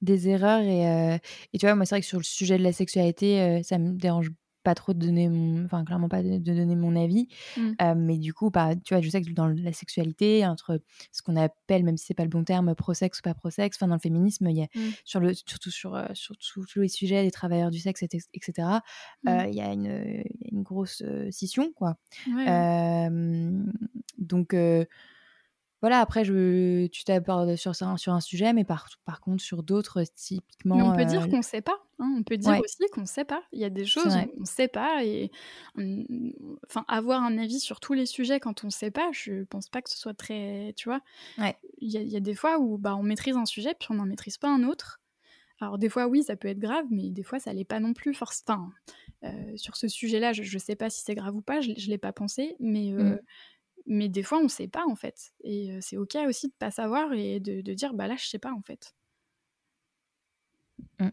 des 0.02 0.28
erreurs 0.28 0.62
et, 0.62 0.88
euh, 0.88 1.18
et 1.52 1.58
tu 1.58 1.66
vois, 1.66 1.74
moi, 1.74 1.84
c'est 1.84 1.96
vrai 1.96 2.00
que 2.00 2.06
sur 2.06 2.18
le 2.18 2.24
sujet 2.24 2.58
de 2.58 2.62
la 2.62 2.72
sexualité, 2.72 3.40
euh, 3.40 3.62
ça 3.64 3.78
me 3.78 3.98
dérange 3.98 4.30
pas 4.66 4.74
trop 4.74 4.92
de 4.94 4.98
donner 4.98 5.28
mon, 5.28 5.64
enfin 5.64 5.84
clairement 5.84 6.08
pas 6.08 6.24
de, 6.24 6.38
donner 6.38 6.74
mon 6.74 6.96
avis, 6.96 7.28
mmh. 7.56 7.70
euh, 7.80 7.94
mais 7.96 8.18
du 8.18 8.34
coup, 8.34 8.50
bah, 8.50 8.74
tu 8.74 8.94
vois, 8.94 9.00
je 9.00 9.08
sais 9.08 9.22
que 9.22 9.30
dans 9.30 9.46
la 9.46 9.72
sexualité, 9.72 10.44
entre 10.44 10.80
ce 11.12 11.22
qu'on 11.22 11.36
appelle, 11.36 11.84
même 11.84 11.96
si 11.96 12.06
c'est 12.06 12.14
pas 12.14 12.24
le 12.24 12.30
bon 12.30 12.42
terme, 12.42 12.74
pro-sexe 12.74 13.20
ou 13.20 13.22
pas 13.22 13.32
pro-sexe, 13.32 13.76
enfin 13.78 13.86
dans 13.86 13.94
le 13.94 14.00
féminisme, 14.00 14.48
il 14.48 14.56
y 14.56 14.62
a 14.62 14.66
mmh. 14.74 14.80
sur 15.04 15.20
le, 15.20 15.34
surtout 15.34 15.70
sur, 15.70 15.94
euh, 15.94 16.06
sur, 16.14 16.36
tous 16.36 16.80
les 16.80 16.88
sujets 16.88 17.22
des 17.22 17.30
travailleurs 17.30 17.70
du 17.70 17.78
sexe, 17.78 18.02
etc. 18.02 18.80
Euh, 19.28 19.44
mmh. 19.44 19.48
il 19.50 19.54
y 19.54 19.60
a 19.60 19.72
une, 19.72 20.24
une 20.50 20.62
grosse 20.64 21.04
scission, 21.30 21.70
quoi. 21.76 21.96
donc 24.18 24.56
voilà, 25.82 26.00
après, 26.00 26.24
je, 26.24 26.86
tu 26.86 27.04
t'abordes 27.04 27.54
sur, 27.56 27.74
sur 27.74 28.12
un 28.12 28.20
sujet, 28.20 28.52
mais 28.52 28.64
par, 28.64 28.88
par 29.04 29.20
contre, 29.20 29.42
sur 29.42 29.62
d'autres, 29.62 30.02
typiquement. 30.14 30.76
Mais 30.76 30.82
on 30.82 30.96
peut 30.96 31.04
dire 31.04 31.22
euh, 31.22 31.28
qu'on 31.28 31.36
ne 31.38 31.42
sait 31.42 31.60
pas. 31.60 31.78
Hein, 31.98 32.14
on 32.18 32.22
peut 32.22 32.38
dire 32.38 32.58
aussi 32.60 32.88
qu'on 32.92 33.02
ne 33.02 33.06
sait 33.06 33.24
pas. 33.24 33.42
Il 33.52 33.60
y 33.60 33.64
a 33.64 33.70
des 33.70 33.84
choses 33.84 34.16
on 34.36 34.40
ne 34.40 34.46
sait 34.46 34.68
pas. 34.68 35.04
Et 35.04 35.30
enfin, 36.66 36.84
avoir 36.88 37.22
un 37.22 37.36
avis 37.36 37.60
sur 37.60 37.80
tous 37.80 37.92
les 37.92 38.06
sujets 38.06 38.40
quand 38.40 38.64
on 38.64 38.68
ne 38.68 38.72
sait 38.72 38.90
pas, 38.90 39.10
je 39.12 39.32
ne 39.32 39.44
pense 39.44 39.68
pas 39.68 39.82
que 39.82 39.90
ce 39.90 39.98
soit 39.98 40.14
très. 40.14 40.72
Tu 40.76 40.88
vois? 40.88 41.00
Il 41.78 41.90
y, 41.90 41.98
y, 41.98 42.16
a 42.16 42.20
des 42.20 42.34
fois 42.34 42.58
où 42.58 42.78
bah, 42.78 42.96
on 42.96 43.02
maîtrise 43.02 43.36
un 43.36 43.46
sujet, 43.46 43.74
puis 43.78 43.88
on 43.90 43.94
n'en 43.94 44.06
maîtrise 44.06 44.38
pas 44.38 44.48
un 44.48 44.62
autre. 44.62 45.00
Alors, 45.60 45.78
des 45.78 45.88
fois, 45.88 46.06
oui, 46.06 46.22
ça 46.22 46.36
peut 46.36 46.48
être 46.48 46.58
grave, 46.58 46.84
mais 46.90 47.10
des 47.10 47.22
fois, 47.22 47.38
ça 47.38 47.52
l'est 47.52 47.64
pas 47.64 47.80
non 47.80 47.94
plus. 47.94 48.14
Euh, 49.24 49.56
sur 49.56 49.76
ce 49.76 49.88
sujet-là, 49.88 50.32
je 50.32 50.42
ne 50.42 50.58
sais 50.58 50.76
pas 50.76 50.90
si 50.90 51.02
c'est 51.02 51.14
grave 51.14 51.34
ou 51.34 51.40
pas, 51.40 51.60
je 51.60 51.70
ne 51.70 51.90
l'ai 51.90 51.98
pas 51.98 52.12
pensé, 52.12 52.56
mais. 52.60 52.92
Euh, 52.92 53.14
mmh 53.14 53.18
mais 53.86 54.08
des 54.08 54.22
fois 54.22 54.38
on 54.38 54.48
sait 54.48 54.68
pas 54.68 54.84
en 54.86 54.96
fait 54.96 55.32
et 55.42 55.78
c'est 55.80 55.96
ok 55.96 56.16
aussi 56.26 56.48
de 56.48 56.54
pas 56.58 56.70
savoir 56.70 57.12
et 57.12 57.40
de, 57.40 57.60
dire 57.74 57.94
bah 57.94 58.08
là 58.08 58.16
je 58.18 58.26
sais 58.26 58.38
pas 58.38 58.52
en 58.52 58.62
fait 58.62 58.94
mmh. 60.98 61.08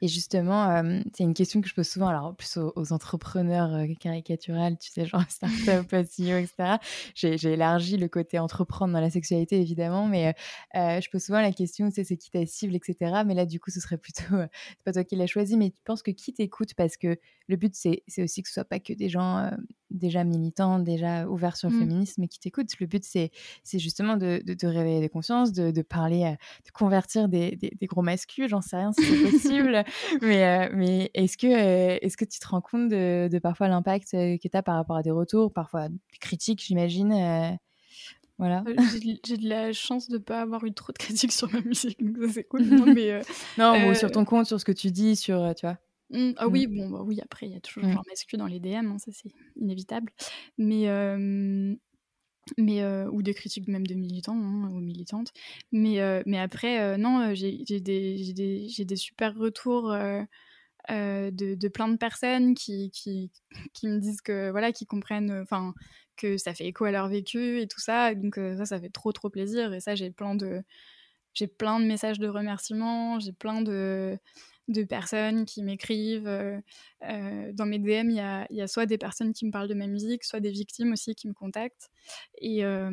Et 0.00 0.08
justement, 0.08 0.82
c'est 1.14 1.24
une 1.24 1.34
question 1.34 1.60
que 1.60 1.68
je 1.68 1.74
pose 1.74 1.88
souvent, 1.88 2.08
alors 2.08 2.34
plus 2.34 2.56
aux, 2.56 2.92
entrepreneurs 2.92 3.74
euh, 3.74 3.86
caricaturales, 3.98 4.76
tu 4.78 4.90
sais, 4.90 5.06
genre 5.06 5.22
start-up, 5.28 5.86
CEO, 5.90 6.38
etc. 6.38 6.76
J'ai 7.14 7.52
élargi 7.52 7.96
le 7.96 8.08
côté 8.08 8.38
entreprendre 8.38 8.92
dans 8.92 9.00
la 9.00 9.10
sexualité, 9.10 9.60
évidemment, 9.60 10.06
mais 10.06 10.34
je 10.74 11.08
pose 11.10 11.22
souvent 11.22 11.40
la 11.40 11.52
question, 11.52 11.88
tu 11.88 11.96
sais, 11.96 12.04
c'est 12.04 12.16
qui 12.16 12.30
ta 12.30 12.44
cible, 12.46 12.74
etc. 12.74 13.22
Mais 13.26 13.34
là, 13.34 13.46
du 13.46 13.60
coup, 13.60 13.70
ce 13.70 13.80
serait 13.80 13.98
plutôt, 13.98 14.22
c'est 14.30 14.84
pas 14.84 14.92
toi 14.92 15.04
qui 15.04 15.16
l'as 15.16 15.26
choisi, 15.26 15.56
mais 15.56 15.70
tu 15.70 15.82
penses 15.84 16.02
que 16.02 16.10
qui 16.10 16.32
t'écoute? 16.32 16.74
Parce 16.74 16.96
que 16.96 17.18
le 17.48 17.56
but, 17.56 17.74
c'est 17.74 18.02
aussi 18.18 18.42
que 18.42 18.48
ce 18.48 18.54
soit 18.54 18.64
pas 18.64 18.78
que 18.78 18.92
des 18.92 19.08
gens 19.08 19.50
déjà 19.90 20.24
militants, 20.24 20.78
déjà 20.78 21.28
ouverts 21.28 21.56
sur 21.56 21.68
le 21.68 21.76
mmh. 21.76 21.80
féminisme, 21.80 22.20
mais 22.22 22.28
qui 22.28 22.38
t'écoutent. 22.38 22.68
Le 22.78 22.86
but, 22.86 23.04
c'est 23.04 23.30
justement 23.74 24.16
de, 24.16 24.42
de, 24.44 24.66
réveiller 24.66 25.00
des 25.00 25.08
consciences, 25.08 25.52
de, 25.52 25.70
de 25.70 25.82
parler, 25.82 26.36
de 26.64 26.70
convertir 26.70 27.28
des, 27.28 27.56
des, 27.56 27.86
gros 27.86 28.02
masculins, 28.02 28.48
j'en 28.48 28.60
sais 28.60 28.76
rien 28.76 28.92
si 28.92 29.04
c'est 29.04 29.30
possible. 29.30 29.59
Mais 30.22 30.70
mais 30.72 31.10
est-ce 31.14 31.36
que, 31.36 31.46
est-ce 31.46 32.16
que 32.16 32.24
tu 32.24 32.38
te 32.38 32.48
rends 32.48 32.60
compte 32.60 32.88
de, 32.88 33.38
parfois 33.42 33.68
l'impact 33.68 34.12
que 34.12 34.48
tu 34.48 34.56
as 34.56 34.62
par 34.62 34.76
rapport 34.76 34.96
à 34.96 35.02
des 35.02 35.10
retours, 35.10 35.52
parfois 35.52 35.88
des 35.88 36.18
critiques, 36.20 36.62
j'imagine 36.62 37.58
voilà. 38.38 38.64
j'ai 39.26 39.36
de 39.36 39.48
la 39.48 39.70
chance 39.74 40.08
de 40.08 40.14
ne 40.14 40.22
pas 40.22 40.40
avoir 40.40 40.64
eu 40.64 40.72
trop 40.72 40.92
de 40.92 40.98
critiques 40.98 41.32
sur 41.32 41.52
ma 41.52 41.60
musique, 41.60 42.02
donc 42.02 42.24
ça 42.24 42.32
c'est 42.32 42.44
cool. 42.44 42.62
Non, 42.62 42.86
mais, 42.94 43.20
non 43.58 43.94
sur 43.94 44.10
ton 44.10 44.24
compte, 44.24 44.46
sur 44.46 44.58
ce 44.58 44.64
que 44.64 44.72
tu 44.72 44.90
dis, 44.90 45.14
sur, 45.14 45.54
tu 45.54 45.66
vois. 45.66 45.76
Mmh, 46.10 46.32
ah 46.38 46.48
oui, 46.48 46.66
mmh. 46.66 46.74
bon, 46.74 46.90
bah 46.90 47.02
oui, 47.04 47.20
après, 47.22 47.46
il 47.46 47.52
y 47.52 47.56
a 47.56 47.60
toujours 47.60 47.84
mmh. 47.84 47.92
genre 47.92 48.04
masculin 48.08 48.44
dans 48.44 48.50
les 48.50 48.58
DM, 48.58 48.86
hein, 48.86 48.98
ça 48.98 49.12
c'est 49.12 49.30
inévitable. 49.56 50.10
Mais, 50.58 50.86
mais 52.58 52.84
ou 53.06 53.22
des 53.22 53.34
critiques 53.34 53.68
même 53.68 53.86
de 53.86 53.94
militants 53.94 54.36
hein, 54.36 54.68
ou 54.70 54.80
militantes. 54.80 55.32
Mais, 55.72 55.98
mais 56.26 56.38
après, 56.38 56.96
non, 56.98 57.34
j'ai 57.34 57.58
des, 57.64 57.80
des, 57.80 58.84
des, 58.84 58.96
super 58.96 59.36
retours. 59.36 59.90
de, 60.88 61.54
de, 61.54 61.68
plein 61.68 61.88
de 61.88 61.96
personnes 61.96 62.54
qui, 62.54 62.90
qui, 62.90 63.30
qui, 63.74 63.86
me 63.88 63.98
disent 63.98 64.22
que 64.22 64.50
voilà 64.50 64.72
qui 64.72 64.86
comprennent 64.86 65.40
enfin 65.42 65.74
que 66.16 66.36
ça 66.36 66.54
fait 66.54 66.66
écho 66.66 66.84
à 66.84 66.90
leur 66.90 67.08
vécu 67.08 67.60
et 67.60 67.68
tout 67.68 67.80
ça 67.80 68.14
donc 68.14 68.34
ça 68.34 68.64
ça 68.64 68.80
fait 68.80 68.88
trop 68.88 69.12
trop 69.12 69.30
plaisir 69.30 69.72
et 69.72 69.80
ça 69.80 69.94
j'ai 69.94 70.10
plein 70.10 70.34
de 70.34 70.62
j'ai 71.34 71.46
plein 71.46 71.78
de 71.80 71.84
messages 71.84 72.18
de 72.18 72.28
remerciements 72.28 73.20
j'ai 73.20 73.32
plein 73.32 73.62
de 73.62 74.18
de 74.70 74.84
personnes 74.84 75.44
qui 75.44 75.62
m'écrivent. 75.62 76.28
Euh, 76.28 76.60
euh, 77.02 77.52
dans 77.52 77.66
mes 77.66 77.78
DM, 77.78 78.10
il 78.10 78.46
y 78.50 78.60
a, 78.60 78.66
soit 78.66 78.86
des 78.86 78.98
personnes 78.98 79.32
qui 79.32 79.46
me 79.46 79.50
parlent 79.50 79.68
de 79.68 79.74
ma 79.74 79.86
musique, 79.86 80.24
soit 80.24 80.40
des 80.40 80.50
victimes 80.50 80.92
aussi 80.92 81.14
qui 81.14 81.28
me 81.28 81.34
contactent. 81.34 81.90
Et, 82.38 82.64
euh, 82.64 82.90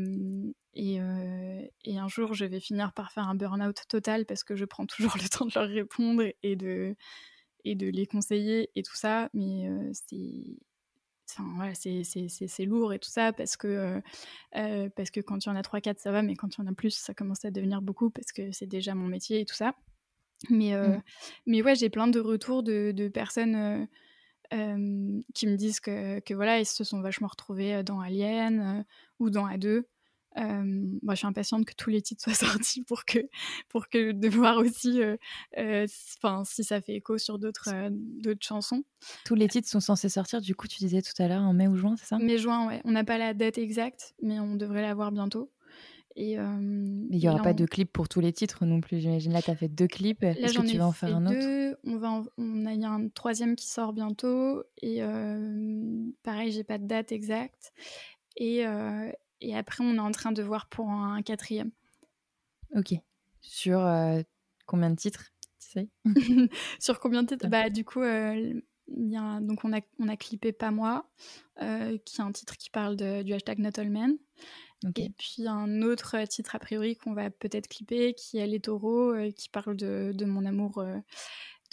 et, 0.73 0.99
un 0.99 2.07
jour, 2.07 2.33
je 2.33 2.45
vais 2.45 2.59
finir 2.59 2.93
par 2.93 3.11
faire 3.11 3.27
un 3.27 3.35
burn-out 3.35 3.81
total 3.87 4.25
parce 4.25 4.43
que 4.43 4.55
je 4.55 4.65
prends 4.65 4.85
toujours 4.85 5.15
le 5.17 5.27
temps 5.29 5.45
de 5.45 5.51
leur 5.55 5.69
répondre 5.69 6.23
et 6.43 6.55
de, 6.55 6.95
et 7.63 7.75
de 7.75 7.87
les 7.87 8.05
conseiller 8.05 8.69
et 8.75 8.83
tout 8.83 8.95
ça. 8.95 9.29
Mais 9.33 9.69
c'est 9.93 10.57
c'est 12.03 12.65
lourd 12.65 12.93
et 12.93 12.99
tout 12.99 13.09
ça 13.09 13.33
parce 13.33 13.57
que, 13.57 14.01
parce 14.51 15.11
que 15.11 15.19
quand 15.19 15.45
il 15.45 15.49
y 15.49 15.51
en 15.51 15.55
a 15.55 15.61
3-4 15.61 15.99
ça 15.99 16.11
va 16.11 16.21
mais 16.21 16.35
quand 16.35 16.57
il 16.57 16.61
y 16.61 16.63
en 16.63 16.67
a 16.67 16.73
plus 16.73 16.91
ça 16.91 17.13
commence 17.13 17.43
à 17.43 17.51
devenir 17.51 17.81
beaucoup 17.81 18.09
parce 18.09 18.31
que 18.31 18.51
c'est 18.53 18.65
déjà 18.65 18.95
mon 18.95 19.07
métier 19.07 19.41
et 19.41 19.45
tout 19.45 19.55
ça 19.55 19.75
mais, 20.49 20.75
mmh. 20.75 21.01
mais 21.45 21.61
ouais, 21.61 21.75
j'ai 21.75 21.89
plein 21.89 22.07
de 22.07 22.19
retours 22.19 22.63
de, 22.63 22.91
de 22.91 23.07
personnes 23.07 23.87
qui 24.49 25.47
me 25.47 25.55
disent 25.55 25.79
que, 25.79 26.19
que, 26.19 26.33
voilà, 26.33 26.59
ils 26.59 26.65
se 26.65 26.83
sont 26.83 27.01
vachement 27.01 27.27
retrouvés 27.27 27.83
dans 27.83 27.99
Alien 27.99 28.85
ou 29.19 29.29
dans 29.29 29.47
A2. 29.47 29.83
moi, 30.37 31.15
je 31.15 31.15
suis 31.15 31.27
impatiente 31.27 31.65
que 31.65 31.73
tous 31.73 31.89
les 31.89 32.01
titres 32.01 32.23
soient 32.23 32.33
sortis 32.33 32.83
pour 32.83 33.03
que, 33.03 33.19
pour 33.67 33.89
que 33.89 34.13
de 34.13 34.29
voir 34.29 34.57
aussi 34.57 35.01
enfin 36.17 36.43
si 36.45 36.63
ça 36.63 36.79
fait 36.79 36.95
écho 36.95 37.17
sur 37.17 37.39
d'autres 37.39 37.89
d'autres 37.91 38.45
chansons. 38.45 38.83
Tous 39.25 39.35
les 39.35 39.49
titres 39.49 39.67
sont 39.67 39.81
censés 39.81 40.09
sortir, 40.09 40.39
du 40.39 40.55
coup, 40.55 40.67
tu 40.67 40.77
disais 40.77 41.01
tout 41.01 41.21
à 41.21 41.27
l'heure, 41.27 41.41
en 41.41 41.53
mai 41.53 41.67
ou 41.67 41.75
juin, 41.75 41.95
c'est 41.97 42.05
ça? 42.05 42.17
Mai-juin, 42.17 42.67
ouais. 42.67 42.81
On 42.85 42.91
n'a 42.91 43.03
pas 43.03 43.17
la 43.17 43.33
date 43.33 43.57
exacte, 43.57 44.15
mais 44.21 44.39
on 44.39 44.55
devrait 44.55 44.81
l'avoir 44.81 45.11
bientôt. 45.11 45.51
Et, 46.19 46.31
il 46.31 47.19
n'y 47.19 47.29
aura 47.29 47.43
pas 47.43 47.53
de 47.53 47.65
clip 47.67 47.93
pour 47.93 48.09
tous 48.09 48.21
les 48.21 48.33
titres 48.33 48.65
non 48.65 48.81
plus, 48.81 48.99
j'imagine. 48.99 49.31
Là, 49.33 49.43
tu 49.43 49.51
as 49.51 49.55
fait 49.55 49.67
deux 49.67 49.87
clips. 49.87 50.23
Est-ce 50.23 50.57
que 50.57 50.65
tu 50.65 50.77
vas 50.77 50.87
en 50.87 50.91
faire 50.91 51.15
un 51.15 51.27
autre? 51.27 51.77
On, 51.83 51.97
va 51.97 52.23
on 52.39 52.65
a, 52.65 52.73
y 52.73 52.83
a 52.83 52.89
un 52.89 53.07
troisième 53.09 53.55
qui 53.55 53.67
sort 53.67 53.93
bientôt. 53.93 54.63
Et 54.81 55.01
pareil, 56.23 56.51
j'ai 56.51 56.63
pas 56.63 56.79
de 56.79 56.87
date 56.87 57.11
exacte. 57.11 57.71
Et, 58.35 58.65
et, 59.41 59.55
après, 59.55 59.83
on 59.83 59.93
est 59.93 59.99
en 59.99 60.11
train 60.11 60.31
de 60.31 60.41
voir 60.41 60.67
pour 60.69 60.89
un, 60.89 61.21
quatrième. 61.21 61.69
Ok. 62.75 62.95
Sur 63.41 63.87
combien 64.65 64.89
de 64.89 64.95
titres 64.95 65.31
tu 65.59 65.69
sais? 65.69 65.89
Sur 66.79 66.99
combien 66.99 67.21
de 67.21 67.27
titres? 67.27 67.47
Bah, 67.47 67.69
du 67.69 67.85
coup, 67.85 68.01
y 68.01 69.15
a, 69.15 69.39
donc 69.39 69.63
on 69.63 69.71
a, 69.71 69.81
on 69.99 70.07
a 70.07 70.17
clippé 70.17 70.51
Pas 70.51 70.71
moi, 70.71 71.07
qui 71.59 71.65
est 71.65 72.21
un 72.21 72.31
titre 72.31 72.57
qui 72.57 72.71
parle 72.71 72.95
de, 72.95 73.21
du 73.21 73.33
hashtag 73.33 73.59
Not 73.59 73.79
All 73.79 73.91
Men. 73.91 74.17
Et 74.95 75.09
puis 75.17 75.47
un 75.47 75.81
autre 75.81 76.15
euh, 76.17 76.25
titre 76.25 76.55
a 76.55 76.59
priori 76.59 76.95
qu'on 76.95 77.13
va 77.13 77.29
peut-être 77.29 77.67
clipper 77.67 78.13
qui 78.13 78.37
est 78.37 78.47
Les 78.47 78.59
Taureaux, 78.59 79.11
euh, 79.13 79.31
qui 79.31 79.49
parle 79.49 79.75
de, 79.75 80.11
de, 80.13 80.25
mon 80.25 80.45
amour, 80.45 80.77
euh, 80.77 80.97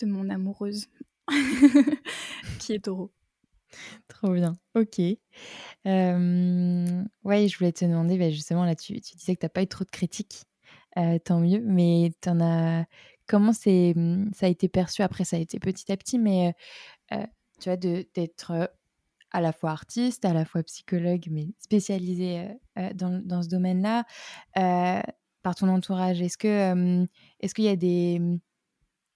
de 0.00 0.06
mon 0.06 0.30
amoureuse, 0.30 0.86
qui 2.58 2.72
est 2.72 2.84
taureau. 2.84 3.12
Trop 4.08 4.32
bien, 4.32 4.56
ok. 4.74 4.98
ouais, 4.98 5.18
je 5.84 7.58
voulais 7.58 7.72
te 7.72 7.84
demander, 7.84 8.18
bah, 8.18 8.30
justement, 8.30 8.64
là, 8.64 8.74
tu, 8.74 9.00
tu 9.00 9.16
disais 9.16 9.34
que 9.34 9.40
tu 9.40 9.46
n'as 9.46 9.50
pas 9.50 9.62
eu 9.62 9.66
trop 9.66 9.84
de 9.84 9.90
critiques, 9.90 10.44
tant 11.24 11.40
mieux, 11.40 11.60
mais 11.60 12.12
en 12.26 12.40
as... 12.40 12.84
comment 13.26 13.52
ça 13.52 13.70
a 13.70 14.48
été 14.48 14.68
perçu? 14.68 15.02
Après, 15.02 15.24
ça 15.24 15.36
a 15.36 15.40
été 15.40 15.58
petit 15.58 15.90
à 15.90 15.96
petit, 15.96 16.18
mais 16.20 16.54
tu 17.10 17.68
vois, 17.68 17.76
d'être 17.76 18.70
à 19.34 19.40
la 19.40 19.52
fois 19.52 19.72
artiste, 19.72 20.24
à 20.24 20.32
la 20.32 20.44
fois 20.44 20.62
psychologue, 20.62 21.26
mais 21.28 21.48
spécialisée 21.58 22.38
euh, 22.38 22.54
euh, 22.78 22.94
dans, 22.94 23.20
dans, 23.24 23.42
ce 23.42 23.48
domaine-là, 23.48 24.04
euh, 24.56 25.02
par 25.42 25.56
ton 25.56 25.68
entourage. 25.68 26.22
Est-ce 26.22 26.38
que 26.38 27.04
est-ce 27.40 27.52
qu'il 27.52 27.64
y 27.64 27.68
a 27.68 27.76
des 27.76 28.22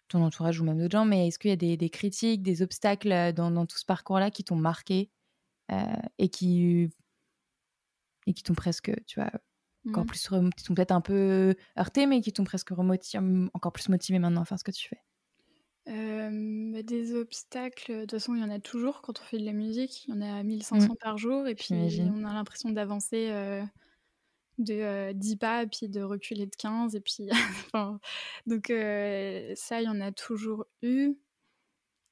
ton 0.08 0.24
entourage 0.24 0.60
ou 0.60 0.64
même 0.64 0.78
d'autres 0.78 0.98
gens, 0.98 1.04
mais 1.04 1.28
est-ce 1.28 1.38
qu'il 1.38 1.50
y 1.50 1.52
a 1.52 1.56
des, 1.56 1.76
des, 1.76 1.90
critiques, 1.90 2.42
des 2.42 2.62
obstacles 2.62 3.32
dans, 3.34 3.50
dans 3.50 3.66
tout 3.66 3.78
ce 3.78 3.84
parcours-là 3.84 4.30
qui 4.30 4.42
t'ont 4.42 4.56
marqué 4.56 5.10
et 6.18 6.28
qui 6.30 6.88
et 8.26 8.32
qui 8.34 8.42
t'ont 8.42 8.54
presque, 8.54 8.90
tu 9.06 9.20
vois, 9.20 9.30
encore 9.86 10.04
mmh. 10.04 10.06
plus, 10.06 10.28
qui 10.56 10.64
t'ont 10.64 10.74
peut-être 10.74 10.92
un 10.92 11.00
peu 11.00 11.54
heurté, 11.78 12.06
mais 12.06 12.20
qui 12.20 12.32
t'ont 12.32 12.44
presque 12.44 12.72
encore 12.72 13.72
plus 13.72 13.88
motivé 13.88 14.18
maintenant 14.18 14.42
à 14.42 14.44
faire 14.44 14.58
ce 14.58 14.64
que 14.64 14.72
tu 14.72 14.88
fais? 14.88 15.00
Euh, 15.89 16.82
des 16.82 17.14
obstacles, 17.14 17.93
de 17.93 18.01
toute 18.03 18.12
façon, 18.12 18.34
il 18.34 18.41
y 18.41 18.45
en 18.45 18.51
a 18.51 18.59
toujours 18.59 19.01
quand 19.01 19.20
on 19.20 19.22
fait 19.22 19.39
de 19.39 19.45
la 19.45 19.53
musique. 19.53 20.05
Il 20.07 20.14
y 20.14 20.18
en 20.18 20.20
a 20.20 20.43
1500 20.43 20.93
mmh. 20.93 20.97
par 21.01 21.18
jour 21.18 21.47
et 21.47 21.55
puis 21.55 21.72
on 21.72 22.24
a 22.24 22.32
l'impression 22.32 22.70
d'avancer 22.70 23.28
euh, 23.30 23.62
de 24.59 25.12
10 25.12 25.32
euh, 25.32 25.36
pas 25.36 25.62
et 25.62 25.66
puis 25.66 25.89
de 25.89 26.03
reculer 26.03 26.47
de 26.47 26.55
15 26.57 26.95
et 26.95 27.01
puis 27.01 27.28
donc 28.47 28.66
ça, 28.68 29.80
il 29.80 29.84
y 29.84 29.89
en 29.89 30.01
a 30.01 30.12
toujours 30.12 30.66
eu. 30.82 31.14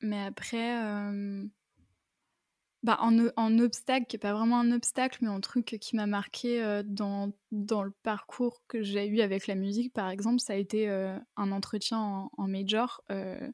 Mais 0.01 0.23
après, 0.25 0.75
bah, 2.87 3.01
en, 3.01 3.59
obstacle, 3.59 4.07
qui 4.07 4.15
n'est 4.15 4.21
pas 4.21 4.33
vraiment 4.33 4.61
un 4.61 4.71
obstacle, 4.71 5.19
mais 5.21 5.29
un 5.29 5.41
truc 5.41 5.77
qui 5.81 5.97
m'a 5.97 6.07
marqué 6.07 6.63
euh, 6.63 6.85
dans, 6.87 7.33
dans 7.51 7.83
le 7.83 7.91
parcours 7.91 8.63
que 8.69 8.81
j'ai 8.81 9.09
eu 9.09 9.23
avec 9.23 9.49
la 9.49 9.57
musique, 9.57 9.93
par 9.93 10.09
exemple, 10.09 10.39
ça 10.39 10.53
a 10.53 10.57
été 10.57 10.89
euh, 10.89 11.19
un 11.37 11.51
entretien 11.51 12.31
en, 12.33 12.47
major. 12.47 13.03
Euh, 13.11 13.51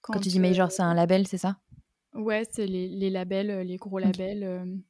quand, 0.00 0.18
tu 0.18 0.30
dis 0.30 0.40
major, 0.40 0.72
c'est 0.72 0.82
un 0.82 0.94
label, 0.94 1.28
c'est 1.28 1.38
ça? 1.38 1.60
Ouais, 2.12 2.42
c'est 2.50 2.66
les, 2.66 2.88
les, 2.88 3.08
labels, 3.08 3.64
les 3.64 3.76
gros 3.76 4.00
labels. 4.00 4.82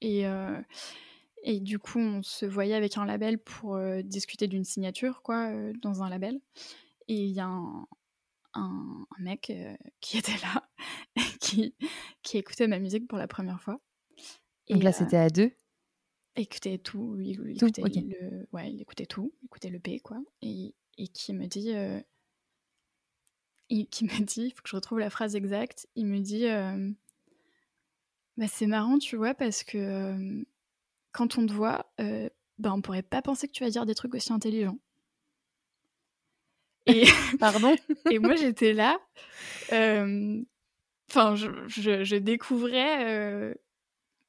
et, 0.00 0.24
et 1.42 1.60
du 1.60 1.80
coup, 1.80 1.98
on 1.98 2.22
se 2.22 2.46
voyait 2.46 2.74
avec 2.74 2.96
un 2.96 3.04
label 3.04 3.38
pour 3.38 3.76
discuter 4.04 4.46
d'une 4.46 4.62
signature, 4.62 5.22
quoi, 5.22 5.50
dans 5.82 6.04
un 6.04 6.10
label. 6.10 6.40
Et 7.08 7.24
il 7.24 7.32
y 7.32 7.40
a 7.40 7.46
un, 7.46 7.88
un, 8.54 9.06
mec 9.18 9.50
euh, 9.50 9.76
qui 10.00 10.18
était 10.18 10.38
là, 10.42 10.68
qui, 11.40 11.74
qui 12.22 12.38
écoutait 12.38 12.68
ma 12.68 12.78
musique 12.78 13.08
pour 13.08 13.18
la 13.18 13.28
première 13.28 13.60
fois. 13.60 13.80
Et 14.68 14.74
Donc 14.74 14.82
là, 14.82 14.92
c'était 14.92 15.16
à 15.16 15.28
deux? 15.28 15.52
Écoutait 16.36 16.78
tout, 16.78 17.16
il, 17.18 17.30
écoutait 17.50 17.82
le, 18.00 18.46
ouais, 18.52 18.72
il 18.72 18.80
écoutait 18.80 19.06
tout, 19.06 19.32
il 19.42 19.46
écoutait 19.46 19.68
le 19.68 19.80
P, 19.80 19.98
quoi. 19.98 20.18
Et, 20.42 20.74
et 20.96 21.08
qui 21.08 21.32
me 21.34 21.46
dit, 21.46 21.72
euh, 21.74 22.00
qui 23.68 24.04
me 24.04 24.20
dit, 24.24 24.44
il 24.46 24.50
faut 24.52 24.62
que 24.62 24.68
je 24.68 24.76
retrouve 24.76 25.00
la 25.00 25.10
phrase 25.10 25.34
exacte, 25.34 25.88
il 25.96 26.06
me 26.06 26.20
dit, 26.20 26.46
euh, 26.46 26.90
bah, 28.36 28.46
c'est 28.46 28.66
marrant, 28.66 28.98
tu 28.98 29.16
vois, 29.16 29.34
parce 29.34 29.64
que 29.64 30.44
quand 31.12 31.36
on 31.36 31.46
te 31.46 31.52
voit, 31.52 31.92
bah, 32.58 32.72
on 32.72 32.80
pourrait 32.80 33.02
pas 33.02 33.22
penser 33.22 33.48
que 33.48 33.52
tu 33.52 33.64
vas 33.64 33.70
dire 33.70 33.84
des 33.84 33.96
trucs 33.96 34.14
aussi 34.14 34.32
intelligents. 34.32 34.78
Et, 36.86 37.04
Pardon 37.40 37.76
Et 38.10 38.18
moi, 38.18 38.36
j'étais 38.36 38.72
là. 38.72 38.98
Enfin, 39.70 41.34
je, 41.36 42.16
découvrais 42.16 43.54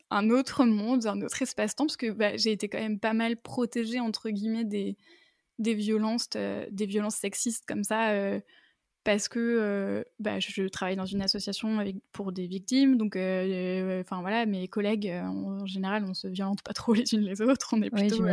un 0.09 0.29
autre 0.29 0.65
monde, 0.65 1.05
un 1.05 1.21
autre 1.21 1.41
espace-temps, 1.41 1.85
parce 1.85 1.97
que 1.97 2.11
bah, 2.11 2.35
j'ai 2.37 2.51
été 2.51 2.67
quand 2.69 2.79
même 2.79 2.99
pas 2.99 3.13
mal 3.13 3.37
protégée, 3.37 3.99
entre 3.99 4.29
guillemets, 4.29 4.65
des, 4.65 4.97
des 5.59 5.73
violences, 5.73 6.29
des 6.29 6.85
violences 6.85 7.15
sexistes 7.15 7.65
comme 7.67 7.83
ça 7.83 8.13
parce 9.03 9.27
que 9.27 10.05
bah, 10.19 10.39
je 10.39 10.67
travaille 10.67 10.95
dans 10.95 11.05
une 11.05 11.21
association 11.21 11.79
avec, 11.79 11.97
pour 12.11 12.31
des 12.31 12.47
victimes, 12.47 12.97
donc 12.97 13.15
enfin 13.15 14.21
voilà, 14.21 14.45
mes 14.45 14.67
collègues 14.67 15.11
en 15.11 15.65
général 15.65 16.05
on 16.07 16.13
se 16.13 16.27
violente 16.27 16.61
pas 16.61 16.73
trop 16.73 16.93
les 16.93 17.13
unes 17.13 17.21
les 17.21 17.41
autres, 17.41 17.69
on 17.73 17.81
est 17.81 17.89
plutôt 17.89 18.23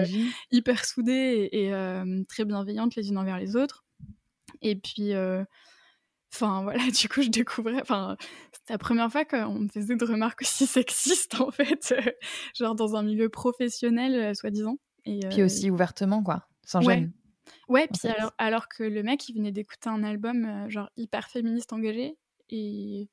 hyper 0.50 0.84
soudées 0.84 1.48
et, 1.52 1.70
très 2.28 2.44
bienveillantes 2.44 2.96
les 2.96 3.08
unes 3.08 3.18
envers 3.18 3.38
les 3.38 3.56
autres. 3.56 3.84
Et 4.62 4.76
puis 4.76 5.14
Enfin 6.34 6.62
voilà, 6.62 6.82
du 6.90 7.08
coup 7.08 7.22
je 7.22 7.30
découvrais, 7.30 7.80
enfin 7.80 8.16
c'était 8.52 8.74
la 8.74 8.78
première 8.78 9.10
fois 9.10 9.24
qu'on 9.24 9.60
me 9.60 9.68
faisait 9.68 9.96
de 9.96 10.04
remarques 10.04 10.42
aussi 10.42 10.66
sexistes 10.66 11.40
en 11.40 11.50
fait, 11.50 11.94
genre 12.54 12.74
dans 12.74 12.96
un 12.96 13.02
milieu 13.02 13.28
professionnel 13.28 14.34
soi-disant. 14.36 14.76
Et 15.04 15.20
puis 15.30 15.42
aussi 15.42 15.70
ouvertement 15.70 16.22
quoi, 16.22 16.46
sans 16.64 16.80
gêne. 16.80 17.12
Ouais, 17.68 17.88
puis 17.88 18.10
alors, 18.10 18.32
alors, 18.36 18.68
que 18.68 18.82
le 18.82 19.02
mec, 19.02 19.26
il 19.28 19.36
venait 19.36 19.52
d'écouter 19.52 19.88
un 19.88 20.02
album 20.02 20.68
genre 20.68 20.90
hyper 20.96 21.28
féministe 21.28 21.72
engagé, 21.72 22.18
et 22.50 23.08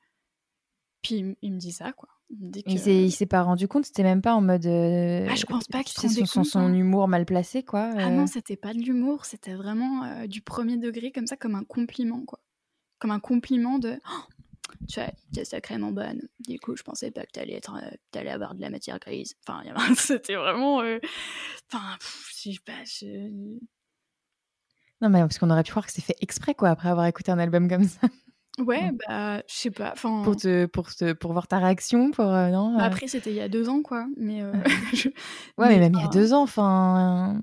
puis 1.01 1.37
il, 1.41 1.53
me 1.53 1.57
dit 1.57 1.71
ça, 1.71 1.93
quoi. 1.93 2.09
Il, 2.29 2.51
dit 2.51 2.63
que... 2.63 2.89
il 2.89 3.11
s'est 3.11 3.25
pas 3.25 3.43
rendu 3.43 3.67
compte, 3.67 3.85
c'était 3.85 4.03
même 4.03 4.21
pas 4.21 4.33
en 4.33 4.41
mode. 4.41 4.65
Euh, 4.65 5.27
ah, 5.29 5.35
je 5.35 5.45
pense 5.45 5.67
pas 5.67 5.83
qu'il 5.83 5.99
se 5.99 6.07
rendait 6.07 6.25
son, 6.25 6.43
son, 6.43 6.73
humour 6.73 7.07
mal 7.07 7.25
placé, 7.25 7.63
quoi. 7.63 7.91
Ah 7.97 8.09
non, 8.09 8.23
euh. 8.23 8.27
c'était 8.27 8.55
pas 8.55 8.73
de 8.73 8.79
l'humour, 8.79 9.25
c'était 9.25 9.53
vraiment 9.53 10.25
du 10.25 10.41
premier 10.41 10.77
degré, 10.77 11.11
comme 11.11 11.27
ça, 11.27 11.37
comme 11.37 11.55
un 11.55 11.63
compliment, 11.63 12.23
quoi. 12.25 12.39
Comme 12.99 13.11
un 13.11 13.19
compliment 13.19 13.77
de. 13.77 13.99
Oh, 14.09 14.23
tu 14.87 14.99
es 15.39 15.45
sacrément 15.45 15.91
bonne. 15.91 16.27
Du 16.39 16.59
coup, 16.59 16.75
je 16.75 16.83
pensais 16.83 17.11
pas 17.11 17.25
que 17.25 17.31
t'allais 17.31 17.53
être, 17.53 17.75
allais 18.15 18.31
avoir 18.31 18.55
de 18.55 18.61
la 18.61 18.69
matière 18.69 18.99
grise. 18.99 19.35
Enfin, 19.47 19.63
c'était 19.95 20.35
vraiment. 20.35 20.77
Enfin, 21.71 21.97
je 22.43 22.51
sais 22.51 22.57
pas. 22.65 22.83
Je... 22.85 23.29
Non, 25.01 25.09
mais 25.09 25.19
parce 25.19 25.37
qu'on 25.37 25.49
aurait 25.49 25.63
pu 25.63 25.71
croire 25.71 25.85
que 25.85 25.91
c'est 25.91 26.01
fait 26.01 26.17
exprès, 26.21 26.55
quoi, 26.55 26.69
après 26.69 26.89
avoir 26.89 27.05
écouté 27.05 27.31
un 27.31 27.39
album 27.39 27.69
comme 27.69 27.83
ça. 27.83 28.07
Ouais, 28.59 28.91
bah, 29.07 29.39
je 29.47 29.53
sais 29.53 29.71
pas. 29.71 29.93
Pour, 30.01 30.35
te, 30.35 30.65
pour, 30.65 30.93
te, 30.93 31.13
pour 31.13 31.33
voir 31.33 31.47
ta 31.47 31.59
réaction, 31.59 32.11
pour. 32.11 32.25
Euh, 32.25 32.49
non, 32.49 32.75
bah, 32.77 32.83
euh. 32.83 32.87
Après, 32.87 33.07
c'était 33.07 33.31
il 33.31 33.35
y 33.35 33.41
a 33.41 33.49
deux 33.49 33.67
ans, 33.67 33.81
quoi. 33.81 34.07
Mais, 34.17 34.41
euh, 34.41 34.53
Ouais, 35.57 35.67
mais, 35.69 35.79
même 35.79 35.93
il 35.93 36.01
y 36.01 36.05
a 36.05 36.07
deux 36.07 36.33
ans, 36.33 36.43
enfin. 36.43 37.41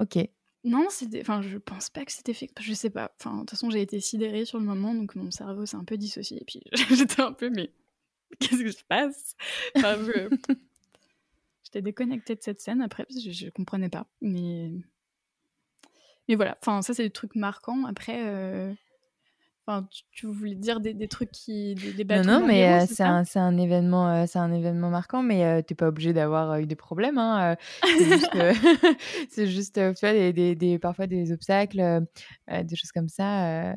Ok. 0.00 0.18
Non, 0.64 0.86
c'était. 0.90 1.20
Enfin, 1.20 1.40
je 1.40 1.58
pense 1.58 1.90
pas 1.90 2.04
que 2.04 2.12
c'était 2.12 2.34
fait. 2.34 2.50
Je 2.60 2.74
sais 2.74 2.90
pas. 2.90 3.12
Enfin, 3.20 3.34
de 3.34 3.40
toute 3.40 3.50
façon, 3.50 3.70
j'ai 3.70 3.80
été 3.80 4.00
sidérée 4.00 4.44
sur 4.44 4.58
le 4.58 4.64
moment, 4.64 4.94
donc 4.94 5.14
mon 5.14 5.30
cerveau 5.30 5.66
s'est 5.66 5.76
un 5.76 5.84
peu 5.84 5.96
dissocié. 5.96 6.40
Et 6.40 6.44
puis, 6.44 6.62
j'étais 6.90 7.22
un 7.22 7.32
peu, 7.32 7.50
mais 7.50 7.70
qu'est-ce 8.40 8.62
que 8.62 8.72
se 8.72 8.84
passe? 8.84 9.36
Enfin, 9.76 9.96
je... 10.04 10.36
J'étais 11.62 11.82
déconnectée 11.82 12.34
de 12.34 12.42
cette 12.42 12.60
scène 12.60 12.80
après, 12.80 13.04
parce 13.04 13.22
que 13.22 13.30
je, 13.30 13.44
je 13.46 13.50
comprenais 13.50 13.90
pas. 13.90 14.06
Mais 14.20 14.72
mais 16.28 16.34
voilà, 16.34 16.58
enfin, 16.60 16.82
ça, 16.82 16.92
c'est 16.94 17.04
des 17.04 17.10
trucs 17.10 17.34
marquants. 17.34 17.86
Après, 17.86 18.26
euh, 18.26 18.72
enfin, 19.68 19.86
tu, 20.12 20.26
voulais 20.26 20.54
dire 20.54 20.80
des, 20.80 20.94
des 20.94 21.08
trucs 21.08 21.30
qui. 21.30 21.74
Des, 21.74 22.04
des 22.04 22.16
non, 22.16 22.40
non, 22.40 22.46
mais 22.46 22.68
euh, 22.68 22.86
c'est 22.88 23.02
un, 23.02 23.22
un, 23.34 23.58
événement, 23.58 24.08
euh, 24.08 24.24
c'est 24.26 24.38
un 24.38 24.52
événement 24.52 24.88
marquant, 24.88 25.22
mais 25.22 25.62
tu 25.64 25.72
n'es 25.72 25.76
pas 25.76 25.88
obligé 25.88 26.12
d'avoir 26.12 26.58
eu 26.58 26.66
des 26.66 26.76
problèmes. 26.76 27.18
Hein, 27.18 27.56
c'est 29.28 29.46
juste, 29.46 29.74
tu 29.74 30.00
vois, 30.00 30.12
des, 30.32 30.54
des, 30.54 30.78
parfois 30.78 31.06
des 31.06 31.32
obstacles, 31.32 32.06
des 32.48 32.76
choses 32.76 32.92
comme 32.92 33.08
ça. 33.08 33.76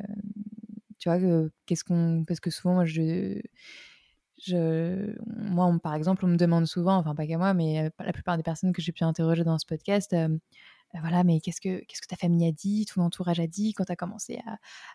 tu 0.98 1.08
vois, 1.10 1.18
qu'est-ce 1.66 1.84
qu'on. 1.84 2.24
Parce 2.26 2.40
que 2.40 2.50
souvent, 2.50 2.74
moi, 2.74 2.84
je. 2.84 3.40
Je, 4.44 5.14
moi, 5.36 5.72
par 5.80 5.94
exemple, 5.94 6.24
on 6.24 6.28
me 6.28 6.36
demande 6.36 6.66
souvent, 6.66 6.96
enfin 6.96 7.14
pas 7.14 7.28
qu'à 7.28 7.38
moi, 7.38 7.54
mais 7.54 7.92
la 8.00 8.12
plupart 8.12 8.36
des 8.36 8.42
personnes 8.42 8.72
que 8.72 8.82
j'ai 8.82 8.90
pu 8.90 9.04
interroger 9.04 9.44
dans 9.44 9.56
ce 9.56 9.66
podcast, 9.66 10.16
voilà, 11.00 11.24
mais 11.24 11.40
qu'est-ce 11.40 11.60
que, 11.60 11.80
qu'est-ce 11.84 12.02
que 12.02 12.06
ta 12.06 12.16
famille 12.16 12.46
a 12.46 12.52
dit, 12.52 12.86
ton 12.86 13.02
entourage 13.02 13.40
a 13.40 13.46
dit 13.46 13.72
quand 13.72 13.84
tu 13.84 13.92
as 13.92 13.96
commencé 13.96 14.40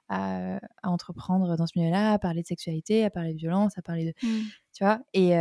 à, 0.09 0.55
à, 0.57 0.89
entreprendre 0.89 1.57
dans 1.57 1.67
ce 1.67 1.77
milieu-là, 1.77 2.13
à 2.13 2.19
parler 2.19 2.41
de 2.41 2.47
sexualité, 2.47 3.03
à 3.03 3.09
parler 3.09 3.33
de 3.33 3.39
violence, 3.39 3.77
à 3.77 3.81
parler 3.81 4.05
de. 4.05 4.27
Mmh. 4.27 4.41
Tu 4.73 4.83
vois? 4.83 5.01
Et. 5.13 5.33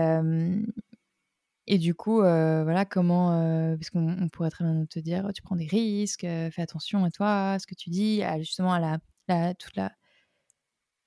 Et 1.69 1.79
du 1.79 1.95
coup, 1.95 2.19
voilà, 2.19 2.85
comment. 2.85 3.75
parce 3.77 3.91
qu'on 3.91 4.29
pourrait 4.33 4.51
très 4.51 4.65
bien 4.65 4.87
te 4.87 4.99
dire, 5.01 5.31
tu 5.35 5.43
prends 5.43 5.57
des 5.57 5.67
risques, 5.67 6.21
fais 6.21 6.63
attention 6.63 7.05
à 7.05 7.11
toi, 7.11 7.53
à 7.53 7.59
ce 7.59 7.67
que 7.67 7.75
tu 7.75 7.91
dis, 7.91 8.23
à, 8.23 8.39
justement 8.39 8.73
à 8.73 8.79
la, 8.79 8.99
la, 9.29 9.55
toute 9.55 9.75
la, 9.75 9.93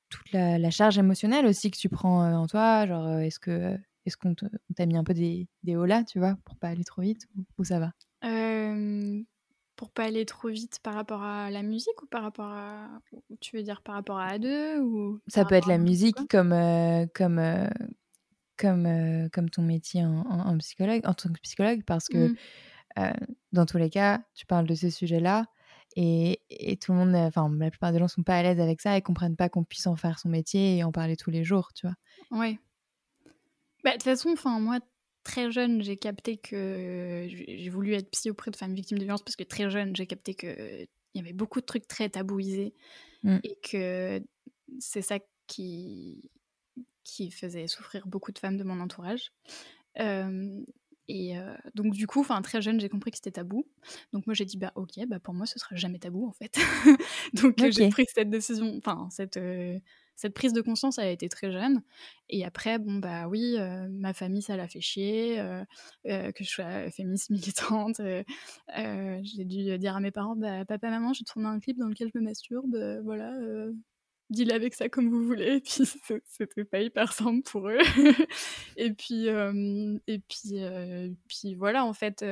toute 0.09 0.31
la, 0.33 0.69
charge 0.69 0.97
émotionnelle 0.97 1.45
aussi 1.45 1.71
que 1.71 1.77
tu 1.77 1.87
prends 1.87 2.33
en 2.33 2.47
toi. 2.47 2.85
Genre, 2.85 3.19
est-ce 3.19 3.39
que 3.39 3.77
est-ce 4.05 4.17
qu'on 4.17 4.33
t'a 4.75 4.85
mis 4.85 4.97
un 4.97 5.03
peu 5.03 5.13
des, 5.13 5.47
des 5.63 5.75
hauts 5.75 5.85
là, 5.85 6.03
tu 6.03 6.19
vois, 6.19 6.35
pour 6.45 6.55
pas 6.57 6.69
aller 6.69 6.83
trop 6.83 7.01
vite, 7.01 7.27
ou, 7.57 7.63
ça 7.63 7.79
va? 7.79 7.93
Pour 9.79 9.91
pas 9.91 10.03
aller 10.03 10.25
trop 10.25 10.49
vite 10.49 10.79
par 10.83 10.93
rapport 10.93 11.23
à 11.23 11.49
la 11.51 11.63
musique 11.63 12.03
ou 12.03 12.05
par 12.05 12.21
rapport 12.21 12.51
à 12.51 12.85
tu 13.39 13.55
veux 13.55 13.63
dire 13.63 13.81
par 13.81 13.95
rapport 13.95 14.19
à 14.19 14.37
A2 14.37 14.79
ou 14.79 15.21
ça 15.29 15.45
peut 15.45 15.55
être 15.55 15.69
la 15.69 15.77
musique 15.77 16.17
comme 16.29 16.51
euh, 16.51 17.05
comme 17.15 17.39
euh, 17.39 17.69
comme 18.57 18.85
euh, 18.85 19.29
comme 19.31 19.49
ton 19.49 19.61
métier 19.61 20.03
en, 20.03 20.57
psychologue 20.57 20.99
en 21.05 21.13
tant 21.13 21.29
que 21.31 21.39
psychologue 21.39 21.83
parce 21.85 22.09
que 22.09 22.27
mmh. 22.97 23.13
dans 23.53 23.65
tous 23.65 23.77
les 23.77 23.89
cas 23.89 24.21
tu 24.35 24.45
parles 24.45 24.67
de 24.67 24.75
ces 24.75 24.91
sujets 24.91 25.21
là 25.21 25.45
et, 25.95 26.41
et 26.49 26.75
tout 26.75 26.91
le 26.91 26.97
monde 26.97 27.15
enfin 27.15 27.49
la 27.57 27.69
plupart 27.69 27.93
des 27.93 27.99
gens 27.99 28.09
sont 28.09 28.23
pas 28.23 28.35
à 28.35 28.43
l'aise 28.43 28.59
avec 28.59 28.81
ça 28.81 28.97
et 28.97 29.01
comprennent 29.01 29.37
pas 29.37 29.47
qu'on 29.47 29.63
puisse 29.63 29.87
en 29.87 29.95
faire 29.95 30.19
son 30.19 30.27
métier 30.27 30.75
et 30.75 30.83
en 30.83 30.91
parler 30.91 31.15
tous 31.15 31.31
les 31.31 31.45
jours 31.45 31.71
tu 31.73 31.87
vois? 31.87 32.37
Ouais. 32.37 32.59
Bah, 33.85 33.91
de 33.91 33.95
toute 33.95 34.03
façon 34.03 34.31
enfin 34.33 34.59
moi 34.59 34.79
très 35.29 35.51
jeune, 35.51 35.83
j'ai 35.83 35.95
capté 35.95 36.37
que 36.37 37.27
j'ai 37.29 37.69
voulu 37.69 37.93
être 37.93 38.09
psy 38.09 38.31
auprès 38.31 38.49
de 38.49 38.55
femmes 38.55 38.73
victimes 38.73 38.97
de 38.97 39.03
violence 39.03 39.21
parce 39.21 39.35
que 39.35 39.43
très 39.43 39.69
jeune, 39.69 39.95
j'ai 39.95 40.07
capté 40.07 40.33
qu'il 40.33 40.87
y 41.13 41.19
avait 41.19 41.33
beaucoup 41.33 41.61
de 41.61 41.65
trucs 41.65 41.87
très 41.87 42.09
tabouisés 42.09 42.73
mmh. 43.23 43.37
et 43.43 43.55
que 43.61 44.23
c'est 44.79 45.03
ça 45.03 45.19
qui, 45.45 46.31
qui 47.03 47.29
faisait 47.29 47.67
souffrir 47.67 48.07
beaucoup 48.07 48.31
de 48.31 48.39
femmes 48.39 48.57
de 48.57 48.63
mon 48.63 48.79
entourage. 48.79 49.31
et 49.97 51.35
donc 51.75 51.93
du 51.93 52.07
coup, 52.07 52.21
enfin 52.21 52.41
très 52.41 52.61
jeune, 52.63 52.79
j'ai 52.79 52.89
compris 52.89 53.11
que 53.11 53.17
c'était 53.17 53.31
tabou. 53.31 53.67
Donc 54.13 54.25
moi 54.25 54.33
j'ai 54.33 54.45
dit 54.45 54.57
bah 54.57 54.71
ok, 54.73 54.93
bah 55.07 55.19
pour 55.19 55.35
moi 55.35 55.45
ce 55.45 55.59
sera 55.59 55.75
jamais 55.75 55.99
tabou 55.99 56.27
en 56.27 56.33
fait. 56.33 56.57
donc 57.33 57.55
j'ai 57.69 57.89
pris 57.89 58.05
cette 58.11 58.31
décision, 58.31 58.75
enfin 58.77 59.07
cette 59.11 59.37
cette 60.19 60.33
prise 60.33 60.51
de 60.51 60.59
conscience, 60.59 60.97
elle 60.97 61.07
a 61.07 61.11
été 61.11 61.29
très 61.29 61.49
jeune. 61.49 61.81
Et 62.27 62.43
après, 62.43 62.77
bon, 62.77 62.95
bah 62.95 63.29
oui, 63.29 63.55
euh, 63.57 63.87
ma 63.89 64.13
famille, 64.13 64.41
ça 64.41 64.57
l'a 64.57 64.67
fait 64.67 64.81
chier, 64.81 65.39
euh, 65.39 65.63
euh, 66.07 66.33
que 66.33 66.43
je 66.43 66.49
sois 66.49 66.91
féministe 66.91 67.29
militante. 67.29 68.01
j'ai 68.67 69.45
dû 69.45 69.77
dire 69.77 69.95
à 69.95 70.01
mes 70.01 70.11
parents, 70.11 70.35
bah, 70.35 70.65
papa, 70.65 70.89
maman, 70.89 71.13
je 71.13 71.23
tourne 71.23 71.45
un 71.45 71.61
clip 71.61 71.77
dans 71.77 71.87
lequel 71.87 72.09
je 72.13 72.19
me 72.19 72.25
masturbe, 72.25 72.75
voilà, 73.05 73.33
deal 74.29 74.51
avec 74.51 74.73
ça 74.73 74.89
comme 74.89 75.09
vous 75.09 75.23
voulez. 75.23 75.55
Et 75.55 75.61
puis, 75.61 75.85
c'était 76.25 76.65
pas 76.65 76.81
hyper 76.81 77.13
simple 77.13 77.49
pour 77.49 77.69
eux. 77.69 77.79
et 78.75 78.91
puis, 78.91 79.27
et 79.27 80.19
puis, 80.27 80.61
puis 81.29 81.55
voilà, 81.55 81.85
en 81.85 81.93
fait. 81.93 82.25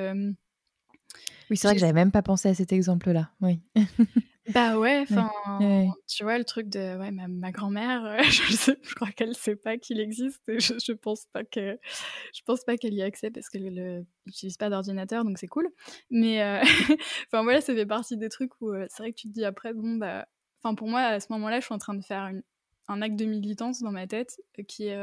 oui, 1.49 1.55
c'est 1.55 1.67
vrai 1.69 1.75
que 1.75 1.79
j'avais 1.79 1.93
même 1.93 2.11
pas 2.11 2.21
pensé 2.21 2.49
à 2.49 2.53
cet 2.53 2.73
exemple-là. 2.73 3.31
Oui. 3.39 3.61
Bah 4.53 4.77
ouais, 4.79 5.01
enfin, 5.01 5.29
tu 6.07 6.23
vois, 6.23 6.37
le 6.37 6.45
truc 6.45 6.69
de 6.69 6.97
ouais, 6.97 7.11
ma, 7.11 7.27
ma 7.27 7.51
grand-mère, 7.51 8.05
euh, 8.05 8.17
je, 8.23 8.53
sais, 8.53 8.77
je 8.81 8.95
crois 8.95 9.11
qu'elle 9.11 9.35
sait 9.35 9.57
pas 9.57 9.77
qu'il 9.77 9.99
existe 9.99 10.41
et 10.47 10.59
je, 10.59 10.73
je 10.83 10.93
pense 10.93 11.25
pas 11.33 11.43
que 11.43 11.77
je 12.33 12.41
pense 12.45 12.63
pas 12.63 12.77
qu'elle 12.77 12.93
y 12.93 13.01
ait 13.01 13.03
accès 13.03 13.29
parce 13.29 13.49
qu'elle 13.49 14.05
n'utilise 14.25 14.55
pas 14.57 14.69
d'ordinateur, 14.69 15.25
donc 15.25 15.37
c'est 15.37 15.47
cool. 15.47 15.67
Mais 16.11 16.41
euh, 16.41 16.61
enfin 17.27 17.43
voilà, 17.43 17.59
ça 17.59 17.73
fait 17.73 17.85
partie 17.85 18.15
des 18.15 18.29
trucs 18.29 18.51
où 18.61 18.71
euh, 18.71 18.85
c'est 18.89 19.03
vrai 19.03 19.11
que 19.11 19.17
tu 19.17 19.27
te 19.27 19.33
dis 19.33 19.43
après, 19.43 19.73
bon 19.73 19.95
bah, 19.97 20.27
enfin 20.63 20.75
pour 20.75 20.87
moi 20.87 21.01
à 21.01 21.19
ce 21.19 21.27
moment-là, 21.31 21.59
je 21.59 21.65
suis 21.65 21.75
en 21.75 21.79
train 21.79 21.95
de 21.95 22.03
faire 22.03 22.27
une, 22.27 22.41
un 22.87 23.01
acte 23.01 23.17
de 23.17 23.25
militance 23.25 23.81
dans 23.81 23.91
ma 23.91 24.07
tête 24.07 24.39
qui 24.67 24.87
est 24.87 24.97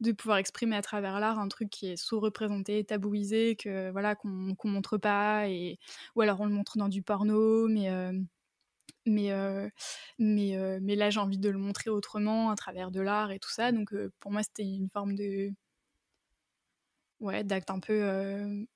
de 0.00 0.12
pouvoir 0.12 0.38
exprimer 0.38 0.76
à 0.76 0.82
travers 0.82 1.18
l'art 1.18 1.38
un 1.38 1.48
truc 1.48 1.70
qui 1.70 1.88
est 1.88 1.96
sous-représenté, 1.96 2.84
tabouisé, 2.84 3.56
que 3.56 3.90
voilà 3.90 4.14
qu'on 4.14 4.54
qu'on 4.54 4.68
montre 4.68 4.98
pas 4.98 5.48
et 5.48 5.78
ou 6.14 6.20
alors 6.20 6.40
on 6.40 6.46
le 6.46 6.52
montre 6.52 6.76
dans 6.76 6.88
du 6.88 7.02
porno, 7.02 7.68
mais 7.68 7.88
mais, 9.06 9.30
mais, 10.18 10.78
mais 10.80 10.96
là, 10.96 11.10
j'ai 11.10 11.20
envie 11.20 11.38
de 11.38 11.48
le 11.48 11.58
montrer 11.58 11.90
autrement, 11.90 12.50
à 12.50 12.56
travers 12.56 12.90
de 12.90 13.00
l'art 13.00 13.30
et 13.32 13.38
tout 13.38 13.50
ça. 13.50 13.72
Donc, 13.72 13.94
pour 14.20 14.32
moi, 14.32 14.42
c'était 14.42 14.64
une 14.64 14.90
forme 14.90 15.14
de. 15.14 15.50
Ouais, 17.20 17.44
d'acte 17.44 17.70
un 17.70 17.80
peu. 17.80 18.66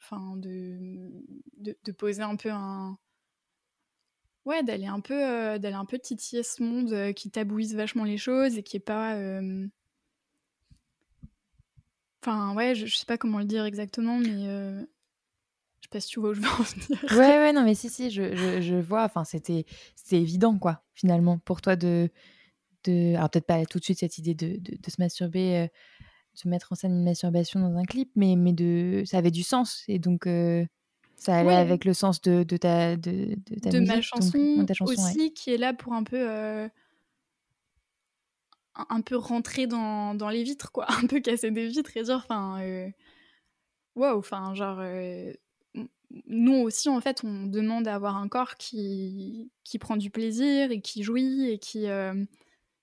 Enfin, 0.00 0.36
de, 0.36 1.10
de, 1.58 1.92
poser 1.92 2.22
un 2.22 2.36
peu 2.36 2.50
un. 2.50 2.98
Ouais, 4.44 4.62
d'aller 4.62 4.86
un 4.86 5.00
peu 5.00 5.58
d'aller 5.58 5.74
un 5.74 5.86
peu 5.86 5.98
titiller 5.98 6.42
ce 6.42 6.62
monde 6.62 7.14
qui 7.14 7.30
tabouise 7.30 7.74
vachement 7.74 8.04
les 8.04 8.18
choses 8.18 8.58
et 8.58 8.62
qui 8.62 8.76
est 8.76 8.80
pas. 8.80 9.16
Enfin, 12.22 12.54
ouais, 12.54 12.74
je, 12.74 12.86
je, 12.86 12.96
sais 12.96 13.06
pas 13.06 13.18
comment 13.18 13.38
le 13.38 13.44
dire 13.44 13.64
exactement, 13.64 14.18
mais 14.18 14.86
pas 15.94 16.00
si 16.00 16.08
tu 16.08 16.20
vois 16.20 16.30
où 16.30 16.34
je 16.34 16.40
veux 16.40 16.48
en 16.48 16.62
venir. 16.62 17.04
Ouais, 17.12 17.38
ouais, 17.38 17.52
non, 17.52 17.62
mais 17.62 17.74
si, 17.74 17.88
si, 17.88 18.10
je, 18.10 18.34
je, 18.34 18.60
je 18.60 18.74
vois. 18.74 19.04
Enfin, 19.04 19.24
c'était 19.24 19.64
évident, 20.10 20.58
quoi, 20.58 20.82
finalement, 20.92 21.38
pour 21.38 21.60
toi 21.60 21.76
de. 21.76 22.10
de... 22.84 23.14
Alors, 23.14 23.30
peut-être 23.30 23.46
pas 23.46 23.64
tout 23.64 23.78
de 23.78 23.84
suite 23.84 24.00
cette 24.00 24.18
idée 24.18 24.34
de, 24.34 24.56
de, 24.58 24.76
de 24.76 24.90
se 24.90 24.96
masturber, 24.98 25.56
euh, 25.56 25.66
de 26.44 26.50
mettre 26.50 26.72
en 26.72 26.74
scène 26.74 26.92
une 26.92 27.04
masturbation 27.04 27.60
dans 27.60 27.76
un 27.76 27.84
clip, 27.84 28.10
mais, 28.16 28.34
mais 28.34 28.52
de... 28.52 29.04
ça 29.06 29.18
avait 29.18 29.30
du 29.30 29.44
sens. 29.44 29.84
Et 29.86 30.00
donc, 30.00 30.26
euh, 30.26 30.66
Ça 31.16 31.36
allait 31.36 31.54
avec 31.54 31.84
le 31.84 31.94
sens 31.94 32.20
de, 32.20 32.42
de 32.42 32.56
ta 32.56 32.96
de, 32.96 33.36
de 33.50 33.70
ta 33.70 33.80
ma 33.80 34.00
chanson, 34.00 34.66
aussi, 34.80 35.32
qui 35.32 35.54
est 35.54 35.58
là 35.58 35.74
pour 35.74 35.92
un 35.92 36.02
peu 36.02 36.68
un 38.88 39.00
peu 39.02 39.16
rentrer 39.16 39.68
dans, 39.68 40.16
dans, 40.16 40.28
les 40.28 40.42
vitres, 40.42 40.72
quoi, 40.72 40.86
un 41.00 41.06
peu 41.06 41.20
casser 41.20 41.52
des 41.52 41.68
vitres 41.68 41.96
et 41.96 42.02
dire, 42.02 42.16
enfin, 42.16 42.58
waouh, 43.94 44.18
enfin, 44.18 44.52
genre, 44.56 44.80
nous 46.26 46.56
aussi, 46.56 46.88
en 46.88 47.00
fait, 47.00 47.24
on 47.24 47.46
demande 47.46 47.88
à 47.88 47.94
avoir 47.94 48.16
un 48.16 48.28
corps 48.28 48.56
qui, 48.56 49.50
qui 49.64 49.78
prend 49.78 49.96
du 49.96 50.10
plaisir 50.10 50.70
et 50.70 50.80
qui 50.80 51.02
jouit 51.02 51.50
et 51.50 51.58
qui, 51.58 51.86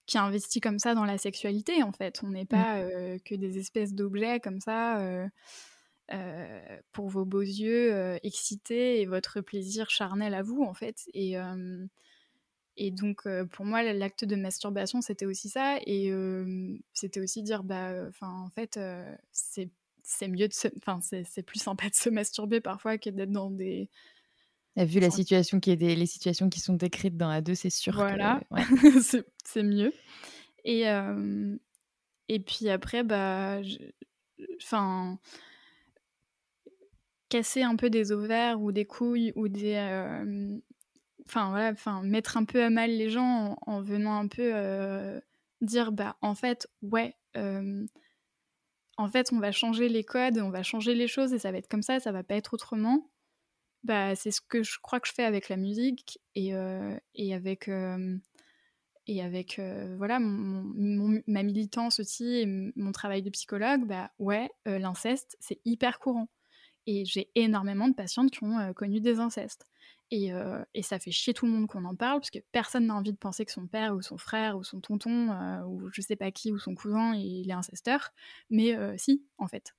qui 0.05 0.17
investit 0.17 0.59
comme 0.59 0.79
ça 0.79 0.93
dans 0.95 1.05
la 1.05 1.17
sexualité, 1.17 1.83
en 1.83 1.91
fait. 1.91 2.21
On 2.23 2.29
n'est 2.29 2.43
mmh. 2.43 2.47
pas 2.47 2.83
que 3.25 3.35
des 3.35 3.57
espèces 3.57 3.93
d'objets 3.93 4.39
comme 4.39 4.59
ça. 4.59 5.01
pour 6.91 7.07
vos 7.09 7.25
beaux 7.25 7.41
yeux 7.41 8.17
excités 8.23 9.01
et 9.01 9.05
votre 9.05 9.41
plaisir 9.41 9.89
charnel 9.89 10.33
à 10.33 10.41
vous 10.41 10.61
en 10.61 10.73
fait 10.73 11.03
et, 11.13 11.35
et 12.75 12.91
donc 12.91 13.23
pour 13.51 13.63
moi 13.63 13.81
l'acte 13.81 14.25
de 14.25 14.35
masturbation 14.35 14.99
c'était 14.99 15.25
aussi 15.25 15.47
ça 15.47 15.77
et 15.85 16.11
c'était 16.93 17.21
aussi 17.21 17.43
dire 17.43 17.63
bah 17.63 17.93
enfin 18.09 18.27
en 18.27 18.49
fait 18.49 18.77
c'est 19.31 19.69
c'est 20.03 20.27
mieux 20.27 20.47
de 20.47 20.53
enfin 20.77 20.99
c'est 21.01 21.43
plus 21.43 21.59
sympa 21.59 21.89
de 21.89 21.95
se 21.95 22.09
masturber 22.09 22.61
parfois 22.61 22.97
que 22.97 23.09
d'être 23.09 23.31
dans 23.31 23.51
des 23.51 23.89
vu 24.77 24.99
la 24.99 25.09
situation 25.09 25.59
qui 25.59 25.71
est 25.71 25.75
des... 25.75 25.95
les 25.95 26.05
situations 26.05 26.49
qui 26.49 26.59
sont 26.59 26.75
décrites 26.75 27.17
dans 27.17 27.29
A2 27.29 27.55
c'est 27.55 27.69
sûr 27.69 27.93
voilà. 27.93 28.41
c'est 29.43 29.63
mieux. 29.63 29.93
Et 30.63 30.85
et 32.27 32.39
puis 32.39 32.69
après 32.69 33.03
bah 33.03 33.59
enfin 34.61 35.19
casser 37.29 37.63
un 37.63 37.75
peu 37.75 37.89
des 37.89 38.11
ovaires 38.11 38.61
ou 38.61 38.71
des 38.71 38.85
couilles 38.85 39.33
ou 39.35 39.47
des 39.47 39.75
enfin 41.27 41.49
voilà 41.49 41.71
enfin 41.71 42.01
mettre 42.03 42.37
un 42.37 42.45
peu 42.45 42.63
à 42.63 42.69
mal 42.69 42.91
les 42.91 43.09
gens 43.09 43.57
en, 43.65 43.81
venant 43.81 44.17
un 44.17 44.27
peu 44.27 45.21
dire 45.61 45.91
bah 45.91 46.15
en 46.21 46.35
fait 46.35 46.67
ouais 46.81 47.15
en 48.97 49.09
fait, 49.09 49.31
on 49.31 49.39
va 49.39 49.51
changer 49.51 49.89
les 49.89 50.03
codes, 50.03 50.37
on 50.37 50.49
va 50.49 50.63
changer 50.63 50.93
les 50.93 51.07
choses 51.07 51.33
et 51.33 51.39
ça 51.39 51.51
va 51.51 51.57
être 51.57 51.69
comme 51.69 51.81
ça, 51.81 51.99
ça 51.99 52.11
va 52.11 52.23
pas 52.23 52.35
être 52.35 52.53
autrement. 52.53 53.09
Bah, 53.83 54.15
c'est 54.15 54.31
ce 54.31 54.41
que 54.41 54.61
je 54.63 54.77
crois 54.79 54.99
que 54.99 55.07
je 55.07 55.13
fais 55.13 55.23
avec 55.23 55.49
la 55.49 55.57
musique 55.57 56.19
et, 56.35 56.53
euh, 56.53 56.95
et 57.15 57.33
avec, 57.33 57.67
euh, 57.67 58.17
et 59.07 59.23
avec 59.23 59.57
euh, 59.57 59.95
voilà, 59.97 60.19
ma 60.19 61.43
militance 61.43 61.99
aussi 61.99 62.41
et 62.41 62.45
mon 62.45 62.91
travail 62.91 63.23
de 63.23 63.29
psychologue. 63.31 63.85
Bah, 63.85 64.11
ouais, 64.19 64.51
l'inceste, 64.65 65.35
c'est 65.39 65.59
hyper 65.65 65.99
courant. 65.99 66.27
Et 66.87 67.05
j'ai 67.05 67.29
énormément 67.35 67.87
de 67.87 67.93
patientes 67.93 68.31
qui 68.31 68.43
ont 68.43 68.73
connu 68.73 69.01
des 69.01 69.19
incestes. 69.19 69.65
Euh, 70.13 70.63
et, 70.73 70.81
ça 70.83 70.99
fait 70.99 71.11
chier 71.11 71.33
tout 71.33 71.45
le 71.45 71.51
monde 71.51 71.67
qu'on 71.67 71.85
en 71.85 71.95
parle, 71.95 72.19
parce 72.19 72.31
que 72.31 72.39
personne 72.51 72.87
n'a 72.87 72.95
envie 72.95 73.13
de 73.13 73.17
penser 73.17 73.45
que 73.45 73.51
son 73.51 73.67
père 73.67 73.95
ou 73.95 74.01
son 74.01 74.17
frère 74.17 74.57
ou 74.57 74.63
son 74.63 74.81
tonton 74.81 75.29
ou 75.65 75.89
je 75.91 76.01
sais 76.01 76.15
pas 76.17 76.31
qui 76.31 76.51
ou 76.51 76.59
son 76.59 76.75
cousin 76.75 77.15
il 77.15 77.49
est 77.49 77.53
incesteur. 77.53 78.11
Mais 78.49 78.75
si, 78.97 79.23
en 79.37 79.47
fait. 79.47 79.73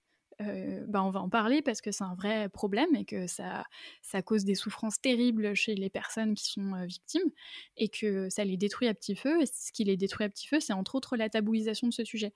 bah 0.88 1.02
on 1.04 1.10
va 1.10 1.20
en 1.20 1.28
parler 1.28 1.62
parce 1.62 1.80
que 1.80 1.92
c'est 1.92 2.04
un 2.04 2.14
vrai 2.14 2.48
problème 2.48 2.94
et 2.96 3.04
que 3.04 3.26
ça, 3.26 3.64
ça 4.02 4.22
cause 4.22 4.44
des 4.44 4.54
souffrances 4.54 5.00
terribles 5.00 5.54
chez 5.54 5.74
les 5.74 5.90
personnes 5.90 6.34
qui 6.34 6.46
sont 6.50 6.84
victimes 6.86 7.30
et 7.76 7.88
que 7.88 8.28
ça 8.30 8.44
les 8.44 8.56
détruit 8.56 8.88
à 8.88 8.94
petit 8.94 9.16
feu. 9.16 9.42
Et 9.42 9.46
ce 9.46 9.72
qui 9.72 9.84
les 9.84 9.96
détruit 9.96 10.24
à 10.24 10.28
petit 10.30 10.48
feu, 10.48 10.60
c'est 10.60 10.72
entre 10.72 10.94
autres 10.94 11.16
la 11.16 11.28
tabouisation 11.28 11.88
de 11.88 11.92
ce 11.92 12.04
sujet. 12.04 12.32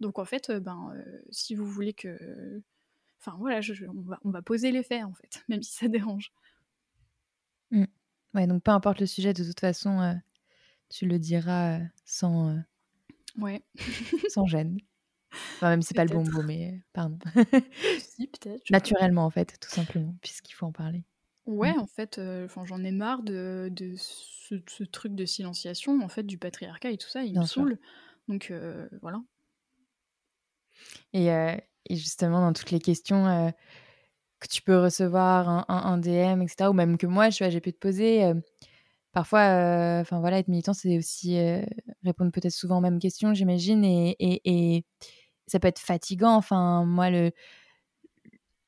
Donc 0.00 0.18
en 0.18 0.24
fait, 0.24 0.50
ben, 0.50 0.94
si 1.30 1.54
vous 1.54 1.66
voulez 1.66 1.92
que... 1.92 2.62
Enfin 3.26 3.36
voilà, 3.38 3.60
on, 3.88 4.02
va, 4.02 4.18
on 4.22 4.30
va 4.30 4.42
poser 4.42 4.70
les 4.70 4.82
faits 4.82 5.02
en 5.02 5.14
fait, 5.14 5.44
même 5.48 5.62
si 5.62 5.72
ça 5.72 5.88
dérange. 5.88 6.32
Mmh. 7.70 7.84
Ouais, 8.34 8.46
donc 8.46 8.62
peu 8.62 8.70
importe 8.70 9.00
le 9.00 9.06
sujet, 9.06 9.32
de 9.32 9.44
toute 9.44 9.60
façon, 9.60 10.00
euh, 10.00 10.14
tu 10.90 11.06
le 11.06 11.18
diras 11.18 11.78
euh, 11.78 11.84
sans, 12.04 12.50
euh, 12.50 12.58
ouais. 13.38 13.62
sans 14.28 14.46
gêne. 14.46 14.78
Enfin, 15.56 15.70
même 15.70 15.82
si 15.82 15.88
c'est 15.88 15.94
pas 15.94 16.04
le 16.04 16.14
bon 16.14 16.24
mot, 16.30 16.42
mais 16.42 16.80
pardon. 16.92 17.18
si, 17.98 18.26
peut-être. 18.26 18.70
Naturellement, 18.70 19.24
en 19.24 19.30
fait, 19.30 19.58
tout 19.58 19.70
simplement, 19.70 20.14
puisqu'il 20.20 20.52
faut 20.52 20.66
en 20.66 20.72
parler. 20.72 21.04
Ouais, 21.46 21.72
mmh. 21.72 21.80
en 21.80 21.86
fait, 21.86 22.20
j'en 22.64 22.84
ai 22.84 22.92
marre 22.92 23.22
de, 23.22 23.68
de 23.72 23.94
ce, 23.96 24.84
truc 24.84 25.14
de 25.14 25.24
silenciation, 25.24 26.00
en 26.02 26.08
fait, 26.08 26.24
du 26.24 26.38
patriarcat 26.38 26.90
et 26.90 26.98
tout 26.98 27.08
ça, 27.08 27.22
il 27.22 27.38
me 27.38 27.44
saoule. 27.44 27.78
Donc, 28.28 28.52
voilà. 29.02 29.22
Et, 31.12 31.30
et, 31.86 31.96
justement, 31.96 32.40
dans 32.40 32.52
toutes 32.52 32.70
les 32.70 32.80
questions 32.80 33.52
que 34.44 34.54
tu 34.54 34.62
peux 34.62 34.78
recevoir 34.78 35.64
un, 35.68 35.98
DM, 35.98 36.42
etc. 36.42 36.68
Ou 36.70 36.72
même 36.74 36.98
que 36.98 37.06
moi, 37.06 37.30
j'ai 37.30 37.60
pu 37.60 37.72
te 37.72 37.78
poser. 37.78 38.24
Euh, 38.24 38.34
parfois, 39.12 39.40
euh, 39.40 40.00
enfin 40.02 40.20
voilà, 40.20 40.38
être 40.38 40.48
militant, 40.48 40.74
c'est 40.74 40.98
aussi 40.98 41.38
euh, 41.38 41.64
répondre 42.04 42.32
peut-être 42.32 42.52
souvent 42.52 42.78
aux 42.78 42.80
mêmes 42.82 42.98
questions, 42.98 43.34
j'imagine, 43.34 43.84
et, 43.84 44.16
et, 44.20 44.84
ça 45.46 45.60
peut 45.60 45.68
être 45.68 45.78
fatigant. 45.78 46.36
Enfin, 46.36 46.84
moi, 46.84 47.10
le, 47.10 47.32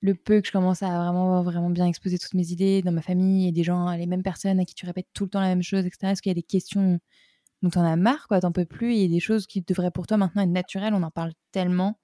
le 0.01 0.15
peu 0.15 0.41
que 0.41 0.47
je 0.49 0.53
commence 0.53 0.83
à 0.83 0.89
vraiment, 0.89 1.43
vraiment 1.43 1.71
bien 1.71 1.87
exposer 1.87 2.19
toutes 2.19 2.35
mes 2.35 2.53
idées 2.53 2.83
dans 2.83 2.93
ma 2.93 3.03
famille 3.03 3.49
et 3.49 3.53
des 3.53 3.65
gens, 3.65 3.91
les 3.93 4.07
mêmes 4.07 4.23
personnes 4.23 4.61
à 4.61 4.65
qui 4.65 4.75
tu 4.75 4.87
répètes 4.87 5.09
tout 5.15 5.25
le 5.25 5.31
temps 5.31 5.41
la 5.41 5.49
même 5.49 5.63
chose, 5.63 5.87
etc. 5.87 6.13
Est-ce 6.13 6.23
qu'il 6.23 6.31
y 6.31 6.33
a 6.33 6.35
des 6.35 6.43
questions 6.43 7.01
dont 7.63 7.71
tu 7.71 7.79
en 7.79 7.85
as 7.85 7.97
marre, 7.97 8.29
quoi, 8.29 8.41
t'en 8.41 8.53
peux 8.53 8.67
plus, 8.67 8.93
a 9.05 9.09
des 9.09 9.21
choses 9.21 9.47
qui 9.47 9.63
devraient 9.63 9.91
pour 9.91 10.07
toi 10.07 10.19
maintenant 10.19 10.43
être 10.43 10.51
naturelles, 10.51 10.95
on 10.95 11.03
en 11.03 11.11
parle 11.11 11.33
tellement. 11.53 11.99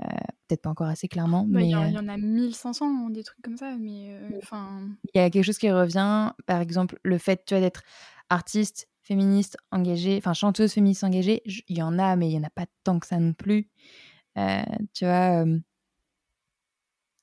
Euh, 0.00 0.06
peut-être 0.46 0.62
pas 0.62 0.70
encore 0.70 0.86
assez 0.86 1.08
clairement. 1.08 1.46
Il 1.52 1.66
y, 1.66 1.74
en 1.74 2.08
a 2.08 2.16
1500, 2.16 3.10
des 3.10 3.24
trucs 3.24 3.42
comme 3.42 3.56
ça. 3.56 3.76
Mais 3.78 4.10
euh, 4.10 4.30
enfin. 4.42 4.88
il 5.14 5.18
y 5.18 5.20
a 5.20 5.28
quelque 5.28 5.44
chose 5.44 5.58
qui 5.58 5.70
revient, 5.70 6.32
par 6.46 6.60
exemple, 6.60 6.98
le 7.02 7.18
fait 7.18 7.44
tu 7.44 7.54
d'être 7.54 7.82
artiste, 8.28 8.88
féministe, 9.02 9.56
engagée, 9.72 10.16
enfin 10.18 10.34
chanteuse 10.34 10.72
féministe 10.72 11.02
engagée, 11.02 11.42
il 11.46 11.78
y 11.78 11.82
en 11.82 11.98
a, 11.98 12.14
mais 12.14 12.28
il 12.28 12.32
y 12.32 12.38
en 12.38 12.44
a 12.44 12.50
pas 12.50 12.66
tant 12.84 12.98
que 12.98 13.06
ça 13.06 13.18
non 13.18 13.32
plus. 13.32 13.68
Euh, 14.36 14.62
tu 14.94 15.04
vois, 15.04 15.44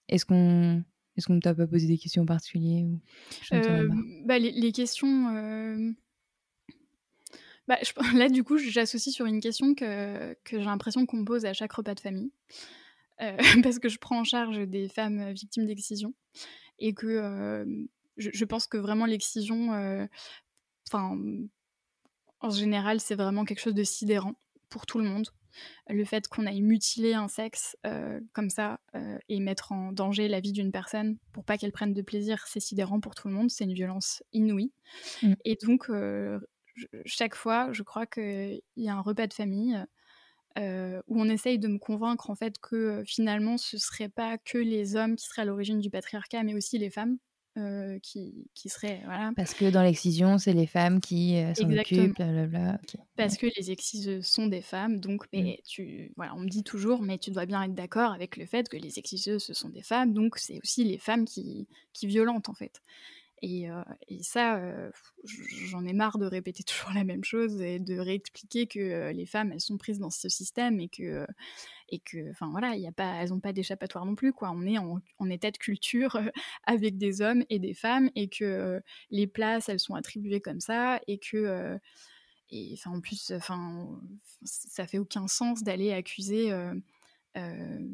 est-ce 0.10 0.26
qu'on 0.26 0.84
est-ce 1.16 1.28
qu'on 1.28 1.40
t'a 1.40 1.56
pas 1.56 1.68
posé 1.68 1.88
des 1.88 1.98
questions 1.98 2.24
en 2.24 2.26
particulier 2.26 2.84
ou... 2.84 3.00
bah, 4.26 4.38
les, 4.38 4.52
les, 4.52 4.74
questions. 4.74 5.96
Bah, 7.68 7.78
là, 8.14 8.30
du 8.30 8.44
coup, 8.44 8.58
j'associe 8.58 9.14
sur 9.14 9.26
une 9.26 9.40
question 9.40 9.74
que, 9.76 10.34
que 10.44 10.60
j'ai 10.60 10.66
l'impression 10.66 11.06
qu'on 11.06 11.18
me 11.18 11.26
pose 11.26 11.46
à 11.46 11.54
chaque 11.54 11.74
repas 11.74 11.96
de 11.96 12.00
famille. 12.00 12.32
Euh, 13.22 13.38
parce 13.64 13.80
que 13.80 13.90
je 13.90 13.98
prends 13.98 14.20
en 14.20 14.24
charge 14.24 14.60
des 14.68 14.88
femmes 14.90 15.32
victimes 15.32 15.66
d'excision. 15.66 16.14
Et 16.80 16.94
que 16.94 17.08
euh, 17.08 17.66
je, 18.18 18.46
pense 18.46 18.68
que 18.68 18.78
vraiment 18.78 19.06
l'excision, 19.06 19.74
euh, 19.74 20.06
en 20.92 22.50
général, 22.50 23.00
c'est 23.00 23.16
vraiment 23.16 23.46
quelque 23.46 23.62
chose 23.62 23.74
de 23.74 23.84
sidérant 23.84 24.36
pour 24.70 24.86
tout 24.86 25.00
le 25.00 25.06
monde. 25.06 25.30
Le 25.88 26.04
fait 26.04 26.28
qu'on 26.28 26.46
aille 26.46 26.62
mutiler 26.62 27.14
un 27.14 27.30
sexe 27.30 27.78
comme 28.34 28.50
ça 28.50 28.82
et 29.30 29.40
mettre 29.40 29.72
en 29.72 29.94
danger 29.94 30.28
la 30.28 30.42
vie 30.42 30.52
d'une 30.52 30.70
personne 30.70 31.18
pour 31.32 31.46
pas 31.46 31.58
qu'elle 31.58 31.72
prenne 31.72 31.94
de 31.94 32.02
plaisir, 32.02 32.44
c'est 32.46 32.60
sidérant 32.60 33.00
pour 33.00 33.16
tout 33.16 33.30
le 33.30 33.34
monde. 33.34 33.50
C'est 33.50 33.64
une 33.64 33.74
violence 33.74 34.22
inouïe. 34.34 34.74
Mmh. 35.24 35.34
Et 35.46 35.56
donc, 35.56 35.90
chaque 37.06 37.36
fois, 37.36 37.72
je 37.72 37.84
crois 37.84 38.06
qu'il 38.06 38.62
y 38.78 38.90
a 38.90 38.96
un 38.96 39.02
repas 39.02 39.28
de 39.28 39.34
famille 39.34 39.78
euh, 40.58 41.02
où 41.10 41.20
on 41.20 41.28
essaye 41.28 41.60
de 41.60 41.68
me 41.68 41.78
convaincre 41.78 42.30
en 42.30 42.36
fait 42.36 42.60
que 42.60 42.76
euh, 42.76 43.04
finalement 43.04 43.58
ce 43.58 43.78
serait 43.78 44.08
pas 44.08 44.38
que 44.38 44.58
les 44.58 44.96
hommes 44.96 45.18
qui 45.18 45.26
seraient 45.26 45.42
à 45.42 45.46
l'origine 45.46 45.80
du 45.80 45.90
patriarcat, 45.90 46.44
mais 46.44 46.54
aussi 46.54 46.78
les 46.78 46.90
femmes. 46.90 47.18
Euh, 47.58 48.00
qui, 48.00 48.50
qui 48.54 48.68
seraient 48.68 49.02
voilà. 49.06 49.32
parce 49.34 49.54
que 49.54 49.72
dans 49.72 49.82
l'excision 49.82 50.38
c'est 50.38 50.52
les 50.52 50.68
femmes 50.68 51.00
qui 51.00 51.42
s'en 51.56 51.72
occupent 51.72 52.18
blablabla 52.18 52.82
parce 53.16 53.38
que 53.38 53.48
les 53.58 53.72
exciseuses 53.72 54.26
sont 54.26 54.48
des 54.48 54.60
femmes 54.60 55.00
donc 55.00 55.24
mais 55.32 55.60
mmh. 55.62 55.66
tu 55.66 56.12
voilà 56.18 56.36
on 56.36 56.42
me 56.42 56.50
dit 56.50 56.64
toujours 56.64 57.02
mais 57.02 57.18
tu 57.18 57.32
dois 57.32 57.46
bien 57.46 57.64
être 57.64 57.74
d'accord 57.74 58.12
avec 58.12 58.36
le 58.36 58.46
fait 58.46 58.68
que 58.68 58.76
les 58.76 59.00
exciseuses 59.00 59.42
ce 59.42 59.54
sont 59.54 59.70
des 59.70 59.84
femmes 59.84 60.12
donc 60.12 60.38
c'est 60.38 60.60
aussi 60.62 60.84
les 60.84 60.98
femmes 60.98 61.24
qui 61.24 61.70
qui 61.94 62.08
violentent 62.08 62.50
en 62.50 62.54
fait 62.54 62.82
et, 63.42 63.68
ça, 64.22 64.62
j'en 65.24 65.86
ai 65.86 65.94
marre 65.94 66.18
de 66.18 66.26
répéter 66.26 66.64
toujours 66.68 66.92
la 66.94 67.04
même 67.04 67.24
chose 67.24 67.62
et 67.62 67.80
de 67.80 67.98
réexpliquer 67.98 68.68
que 68.68 69.12
les 69.12 69.26
femmes, 69.26 69.52
elles 69.52 69.62
sont 69.62 69.78
prises 69.78 70.00
dans 70.00 70.10
ce 70.10 70.30
système 70.30 70.80
et 70.80 70.90
que, 70.90 71.26
et 71.90 72.00
que, 72.00 72.32
enfin 72.32 72.50
voilà, 72.50 72.76
y 72.76 72.88
a 72.88 72.92
pas, 72.92 73.22
elles 73.22 73.30
n'ont 73.30 73.40
pas 73.40 73.54
d'échappatoire 73.54 74.06
non 74.06 74.16
plus, 74.16 74.34
quoi. 74.34 74.52
On 74.52 74.66
est 74.66 74.78
en, 74.78 75.02
état 75.30 75.52
de 75.52 75.58
culture 75.58 76.20
avec 76.66 76.98
des 76.98 77.22
hommes 77.22 77.44
et 77.50 77.60
des 77.60 77.74
femmes 77.74 78.10
et 78.16 78.30
que 78.30 78.82
les 79.12 79.28
places, 79.28 79.70
elles 79.70 79.80
sont 79.80 79.96
attribuées 79.96 80.42
comme 80.42 80.60
ça 80.62 81.00
et 81.08 81.20
que, 81.20 81.78
et 82.52 82.76
en 82.86 83.02
plus, 83.02 83.32
enfin, 83.32 84.00
ça 84.44 84.88
fait 84.88 85.00
aucun 85.00 85.28
sens 85.28 85.64
d'aller 85.64 85.92
accuser 85.92 86.52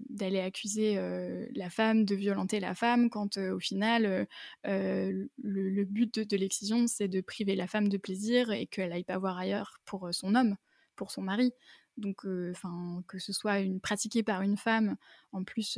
d'aller 0.09 0.39
accuser 0.39 0.97
euh, 0.97 1.47
la 1.55 1.69
femme 1.69 2.05
de 2.05 2.13
violenter 2.13 2.59
la 2.59 2.75
femme 2.75 3.09
quand 3.09 3.37
euh, 3.37 3.55
au 3.55 3.59
final 3.59 4.27
le, 4.63 5.83
but 5.85 6.19
de, 6.19 6.37
l'excision 6.37 6.85
c'est 6.85 7.07
de 7.07 7.21
priver 7.21 7.55
la 7.55 7.67
femme 7.67 7.89
de 7.89 7.97
plaisir 7.97 8.51
et 8.51 8.67
qu'elle 8.67 8.91
aille 8.91 9.03
pas 9.03 9.17
voir 9.17 9.37
ailleurs 9.37 9.79
pour 9.85 10.09
son 10.11 10.35
homme, 10.35 10.55
pour 10.95 11.11
son 11.11 11.23
mari. 11.23 11.53
Donc, 11.97 12.25
enfin, 12.51 13.03
que 13.07 13.19
ce 13.19 13.33
soit 13.33 13.59
une, 13.59 13.81
pratiquée 13.81 14.23
par 14.23 14.41
une 14.41 14.57
femme, 14.57 14.95
en 15.33 15.43
plus 15.43 15.77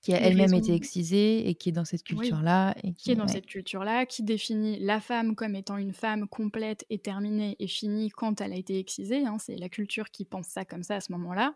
qui 0.00 0.14
a 0.14 0.20
elle-même 0.20 0.54
été 0.54 0.74
excisée 0.74 1.48
et 1.48 1.54
qui 1.54 1.70
est 1.70 1.72
dans 1.72 1.84
cette 1.84 2.04
culture-là. 2.04 2.74
et 2.84 2.92
qui, 2.92 3.10
est 3.10 3.16
dans 3.16 3.26
cette 3.26 3.46
culture-là, 3.46 4.06
qui 4.06 4.22
définit 4.22 4.78
la 4.78 5.00
femme 5.00 5.34
comme 5.34 5.56
étant 5.56 5.76
une 5.76 5.92
femme 5.92 6.28
complète 6.28 6.84
et 6.88 6.98
terminée 6.98 7.56
et 7.58 7.66
finie 7.66 8.10
quand 8.10 8.40
elle 8.40 8.52
a 8.52 8.56
été 8.56 8.78
excisée. 8.78 9.26
Hein, 9.26 9.38
c'est 9.40 9.56
la 9.56 9.68
culture 9.68 10.10
qui 10.10 10.24
pense 10.24 10.46
ça 10.46 10.64
comme 10.64 10.82
ça 10.84 10.96
à 10.96 11.00
ce 11.00 11.10
moment-là. 11.12 11.54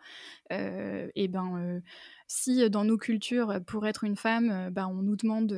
Euh, 0.52 1.08
et 1.14 1.28
ben, 1.28 1.56
euh, 1.56 1.80
si 2.34 2.70
dans 2.70 2.84
nos 2.84 2.96
cultures, 2.96 3.60
pour 3.66 3.86
être 3.86 4.04
une 4.04 4.16
femme, 4.16 4.70
bah, 4.70 4.88
on 4.88 5.02
nous 5.02 5.16
demande, 5.16 5.54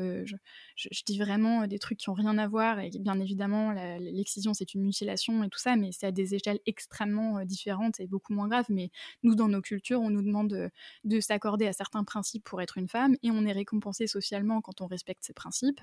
je, 0.74 1.04
dis 1.06 1.18
vraiment 1.18 1.68
des 1.68 1.78
trucs 1.78 1.98
qui 1.98 2.10
n'ont 2.10 2.14
rien 2.14 2.36
à 2.36 2.48
voir, 2.48 2.80
et 2.80 2.90
bien 2.98 3.20
évidemment, 3.20 3.70
l'excision, 4.00 4.54
c'est 4.54 4.74
une 4.74 4.82
mutilation 4.82 5.44
et 5.44 5.48
tout 5.48 5.58
ça, 5.60 5.76
mais 5.76 5.90
c'est 5.92 6.06
à 6.06 6.10
des 6.10 6.34
échelles 6.34 6.58
extrêmement 6.66 7.44
différentes 7.44 8.00
et 8.00 8.08
beaucoup 8.08 8.32
moins 8.32 8.48
graves. 8.48 8.66
Mais 8.70 8.90
nous, 9.22 9.36
dans 9.36 9.46
nos 9.46 9.60
cultures, 9.60 10.00
on 10.00 10.10
nous 10.10 10.22
demande 10.22 10.68
de, 11.04 11.20
s'accorder 11.20 11.68
à 11.68 11.72
certains 11.72 12.02
principes 12.02 12.42
pour 12.42 12.60
être 12.60 12.76
une 12.76 12.88
femme, 12.88 13.14
et 13.22 13.30
on 13.30 13.46
est 13.46 13.52
récompensé 13.52 14.08
socialement 14.08 14.60
quand 14.60 14.80
on 14.80 14.86
respecte 14.88 15.22
ces 15.24 15.32
principes. 15.32 15.80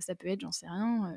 ça 0.00 0.14
peut 0.14 0.28
être, 0.28 0.42
j'en 0.42 0.52
sais 0.52 0.68
rien, 0.68 1.14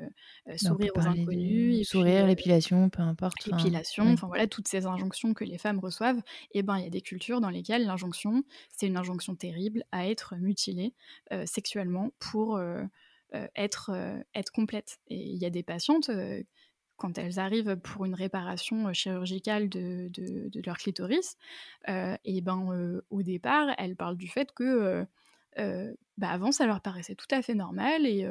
sourire 0.56 0.92
aux 0.96 1.06
inconnus. 1.06 1.86
sourire, 1.86 2.26
l'épilation, 2.26 2.88
peu 2.88 3.02
importe. 3.02 3.44
L'épilation, 3.44 4.10
enfin 4.10 4.28
voilà, 4.28 4.46
toutes 4.46 4.68
ces 4.68 4.86
injonctions 4.86 5.34
que 5.34 5.44
les 5.44 5.58
femmes 5.58 5.78
reçoivent, 5.78 6.22
et 6.52 6.62
ben 6.62 6.78
il 6.78 6.84
y 6.84 6.86
a 6.86 6.90
des 6.90 7.02
cultures 7.02 7.42
dans 7.42 7.50
lesquelles 7.50 7.84
l'injonction, 7.84 8.44
c'est 8.70 8.86
une 8.86 8.96
injonction 8.96 9.09
terrible 9.38 9.84
à 9.92 10.08
être 10.08 10.36
mutilée 10.36 10.94
euh, 11.32 11.44
sexuellement 11.46 12.10
pour 12.18 12.56
euh, 12.56 12.82
euh, 13.34 13.46
être, 13.56 13.90
être 14.34 14.52
complète. 14.52 14.98
Et 15.08 15.16
il 15.16 15.36
y 15.36 15.46
a 15.46 15.50
des 15.50 15.62
patientes 15.62 16.10
quand 16.96 17.16
elles 17.16 17.38
arrivent 17.38 17.76
pour 17.76 18.04
une 18.04 18.14
réparation 18.14 18.92
chirurgicale 18.92 19.68
de, 19.68 20.08
de, 20.10 20.62
leur 20.66 20.76
clitoris, 20.76 21.36
et 21.88 22.40
ben 22.42 23.00
au 23.08 23.22
départ, 23.22 23.68
elles 23.78 23.96
parlent 23.96 24.18
du 24.18 24.28
fait 24.28 24.52
que 24.52 25.06
bah, 25.56 26.28
avant 26.28 26.52
ça 26.52 26.66
leur 26.66 26.82
paraissait 26.82 27.14
tout 27.14 27.28
à 27.30 27.40
fait 27.40 27.54
normal 27.54 28.04
et 28.04 28.26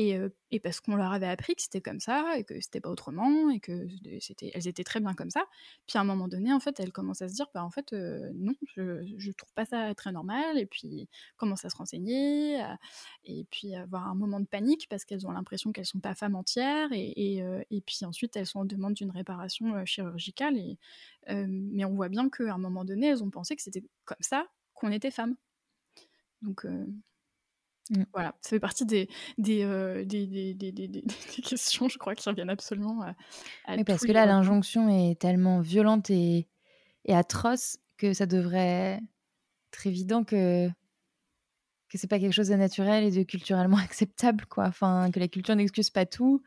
et, 0.00 0.60
parce 0.60 0.80
qu'on 0.80 0.94
leur 0.94 1.12
avait 1.12 1.26
appris 1.26 1.56
que 1.56 1.62
c'était 1.62 1.80
comme 1.80 1.98
ça 1.98 2.38
et 2.38 2.44
que 2.44 2.60
c'était 2.60 2.80
pas 2.80 2.88
autrement 2.88 3.50
et 3.50 3.58
que 3.58 3.88
c'était, 4.20 4.52
elles 4.54 4.68
étaient 4.68 4.84
très 4.84 5.00
bien 5.00 5.12
comme 5.12 5.30
ça. 5.30 5.44
Puis 5.88 5.98
à 5.98 6.02
un 6.02 6.04
moment 6.04 6.28
donné, 6.28 6.52
en 6.52 6.60
fait, 6.60 6.78
elles 6.78 6.92
commencent 6.92 7.20
à 7.22 7.28
se 7.28 7.34
dire, 7.34 7.46
bah 7.52 7.64
en 7.64 7.70
fait, 7.70 7.92
non, 7.92 8.54
je, 8.76 9.04
je 9.16 9.32
trouve 9.32 9.52
pas 9.54 9.64
ça 9.64 9.92
très 9.96 10.12
normal. 10.12 10.56
Et 10.56 10.66
puis 10.66 11.08
commencent 11.36 11.64
à 11.64 11.70
se 11.70 11.76
renseigner 11.76 12.64
et 13.24 13.44
puis 13.50 13.74
avoir 13.74 14.06
un 14.06 14.14
moment 14.14 14.38
de 14.38 14.46
panique 14.46 14.86
parce 14.88 15.04
qu'elles 15.04 15.26
ont 15.26 15.32
l'impression 15.32 15.72
qu'elles 15.72 15.86
sont 15.86 16.00
pas 16.00 16.14
femmes 16.14 16.36
entières 16.36 16.90
et, 16.92 17.42
puis 17.84 18.04
ensuite 18.04 18.36
elles 18.36 18.46
sont 18.46 18.60
en 18.60 18.64
demande 18.64 18.94
d'une 18.94 19.10
réparation 19.10 19.84
chirurgicale. 19.84 20.54
Mais 21.28 21.84
on 21.84 21.94
voit 21.94 22.08
bien 22.08 22.30
qu'à 22.30 22.54
un 22.54 22.58
moment 22.58 22.84
donné, 22.84 23.08
elles 23.08 23.24
ont 23.24 23.30
pensé 23.30 23.56
que 23.56 23.62
c'était 23.62 23.82
comme 24.04 24.16
ça 24.20 24.46
qu'on 24.74 24.92
était 24.92 25.10
femme. 25.10 25.34
Donc 26.42 26.64
Mmh. 27.90 28.02
Voilà, 28.12 28.34
ça 28.40 28.50
fait 28.50 28.60
partie 28.60 28.84
des, 28.84 29.08
des, 29.38 29.64
des, 30.04 30.54
des, 30.54 31.02
questions, 31.42 31.88
je 31.88 31.98
crois, 31.98 32.14
qui 32.14 32.28
reviennent 32.28 32.50
absolument 32.50 33.02
à, 33.02 33.14
oui, 33.76 33.84
parce 33.84 34.04
que 34.04 34.12
là, 34.12 34.26
l'injonction 34.26 34.88
est 34.88 35.18
tellement 35.18 35.60
violente 35.60 36.10
et, 36.10 36.48
et, 37.06 37.14
atroce 37.14 37.78
que 37.96 38.12
ça 38.12 38.26
devrait 38.26 39.00
être 39.72 39.86
évident 39.86 40.24
que 40.24 40.68
que 41.90 41.96
c'est 41.96 42.06
pas 42.06 42.18
quelque 42.18 42.34
chose 42.34 42.48
de 42.48 42.54
naturel 42.54 43.04
et 43.04 43.10
de 43.10 43.22
culturellement 43.22 43.78
acceptable, 43.82 44.44
quoi. 44.46 44.66
Enfin, 44.66 45.10
que 45.10 45.18
la 45.18 45.28
culture 45.28 45.56
n'excuse 45.56 45.88
pas 45.88 46.04
tout. 46.04 46.42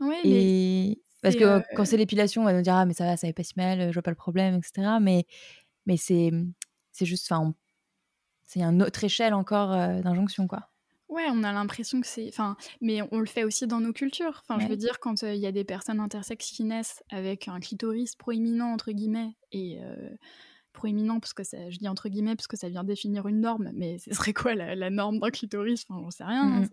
Oui, 0.00 0.16
et... 0.24 1.02
Parce 1.22 1.36
que 1.36 1.60
quand 1.76 1.84
c'est 1.84 1.98
l'épilation, 1.98 2.40
on 2.40 2.46
va 2.46 2.54
nous 2.54 2.62
dire 2.62 2.74
ah 2.74 2.86
mais 2.86 2.94
ça 2.94 3.04
va, 3.04 3.18
ça 3.18 3.26
va 3.26 3.32
pas 3.34 3.42
si 3.42 3.52
mal, 3.58 3.88
je 3.88 3.92
vois 3.92 4.02
pas 4.02 4.10
le 4.10 4.16
problème, 4.16 4.54
etc. 4.54 4.96
Mais 5.02 5.26
mais 5.84 5.98
c'est 5.98 6.30
c'est 6.92 7.04
juste, 7.04 7.30
enfin, 7.30 7.54
c'est 8.46 8.62
une 8.62 8.82
autre 8.82 9.04
échelle 9.04 9.34
encore 9.34 9.70
d'injonction, 9.70 10.46
quoi. 10.46 10.69
Ouais, 11.10 11.26
on 11.28 11.42
a 11.42 11.52
l'impression 11.52 12.00
que 12.00 12.06
c'est. 12.06 12.28
Enfin, 12.28 12.56
mais 12.80 13.00
on 13.10 13.18
le 13.18 13.26
fait 13.26 13.42
aussi 13.42 13.66
dans 13.66 13.80
nos 13.80 13.92
cultures. 13.92 14.42
Enfin, 14.46 14.60
je 14.60 14.68
veux 14.68 14.76
dire, 14.76 15.00
quand 15.00 15.22
il 15.22 15.40
y 15.40 15.46
a 15.46 15.52
des 15.52 15.64
personnes 15.64 15.98
intersexes 15.98 16.52
qui 16.52 16.62
naissent 16.62 17.02
avec 17.10 17.48
un 17.48 17.58
clitoris 17.58 18.14
proéminent, 18.14 18.72
entre 18.72 18.92
guillemets, 18.92 19.36
et. 19.52 19.80
proéminent, 20.72 21.18
parce 21.18 21.34
que 21.34 21.42
ça, 21.42 21.68
je 21.68 21.78
dis 21.78 21.88
entre 21.88 22.08
guillemets, 22.08 22.36
parce 22.36 22.46
que 22.46 22.56
ça 22.56 22.68
vient 22.68 22.84
définir 22.84 23.26
une 23.26 23.40
norme, 23.40 23.72
mais 23.74 23.98
ce 23.98 24.14
serait 24.14 24.32
quoi 24.32 24.54
la, 24.54 24.90
norme 24.90 25.18
d'un 25.18 25.30
clitoris? 25.30 25.84
Enfin, 25.88 26.00
j'en 26.00 26.10
sais 26.12 26.24
rien. 26.24 26.44
Hein, 26.44 26.60
mmh 26.60 26.68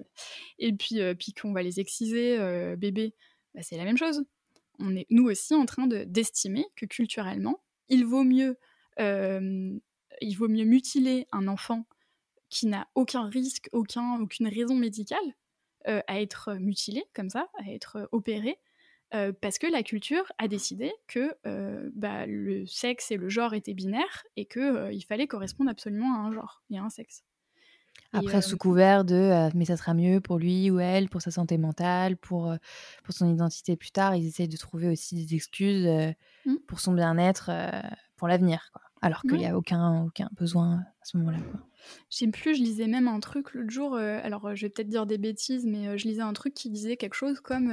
et 0.59 0.73
puis, 0.73 0.99
puis 1.15 1.33
qu'on 1.33 1.51
va 1.51 1.63
les 1.63 1.79
exciser, 1.79 2.37
bébé, 2.77 3.15
bah, 3.55 3.61
c'est 3.63 3.75
la 3.75 3.85
même 3.85 3.97
chose. 3.97 4.23
On 4.77 4.95
est, 4.95 5.07
nous 5.09 5.25
aussi, 5.25 5.55
en 5.55 5.65
train 5.65 5.87
d'estimer 5.87 6.67
que 6.75 6.85
culturellement, 6.85 7.59
il 7.89 8.05
vaut 8.05 8.23
mieux. 8.23 8.59
il 8.99 10.35
vaut 10.35 10.47
mieux 10.47 10.65
mutiler 10.65 11.25
un 11.31 11.47
enfant 11.47 11.87
qui 12.49 12.67
n'a 12.67 12.87
aucun 12.95 13.27
risque, 13.27 13.69
aucun, 13.71 14.19
aucune 14.21 14.47
raison 14.47 14.75
médicale 14.75 15.35
euh, 15.87 16.01
à 16.07 16.21
être 16.21 16.55
mutilé 16.55 17.05
comme 17.13 17.29
ça, 17.29 17.47
à 17.59 17.71
être 17.71 17.97
euh, 17.97 18.05
opéré, 18.11 18.57
euh, 19.13 19.31
parce 19.41 19.57
que 19.57 19.67
la 19.67 19.83
culture 19.83 20.25
a 20.37 20.49
décidé 20.49 20.91
que 21.07 21.33
bah, 21.95 22.25
le 22.25 22.65
sexe 22.65 23.09
et 23.11 23.15
le 23.15 23.29
genre 23.29 23.53
étaient 23.53 23.73
binaires 23.73 24.23
et 24.35 24.45
qu'il 24.45 24.89
il 24.91 25.01
fallait 25.01 25.27
correspondre 25.27 25.69
absolument 25.69 26.13
à 26.13 26.27
un 26.27 26.33
genre 26.33 26.61
et 26.69 26.77
à 26.77 26.83
un 26.83 26.89
sexe. 26.89 27.23
Après, 28.11 28.41
sous 28.41 28.57
couvert 28.57 29.05
de 29.05 29.49
mais 29.55 29.65
ça 29.65 29.77
sera 29.77 29.93
mieux 29.93 30.19
pour 30.21 30.37
lui 30.39 30.69
ou 30.71 30.79
elle, 30.79 31.09
pour 31.09 31.21
sa 31.21 31.31
santé 31.31 31.57
mentale, 31.57 32.17
pour, 32.17 32.53
pour 33.03 33.13
son 33.13 33.31
identité 33.33 33.75
plus 33.75 33.91
tard, 33.91 34.15
ils 34.15 34.27
essayent 34.27 34.47
de 34.47 34.57
trouver 34.57 34.89
aussi 34.89 35.15
des 35.15 35.35
excuses 35.35 35.87
mmh. 36.45 36.55
pour 36.67 36.79
son 36.79 36.93
bien-être 36.93 37.51
pour 38.17 38.27
l'avenir. 38.27 38.71
Alors 39.01 39.21
qu'il 39.21 39.37
n'y 39.37 39.45
a 39.45 39.57
aucun, 39.57 40.03
aucun 40.05 40.29
besoin 40.33 40.79
à 41.01 41.05
ce 41.05 41.17
moment-là. 41.17 41.39
Je 42.09 42.17
sais 42.17 42.27
plus, 42.27 42.55
je 42.55 42.61
lisais 42.61 42.87
même 42.87 43.07
un 43.07 43.19
truc 43.19 43.53
l'autre 43.53 43.69
jour, 43.69 43.95
euh, 43.95 44.19
alors 44.23 44.55
je 44.55 44.65
vais 44.65 44.69
peut-être 44.69 44.89
dire 44.89 45.05
des 45.05 45.17
bêtises, 45.17 45.65
mais 45.65 45.87
euh, 45.87 45.97
je 45.97 46.07
lisais 46.07 46.21
un 46.21 46.33
truc 46.33 46.53
qui 46.53 46.69
disait 46.69 46.97
quelque 46.97 47.13
chose 47.13 47.39
comme 47.39 47.71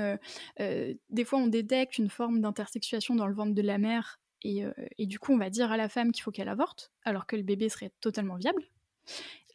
euh, 0.60 0.94
des 1.10 1.24
fois 1.24 1.38
on 1.38 1.46
détecte 1.46 1.98
une 1.98 2.10
forme 2.10 2.40
d'intersexuation 2.40 3.14
dans 3.14 3.26
le 3.26 3.34
ventre 3.34 3.54
de 3.54 3.62
la 3.62 3.78
mère, 3.78 4.20
et, 4.42 4.62
et, 4.98 5.06
du 5.06 5.18
coup 5.18 5.32
on 5.32 5.38
va 5.38 5.48
dire 5.48 5.72
à 5.72 5.78
la 5.78 5.88
femme 5.88 6.12
qu'il 6.12 6.22
faut 6.22 6.30
qu'elle 6.30 6.50
avorte, 6.50 6.92
alors 7.02 7.26
que 7.26 7.34
le 7.34 7.42
bébé 7.42 7.70
serait 7.70 7.92
totalement 8.00 8.36
viable. 8.36 8.62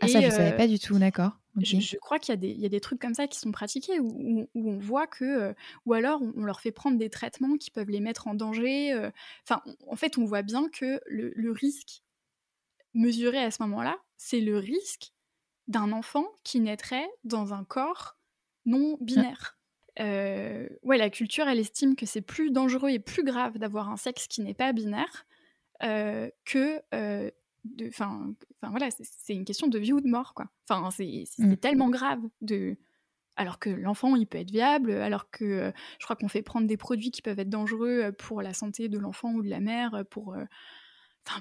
Ah 0.02 0.08
ça, 0.08 0.20
je 0.20 0.26
ne 0.26 0.32
savais 0.32 0.58
pas 0.58 0.68
du 0.68 0.80
tout, 0.80 0.98
d'accord. 0.98 1.38
Je, 1.62 1.98
crois 1.98 2.20
qu'il 2.20 2.44
y, 2.44 2.62
y, 2.62 2.66
a 2.66 2.70
des 2.70 2.80
trucs 2.80 3.00
comme 3.00 3.14
ça 3.14 3.28
qui 3.28 3.40
sont 3.40 3.52
pratiqués, 3.52 4.00
où, 4.00 4.48
où, 4.54 4.70
on 4.70 4.78
voit 4.78 5.08
que... 5.08 5.54
ou 5.86 5.94
alors 5.94 6.22
on, 6.22 6.44
leur 6.44 6.62
fait 6.62 6.72
prendre 6.72 6.98
des 6.98 7.10
traitements 7.10 7.58
qui 7.58 7.72
peuvent 7.72 7.90
les 7.90 8.00
mettre 8.00 8.28
en 8.28 8.34
danger. 8.34 8.94
Enfin, 9.44 9.62
en 9.88 9.96
fait, 9.96 10.18
on 10.18 10.26
voit 10.26 10.42
bien 10.42 10.70
que 10.70 11.02
le, 11.06 11.32
le 11.36 11.52
risque 11.52 12.04
mesuré 12.94 13.40
à 13.40 13.52
ce 13.52 13.62
moment-là, 13.64 13.98
c'est 14.18 14.42
le 14.42 14.58
risque 14.58 15.14
d'un 15.68 15.92
enfant 15.92 16.28
qui 16.44 16.60
naîtrait 16.60 17.08
dans 17.24 17.54
un 17.54 17.64
corps 17.64 18.18
non 18.66 18.98
binaire. 19.00 19.58
Euh, 20.00 20.68
ouais, 20.84 20.98
la 20.98 21.10
culture, 21.10 21.48
elle 21.48 21.60
estime 21.60 21.96
que 21.96 22.06
c'est 22.06 22.22
plus 22.22 22.52
dangereux 22.52 22.90
et 22.90 23.00
plus 23.00 23.24
grave 23.24 23.58
d'avoir 23.58 23.90
un 23.90 23.98
sexe 23.98 24.28
qui 24.28 24.42
n'est 24.42 24.54
pas 24.54 24.72
binaire 24.72 25.26
euh, 25.84 26.30
que 26.46 26.82
euh, 26.94 27.30
Enfin, 27.88 28.34
voilà, 28.62 28.90
c'est 28.92 29.34
une 29.34 29.46
question 29.46 29.68
de 29.68 29.78
vie 29.80 29.94
ou 29.94 30.02
de 30.02 30.08
mort, 30.08 30.34
quoi. 30.34 30.48
Enfin, 30.68 30.90
c'est 30.92 31.26
mmh. 31.38 31.58
tellement 31.58 31.90
grave 31.90 32.22
de. 32.42 32.78
Alors 33.36 33.58
que 33.58 33.70
l'enfant, 33.70 34.18
il 34.18 34.28
peut 34.28 34.38
être 34.38 34.52
viable, 34.52 34.92
alors 34.92 35.32
que 35.32 35.72
je 35.98 36.04
crois 36.04 36.18
qu'on 36.18 36.28
fait 36.28 36.42
prendre 36.42 36.68
des 36.68 36.76
produits 36.76 37.10
qui 37.10 37.22
peuvent 37.22 37.40
être 37.40 37.50
dangereux 37.50 38.12
pour 38.18 38.42
la 38.42 38.54
santé 38.54 38.90
de 38.90 38.98
l'enfant 38.98 39.34
ou 39.34 39.42
de 39.42 39.50
la 39.50 39.62
mère, 39.62 40.04
pour 40.10 40.36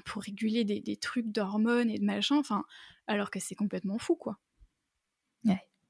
pour 0.05 0.23
réguler 0.23 0.65
des, 0.65 0.97
trucs 0.97 1.27
d'hormones 1.27 1.91
et 1.91 1.99
de 1.99 2.05
machin, 2.05 2.37
enfin, 2.37 2.65
alors 3.07 3.31
que 3.31 3.41
c'est 3.41 3.55
complètement 3.55 3.99
fou, 3.99 4.17
quoi. 4.17 4.39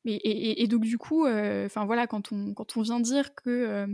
Et, 0.04 0.66
donc, 0.68 0.84
du 0.84 0.96
coup, 0.96 1.26
euh, 1.26 1.66
enfin 1.66 1.84
voilà, 1.84 2.06
quand 2.06 2.32
on, 2.32 2.54
quand 2.54 2.78
on 2.78 2.82
vient 2.82 3.00
dire 3.00 3.34
que, 3.34 3.86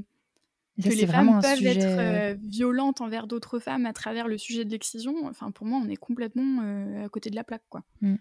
euh, 0.78 0.88
les 0.90 1.06
femmes 1.06 1.40
peuvent 1.40 1.66
être 1.66 1.84
euh, 1.84 2.34
violentes 2.42 3.00
envers 3.00 3.26
d'autres 3.26 3.58
femmes 3.58 3.86
à 3.86 3.92
travers 3.92 4.28
le 4.28 4.38
sujet 4.38 4.64
de 4.64 4.70
l'excision, 4.70 5.14
enfin, 5.26 5.50
pour 5.50 5.66
moi, 5.66 5.80
on 5.84 5.88
est 5.88 5.96
complètement 5.96 6.62
à 7.04 7.08
côté 7.08 7.30
de 7.30 7.36
la 7.36 7.44
plaque, 7.44 7.64
quoi. 7.68 7.82
Mm. 8.00 8.16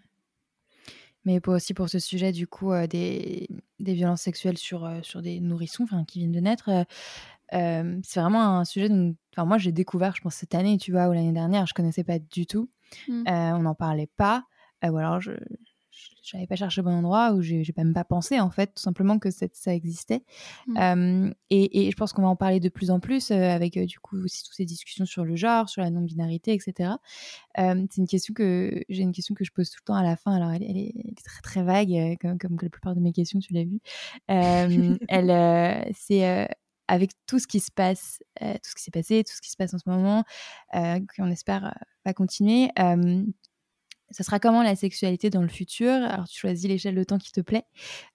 Mais 1.26 1.40
pour, 1.40 1.54
aussi 1.54 1.74
pour 1.74 1.88
ce 1.88 2.00
sujet, 2.00 2.34
du 2.34 2.48
coup, 2.48 2.74
des, 2.90 3.48
des, 3.80 3.94
violences 3.94 4.22
sexuelles 4.22 4.58
sur, 4.58 4.92
sur 5.04 5.22
des 5.22 5.40
nourrissons 5.40 5.86
qui 6.06 6.20
viennent 6.20 6.34
de 6.34 6.42
naître, 6.42 6.70
c'est 7.50 8.20
vraiment 8.20 8.60
un 8.60 8.66
sujet 8.66 8.90
dont 8.90 9.16
moi 9.38 9.58
j'ai 9.58 9.72
découvert, 9.72 10.16
je 10.18 10.22
pense, 10.22 10.36
cette 10.36 10.54
année, 10.54 10.78
tu 10.78 10.92
vois, 10.92 11.08
ou 11.08 11.14
l'année 11.14 11.32
dernière, 11.32 11.66
je 11.66 11.74
connaissais 11.74 12.04
pas 12.04 12.20
du 12.20 12.46
tout. 12.46 12.70
Mmh. 13.08 13.24
on 13.26 13.60
n'en 13.60 13.74
parlait 13.74 14.10
pas. 14.18 14.44
ou 14.84 14.98
alors 14.98 15.22
je 15.22 15.32
n'avais 16.34 16.48
pas 16.48 16.56
cherché 16.56 16.82
au 16.82 16.84
bon 16.84 16.92
endroit 16.92 17.34
ou 17.34 17.42
j'ai 17.42 17.64
même 17.78 17.94
pas 17.94 18.04
pensé 18.04 18.40
en 18.40 18.50
fait 18.50 18.68
tout 18.68 18.82
simplement 18.82 19.20
que 19.20 19.30
ça 19.32 19.74
existait 19.74 20.24
mmh. 20.68 21.32
et, 21.50 21.88
et, 21.88 21.92
je 21.92 21.96
pense 21.96 22.14
qu'on 22.14 22.22
va 22.22 22.28
en 22.30 22.36
parler 22.36 22.60
de 22.60 22.70
plus 22.70 22.92
en 22.92 23.00
plus 23.00 23.32
avec 23.32 23.78
du 23.78 24.00
coup 24.00 24.18
aussi 24.24 24.44
toutes 24.44 24.56
ces 24.56 24.66
discussions 24.66 25.06
sur 25.06 25.26
le 25.26 25.36
genre 25.36 25.70
sur 25.70 25.82
la 25.82 25.90
non 25.90 26.02
binarité 26.02 26.54
etc 26.54 26.92
c'est 27.58 27.98
une 27.98 28.08
question 28.08 28.34
que 28.34 28.84
j'ai 28.90 29.04
une 29.04 29.12
question 29.12 29.36
que 29.36 29.44
je 29.44 29.52
pose 29.52 29.70
tout 29.70 29.80
le 29.82 29.86
temps 29.86 29.96
à 29.96 30.04
la 30.04 30.16
fin 30.16 30.34
alors 30.34 30.52
elle, 30.52 30.64
est, 30.64 30.94
très 31.24 31.42
très 31.42 31.64
vague 31.64 32.18
comme, 32.22 32.38
comme 32.38 32.58
la 32.62 32.70
plupart 32.70 32.96
de 32.96 33.02
mes 33.02 33.12
questions 33.12 33.40
tu 33.40 33.54
l'as 33.54 33.64
vu 33.64 33.80
elle 34.28 35.94
c'est 35.94 36.48
avec 36.88 37.12
tout 37.28 37.40
ce 37.40 37.48
qui 37.48 37.60
se 37.60 37.72
passe, 37.72 38.20
euh, 38.42 38.54
tout 38.54 38.70
ce 38.70 38.76
qui 38.76 38.84
s'est 38.84 38.92
passé, 38.92 39.24
tout 39.24 39.34
ce 39.34 39.42
qui 39.42 39.50
se 39.50 39.58
passe 39.58 39.74
en 39.74 39.78
ce 39.78 39.90
moment, 39.90 40.24
euh, 40.76 41.00
qu'on 41.16 41.30
espère 41.30 41.66
euh, 41.66 41.72
va 42.06 42.14
continuer. 42.14 42.70
Ce 44.14 44.24
sera 44.24 44.40
comment 44.40 44.64
la 44.64 44.76
sexualité 44.76 45.30
dans 45.30 45.42
le 45.42 45.48
futur? 45.48 45.92
Alors, 45.92 46.28
tu 46.28 46.40
choisis 46.40 46.68
l'échelle 46.68 46.96
de 46.96 47.04
temps 47.04 47.18
qui 47.18 47.32
te 47.32 47.42
plaît, 47.42 47.66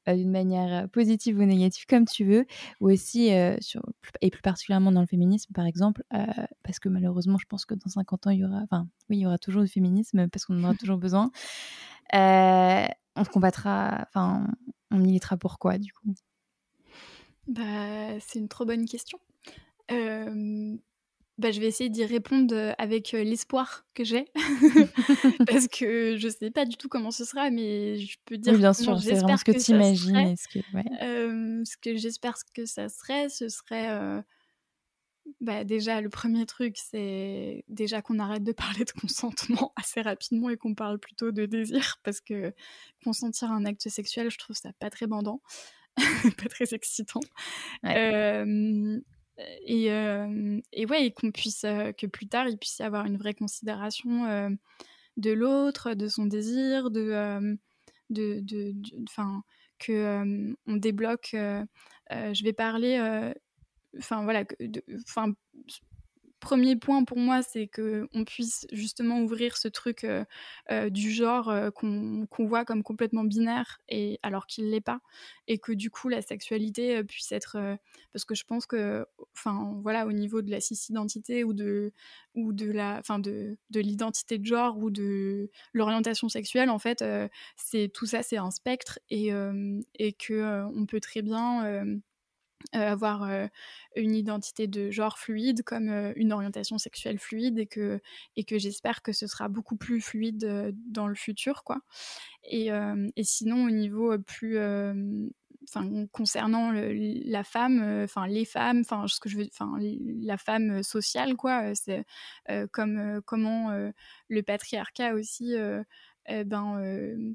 euh, 0.09 0.15
d'une 0.15 0.31
manière 0.31 0.85
euh, 0.85 0.87
positive 0.87 1.39
ou 1.39 1.45
négative, 1.45 1.85
comme 1.89 2.07
tu 2.07 2.25
veux, 2.25 2.47
ou 2.81 2.91
aussi, 2.91 3.33
euh, 3.33 3.57
et 4.21 4.31
plus 4.31 4.43
particulièrement 4.43 4.93
dans 4.93 5.01
le 5.01 5.07
féminisme, 5.07 5.53
par 5.53 5.67
exemple, 5.67 6.03
parce 6.63 6.79
que 6.79 6.89
malheureusement, 6.89 7.39
je 7.39 7.47
pense 7.47 7.65
que 7.65 7.75
dans 7.75 7.89
50 7.89 8.27
ans, 8.27 8.31
il 8.31 8.41
y 8.41 8.45
aura, 8.45 8.61
enfin, 8.63 8.89
oui, 9.11 9.19
il 9.19 9.21
y 9.21 9.27
aura 9.27 9.39
toujours 9.39 9.63
du 9.63 9.69
féminisme, 9.69 10.29
parce 10.29 10.45
qu'on 10.45 10.59
en 10.59 10.65
aura 10.65 10.75
toujours 10.75 10.99
besoin. 10.99 11.31
on 12.13 13.25
combattra, 13.33 14.07
enfin, 14.09 14.47
on 14.91 14.99
militera 14.99 15.37
pour 15.37 15.59
quoi, 15.59 15.79
du 15.79 15.93
coup? 15.93 16.15
Bah, 17.49 18.21
C'est 18.21 18.39
une 18.39 18.49
trop 18.49 18.65
bonne 18.65 18.87
question. 18.87 19.19
Bah, 21.39 21.53
je 21.53 21.61
vais 21.61 21.67
essayer 21.67 21.89
d'y 21.89 22.05
répondre 22.05 22.75
avec 22.79 23.13
l'espoir 23.13 23.87
que 23.95 24.03
j'ai. 24.03 24.27
Parce 25.47 25.69
que 25.69 26.17
je 26.19 26.29
sais 26.29 26.51
pas 26.51 26.65
du 26.65 26.77
tout 26.77 26.89
comment 26.89 27.13
ce 27.13 27.25
sera, 27.25 27.51
mais 27.51 27.97
je 27.97 28.17
peux 28.25 28.37
dire 28.37 28.53
oui, 28.53 28.59
bien 28.59 28.73
sûr, 28.73 29.01
c'est 29.01 29.15
vraiment 29.15 29.37
ce 29.37 29.45
que, 29.45 29.53
tu 29.53 29.71
imagines. 29.71 30.37
Ce 30.37 30.49
que, 30.49 30.59
ce 31.65 31.77
que 31.77 31.97
j'espère 31.97 32.35
que 32.55 32.67
ça 32.67 32.89
serait, 32.89 33.29
ce 33.29 33.49
serait. 33.49 34.23
Bah, 35.41 35.65
déjà, 35.65 36.01
le 36.01 36.09
premier 36.09 36.47
truc, 36.47 36.77
c'est 36.77 37.65
déjà 37.69 38.03
qu'on 38.03 38.19
arrête 38.19 38.45
de 38.45 38.53
parler 38.81 38.85
de 38.85 38.91
consentement 39.01 39.73
assez 39.77 40.01
rapidement 40.01 40.51
et 40.51 40.57
qu'on 40.57 40.75
parle 40.75 40.99
plutôt 40.99 41.33
de 41.33 41.47
désir. 41.47 41.97
Parce 42.03 42.21
que 42.21 42.53
consentir 43.05 43.51
à 43.51 43.55
un 43.55 43.65
acte 43.65 43.89
sexuel, 43.89 44.31
je 44.31 44.39
trouve 44.39 44.57
ça 44.57 44.73
pas 44.79 44.91
très 44.91 45.07
bandant, 45.07 45.41
pas 46.43 46.49
très 46.49 46.75
excitant. 46.75 47.21
Ouais. 47.85 49.01
Et, 49.65 49.87
et, 49.87 50.87
ouais, 50.87 51.07
et 51.07 51.13
qu'on 51.13 51.31
puisse, 51.31 51.63
que 51.63 52.07
plus 52.07 52.27
tard, 52.29 52.49
il 52.49 52.59
puisse 52.59 52.79
y 52.79 52.83
avoir 52.83 53.07
une 53.07 53.17
vraie 53.17 53.35
considération 53.35 54.59
de 55.17 55.31
l'autre, 55.31 55.95
de 55.95 56.09
son 56.09 56.27
désir, 56.27 56.91
de, 56.91 57.57
de, 58.11 58.41
de, 58.41 58.75
enfin, 59.09 59.43
que 59.79 60.55
on 60.67 60.77
débloque. 60.77 61.31
je 61.33 62.43
vais 62.43 62.53
parler, 62.53 62.99
enfin 63.99 64.25
voilà, 64.25 64.45
enfin 65.07 65.33
premier 66.41 66.77
point 66.77 67.05
pour 67.05 67.19
moi, 67.19 67.43
c'est 67.43 67.69
qu'on 67.69 68.25
puisse 68.25 68.67
justement 68.73 69.21
ouvrir 69.21 69.57
ce 69.57 69.69
truc 69.69 70.05
euh, 70.05 70.25
euh, 70.71 70.91
du 70.91 71.11
genre 71.11 71.49
euh, 71.49 71.71
qu'on 71.71 72.27
voit 72.39 72.65
comme 72.65 72.83
complètement 72.83 73.25
binaire, 73.25 73.81
et, 73.89 74.19
alors 74.23 74.47
qu'il 74.47 74.67
ne 74.67 74.71
l'est 74.71 74.81
pas, 74.81 75.01
et 75.47 75.59
que 75.59 75.73
du 75.73 75.91
coup 75.91 76.09
la 76.09 76.23
sexualité 76.23 77.03
puisse 77.05 77.33
être... 77.33 77.59
parce 78.13 78.25
que 78.25 78.35
je 78.35 78.45
pense 78.45 78.67
que, 78.67 79.07
enfin 79.35 79.79
voilà, 79.83 80.07
au 80.07 80.13
niveau 80.13 80.43
de 80.43 80.51
la 80.51 80.61
cis-identité 80.61 81.45
ou 81.45 81.53
de, 81.53 81.93
ou 82.35 82.53
de 82.53 82.71
la, 82.71 82.99
enfin 82.99 83.19
de, 83.19 83.57
de 83.71 83.81
l'identité 83.81 84.39
de 84.39 84.47
genre 84.47 84.79
ou 84.79 84.91
de 84.91 85.51
l'orientation 85.73 86.29
sexuelle, 86.29 86.71
en 86.71 86.79
fait, 86.79 87.05
c'est 87.57 87.91
tout 87.93 88.07
ça, 88.07 88.23
c'est 88.23 88.37
un 88.37 88.51
spectre, 88.51 88.99
et, 89.11 89.31
et 89.99 90.13
que 90.13 90.65
on 90.75 90.87
peut 90.87 91.01
très 91.01 91.23
bien 91.23 92.01
avoir 92.73 93.23
euh, 93.23 93.47
une 93.97 94.15
identité 94.15 94.67
de 94.67 94.91
genre 94.91 95.19
fluide 95.19 95.63
comme 95.63 95.89
euh, 95.89 96.13
une 96.17 96.33
orientation 96.33 96.79
sexuelle 96.79 97.19
fluide 97.19 97.59
et 97.59 97.67
que, 97.67 98.01
et 98.37 98.45
que 98.45 98.59
j'espère 98.59 99.03
que 99.03 99.13
ce 99.13 99.27
sera 99.27 99.49
beaucoup 99.49 99.77
plus 99.77 100.01
fluide 100.01 100.75
dans 100.87 101.07
le 101.07 101.15
futur 101.15 101.65
quoi. 101.65 101.81
Et, 102.45 102.69
et 102.69 103.25
sinon 103.25 103.65
au 103.67 103.71
niveau 103.71 104.19
plus 104.19 104.59
enfin 104.59 106.07
concernant 106.13 106.73
la 106.73 107.45
femme 107.45 108.07
les 108.29 108.45
femmes 108.45 108.81
enfin 108.81 109.07
ce 109.07 109.21
que 109.21 109.29
je 109.29 109.39
veux 109.39 109.49
la 110.23 110.39
femme 110.39 110.83
sociale 110.83 111.37
quoi 111.37 111.75
c'est 111.75 112.05
comme 112.73 113.21
comment 113.27 113.71
le 114.29 114.43
patriarcat 114.43 115.15
aussi 115.15 115.55
ben 116.29 117.35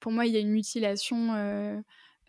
pour 0.00 0.12
moi 0.12 0.26
il 0.26 0.32
y 0.32 0.36
a 0.36 0.40
une 0.40 0.50
mutilation 0.50 1.34
euh, 1.34 1.80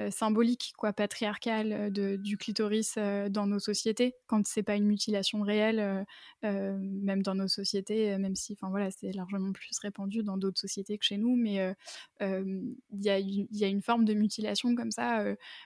symbolique, 0.10 0.74
quoi, 0.78 0.94
patriarcale 0.94 1.92
euh, 1.98 2.18
du 2.18 2.38
clitoris 2.38 2.96
euh, 2.98 3.30
dans 3.30 3.46
nos 3.46 3.60
sociétés, 3.60 4.16
quand 4.28 4.46
c'est 4.48 4.64
pas 4.64 4.76
une 4.76 4.86
mutilation 4.86 5.42
réelle, 5.42 6.06
même 6.44 7.22
dans 7.22 7.36
nos 7.36 7.48
sociétés, 7.48 8.18
même 8.18 8.36
si, 8.36 8.54
enfin 8.54 8.70
voilà, 8.70 8.90
c'est 8.92 9.12
largement 9.12 9.52
plus 9.52 9.78
répandu 9.80 10.24
dans 10.24 10.38
d'autres 10.38 10.60
sociétés 10.60 10.98
que 10.98 11.06
chez 11.06 11.18
nous, 11.18 11.36
mais 11.36 11.74
il 12.22 12.76
y, 12.92 13.48
y, 13.52 13.64
a 13.64 13.68
une 13.68 13.82
forme 13.82 14.06
de 14.06 14.14
mutilation 14.14 14.74
comme 14.76 14.92
ça, 14.92 15.24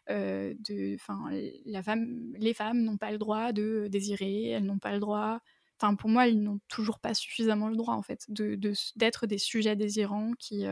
de, 0.10 0.98
la 1.66 1.84
femme, 1.84 2.34
les 2.38 2.54
femmes 2.54 2.84
n'ont 2.84 2.98
pas 2.98 3.12
le 3.12 3.18
droit 3.18 3.54
de 3.54 3.88
désirer, 3.90 4.50
elles 4.50 4.66
n'ont 4.66 4.80
pas 4.80 4.92
le 4.92 5.00
droit 5.00 5.40
enfin 5.78 5.96
pour 5.96 6.10
moi 6.10 6.28
ils 6.28 6.42
n'ont 6.42 6.60
toujours 6.70 7.00
pas 7.00 7.14
suffisamment 7.14 7.68
le 7.68 7.76
droit 7.76 7.96
en 7.96 8.02
fait 8.02 8.26
de 8.30 8.58
d'être 8.96 9.28
des 9.28 9.38
sujets 9.38 9.76
désirants 9.76 10.32
qui 10.40 10.66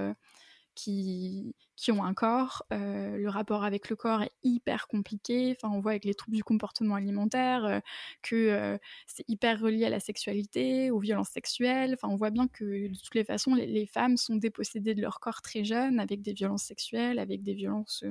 qui, 0.76 1.56
qui 1.76 1.92
ont 1.92 2.04
un 2.04 2.14
corps. 2.14 2.66
Euh, 2.72 3.18
le 3.18 3.30
rapport 3.30 3.64
avec 3.64 3.90
le 3.90 3.96
corps 3.96 4.22
est 4.24 4.32
hyper 4.44 4.88
compliqué. 4.88 5.56
Enfin, 5.56 5.74
on 5.74 5.80
voit 5.80 5.92
avec 5.92 6.06
les 6.06 6.14
troubles 6.14 6.38
du 6.38 6.44
comportement 6.44 6.96
alimentaire 6.96 7.66
euh, 7.66 7.80
que 8.22 8.36
euh, 8.36 8.78
c'est 9.08 9.28
hyper 9.28 9.60
relié 9.60 9.86
à 9.86 9.90
la 9.90 10.00
sexualité, 10.00 10.92
aux 10.92 11.00
violences 11.00 11.30
sexuelles. 11.30 11.94
Enfin, 11.94 12.08
on 12.10 12.16
voit 12.16 12.30
bien 12.30 12.48
que 12.48 12.88
de 12.88 12.96
toutes 12.96 13.16
les 13.16 13.24
façons, 13.24 13.56
les, 13.56 13.86
femmes 13.86 14.18
sont 14.18 14.36
dépossédées 14.36 14.96
de 14.96 15.02
leur 15.02 15.20
corps 15.20 15.42
très 15.42 15.64
jeunes, 15.64 16.00
avec 16.00 16.22
des 16.22 16.34
violences 16.34 16.64
sexuelles, 16.64 17.20
avec 17.20 17.44
des 17.44 17.54
violences 17.54 18.04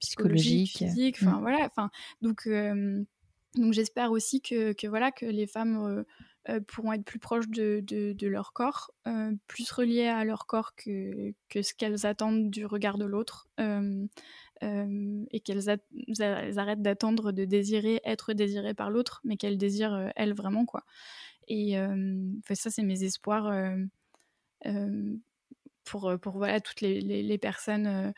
psychologiques, 0.00 0.76
physiques. 0.78 1.16
Enfin, 1.22 1.38
mmh. 1.38 1.40
voilà. 1.40 1.64
Enfin, 1.64 1.90
donc, 2.20 2.48
donc 3.54 3.72
j'espère 3.72 4.10
aussi 4.10 4.42
que, 4.42 4.72
que, 4.72 4.86
voilà 4.86 5.10
que 5.10 5.24
les 5.24 5.46
femmes 5.46 6.04
pourront 6.66 6.92
être 6.92 7.04
plus 7.04 7.18
proches 7.18 7.48
de, 7.48 7.80
de, 7.82 8.26
leur 8.26 8.52
corps, 8.52 8.90
euh, 9.06 9.32
plus 9.46 9.70
reliées 9.70 10.08
à 10.08 10.24
leur 10.24 10.46
corps 10.46 10.74
que, 10.74 11.32
que 11.48 11.62
ce 11.62 11.74
qu'elles 11.74 12.04
attendent 12.04 12.50
du 12.50 12.66
regard 12.66 12.98
de 12.98 13.06
l'autre, 13.06 13.48
euh, 13.60 14.06
et 14.60 15.40
qu'elles 15.40 15.70
arrêtent 15.70 16.82
d'attendre 16.82 17.32
de 17.32 17.44
désirer 17.44 18.00
être 18.04 18.32
désirées 18.34 18.74
par 18.74 18.90
l'autre, 18.90 19.20
mais 19.24 19.36
qu'elles 19.36 19.58
désirent 19.58 20.12
elles 20.16 20.34
vraiment 20.34 20.64
quoi. 20.66 20.84
Et 21.48 21.76
ça, 22.50 22.70
c'est 22.70 22.82
mes 22.82 23.04
espoirs 23.04 23.52
pour, 25.84 26.12
pour 26.20 26.38
voilà 26.38 26.60
toutes 26.60 26.80
les, 26.80 27.00
les, 27.00 27.38
personnes, 27.38 28.14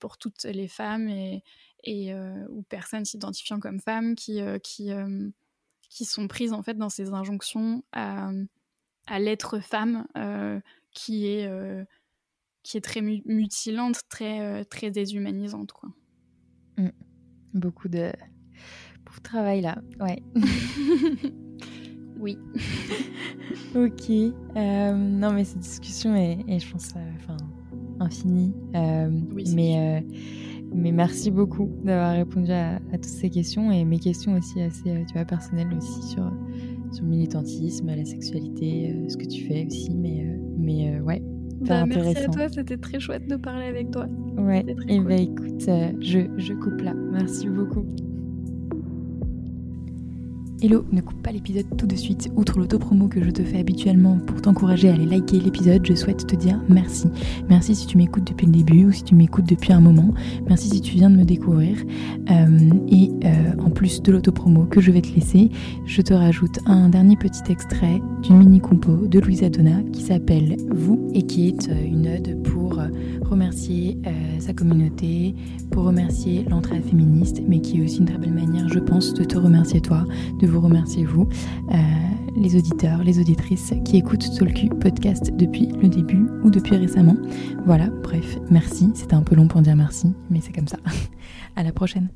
pour 0.00 0.16
toutes 0.16 0.44
les 0.44 0.68
femmes 0.68 1.08
et, 1.08 1.42
et 1.84 2.14
ou 2.48 2.62
personnes 2.62 3.04
s'identifiant 3.04 3.60
comme 3.60 3.80
femmes 3.80 4.14
qui, 4.14 4.40
qui 4.62 4.90
qui 5.88 6.04
sont 6.04 6.28
prises 6.28 6.52
en 6.52 6.62
fait 6.62 6.74
dans 6.74 6.88
ces 6.88 7.12
injonctions 7.12 7.82
à, 7.92 8.30
à 9.06 9.18
l'être 9.18 9.58
femme 9.58 10.06
euh, 10.16 10.60
qui 10.92 11.26
est 11.26 11.46
euh, 11.46 11.84
qui 12.62 12.76
est 12.76 12.82
très 12.82 13.00
mutilante, 13.00 14.00
très 14.08 14.40
euh, 14.40 14.64
très 14.64 14.90
déshumanisante 14.90 15.72
quoi. 15.72 15.88
Mmh. 16.76 16.88
Beaucoup 17.54 17.88
de 17.88 18.12
travail 19.22 19.62
là, 19.62 19.78
ouais. 20.00 20.22
oui. 22.18 22.38
ok. 23.74 24.10
non 24.54 25.32
mais 25.32 25.44
cette 25.44 25.60
discussion 25.60 26.14
est, 26.14 26.38
est 26.46 26.58
je 26.60 26.70
pense, 26.70 26.92
enfin 27.16 27.36
infinie. 28.00 28.54
oui, 29.32 29.44
mais 29.54 30.04
mais 30.74 30.92
merci 30.92 31.30
beaucoup 31.30 31.70
d'avoir 31.84 32.12
répondu 32.12 32.50
à, 32.52 32.78
toutes 32.92 33.04
ces 33.04 33.30
questions 33.30 33.70
et 33.72 33.84
mes 33.84 33.98
questions 33.98 34.36
aussi 34.36 34.60
assez 34.60 34.90
euh, 34.90 35.04
tu 35.06 35.14
vois, 35.14 35.24
personnelles 35.24 35.72
aussi 35.76 36.02
sur, 36.08 36.30
sur 36.92 37.04
le 37.04 37.10
militantisme, 37.10 37.86
la 37.86 38.04
sexualité, 38.04 38.92
euh, 38.94 39.08
ce 39.08 39.16
que 39.16 39.26
tu 39.26 39.44
fais 39.46 39.66
aussi. 39.66 39.94
Mais, 39.94 40.26
euh, 40.26 40.36
mais 40.56 41.00
ouais, 41.00 41.22
bah, 41.60 41.86
Merci 41.86 42.18
à 42.18 42.28
toi, 42.28 42.48
c'était 42.48 42.76
très 42.76 43.00
chouette 43.00 43.26
de 43.28 43.36
parler 43.36 43.66
avec 43.66 43.90
toi. 43.90 44.06
Ouais, 44.36 44.64
et 44.88 44.96
eh 44.96 45.00
ben, 45.00 45.18
écoute, 45.18 45.68
je, 46.00 46.20
je 46.36 46.54
coupe 46.54 46.80
là. 46.80 46.94
Merci 46.94 47.48
beaucoup. 47.48 47.84
Hello, 50.60 50.84
ne 50.90 51.00
coupe 51.00 51.22
pas 51.22 51.30
l'épisode 51.30 51.66
tout 51.76 51.86
de 51.86 51.94
suite. 51.94 52.32
Outre 52.34 52.58
l'autopromo 52.58 53.06
que 53.06 53.22
je 53.22 53.30
te 53.30 53.44
fais 53.44 53.60
habituellement 53.60 54.18
pour 54.18 54.42
t'encourager 54.42 54.88
à 54.88 54.94
aller 54.94 55.06
liker 55.06 55.38
l'épisode, 55.38 55.86
je 55.86 55.94
souhaite 55.94 56.26
te 56.26 56.34
dire 56.34 56.60
merci. 56.68 57.06
Merci 57.48 57.76
si 57.76 57.86
tu 57.86 57.96
m'écoutes 57.96 58.26
depuis 58.26 58.46
le 58.46 58.50
début 58.50 58.86
ou 58.86 58.90
si 58.90 59.04
tu 59.04 59.14
m'écoutes 59.14 59.48
depuis 59.48 59.72
un 59.72 59.78
moment. 59.78 60.12
Merci 60.48 60.70
si 60.70 60.80
tu 60.80 60.96
viens 60.96 61.10
de 61.10 61.16
me 61.16 61.24
découvrir. 61.24 61.76
Euh, 62.32 62.70
et 62.88 63.12
euh, 63.24 63.52
en 63.64 63.70
plus 63.70 64.02
de 64.02 64.10
l'autopromo 64.10 64.64
que 64.64 64.80
je 64.80 64.90
vais 64.90 65.00
te 65.00 65.14
laisser, 65.14 65.48
je 65.86 66.02
te 66.02 66.12
rajoute 66.12 66.58
un 66.66 66.88
dernier 66.88 67.14
petit 67.14 67.52
extrait 67.52 68.02
d'une 68.24 68.38
mini 68.38 68.58
compo 68.58 69.06
de 69.06 69.20
Louisa 69.20 69.50
Donna 69.50 69.80
qui 69.92 70.02
s'appelle 70.02 70.56
Vous 70.72 71.08
et 71.14 71.22
qui 71.22 71.46
est 71.46 71.68
euh, 71.68 71.84
une 71.84 72.08
ode 72.08 72.42
pour 72.42 72.57
remercier 73.22 73.98
sa 74.38 74.52
communauté, 74.52 75.34
pour 75.70 75.84
remercier 75.84 76.44
l'entraide 76.48 76.84
féministe, 76.84 77.42
mais 77.46 77.60
qui 77.60 77.80
est 77.80 77.84
aussi 77.84 77.98
une 77.98 78.06
très 78.06 78.18
belle 78.18 78.32
manière, 78.32 78.68
je 78.68 78.78
pense, 78.78 79.14
de 79.14 79.24
te 79.24 79.36
remercier 79.36 79.80
toi, 79.80 80.04
de 80.40 80.46
vous 80.46 80.60
remercier 80.60 81.04
vous, 81.04 81.28
euh, 81.72 81.76
les 82.36 82.56
auditeurs, 82.56 83.02
les 83.02 83.18
auditrices 83.18 83.72
qui 83.84 83.96
écoutent 83.96 84.26
Talku 84.38 84.68
Podcast 84.68 85.30
depuis 85.36 85.68
le 85.80 85.88
début 85.88 86.28
ou 86.44 86.50
depuis 86.50 86.76
récemment. 86.76 87.16
Voilà, 87.66 87.86
bref, 88.02 88.38
merci. 88.50 88.90
C'était 88.94 89.14
un 89.14 89.22
peu 89.22 89.34
long 89.34 89.48
pour 89.48 89.60
dire 89.60 89.76
merci, 89.76 90.14
mais 90.30 90.40
c'est 90.40 90.52
comme 90.52 90.68
ça. 90.68 90.78
à 91.56 91.62
la 91.62 91.72
prochaine. 91.72 92.08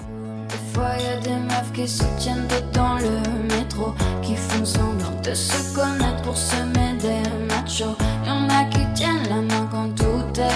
Des 0.00 0.74
fois, 0.74 0.90
y 0.98 1.06
a 1.06 1.20
des 1.20 1.42
meufs 1.44 1.72
qui 1.72 1.86
se 1.86 2.04
tiennent 2.18 2.46
dans 2.72 2.96
le 2.96 3.54
métro, 3.56 3.92
qui 4.22 4.34
font 4.34 4.64
semblant 4.64 5.20
de 5.22 5.34
se 5.34 5.74
connaître 5.74 6.22
pour 6.22 6.36
semer 6.36 6.96
des 7.00 7.54
machos. 7.54 7.96
A 8.26 8.64
qui 8.64 8.80
tiennent 8.94 9.28
la 9.28 9.42
main 9.42 9.59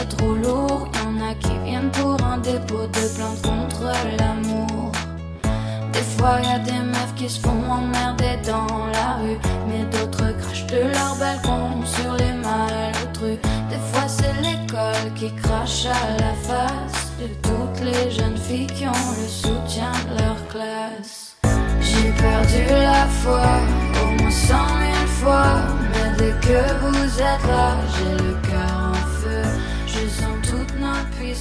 trop 0.09 0.35
lourd. 0.35 0.89
Y'en 0.95 1.31
a 1.31 1.35
qui 1.35 1.57
viennent 1.65 1.91
pour 1.91 2.17
un 2.25 2.39
dépôt 2.39 2.87
de 2.87 3.15
plainte 3.15 3.43
contre 3.43 3.93
l'amour. 4.19 4.93
Des 5.93 6.03
fois 6.17 6.41
y 6.43 6.47
a 6.47 6.59
des 6.59 6.73
meufs 6.73 7.15
qui 7.17 7.29
se 7.29 7.41
font 7.41 7.71
emmerder 7.71 8.39
dans 8.45 8.87
la 8.93 9.19
rue, 9.23 9.39
mais 9.69 9.85
d'autres 9.93 10.37
crachent 10.41 10.67
de 10.67 10.83
leur 10.93 11.15
balcon 11.19 11.85
sur 11.85 12.13
les 12.15 12.33
malotrues. 12.33 13.41
Des 13.71 13.83
fois 13.91 14.09
c'est 14.09 14.35
l'école 14.43 15.13
qui 15.15 15.33
crache 15.35 15.87
à 15.87 16.23
la 16.23 16.35
face 16.49 17.13
de 17.21 17.27
toutes 17.43 17.85
les 17.85 18.11
jeunes 18.11 18.37
filles 18.37 18.67
qui 18.67 18.87
ont 18.87 19.11
le 19.21 19.29
soutien 19.29 19.93
de 20.09 20.23
leur 20.23 20.37
classe. 20.49 21.37
J'ai 21.81 22.11
perdu 22.11 22.65
la 22.71 23.07
foi, 23.07 23.43
au 24.03 24.23
moins 24.23 24.31
cent 24.31 24.75
mille 24.81 25.09
fois, 25.21 25.53
mais 25.93 26.17
dès 26.19 26.35
que 26.47 26.61
vous 26.83 27.21
êtes 27.21 27.47
là, 27.47 27.77
j'ai 27.95 28.25
le 28.25 28.33
cœur 28.43 28.54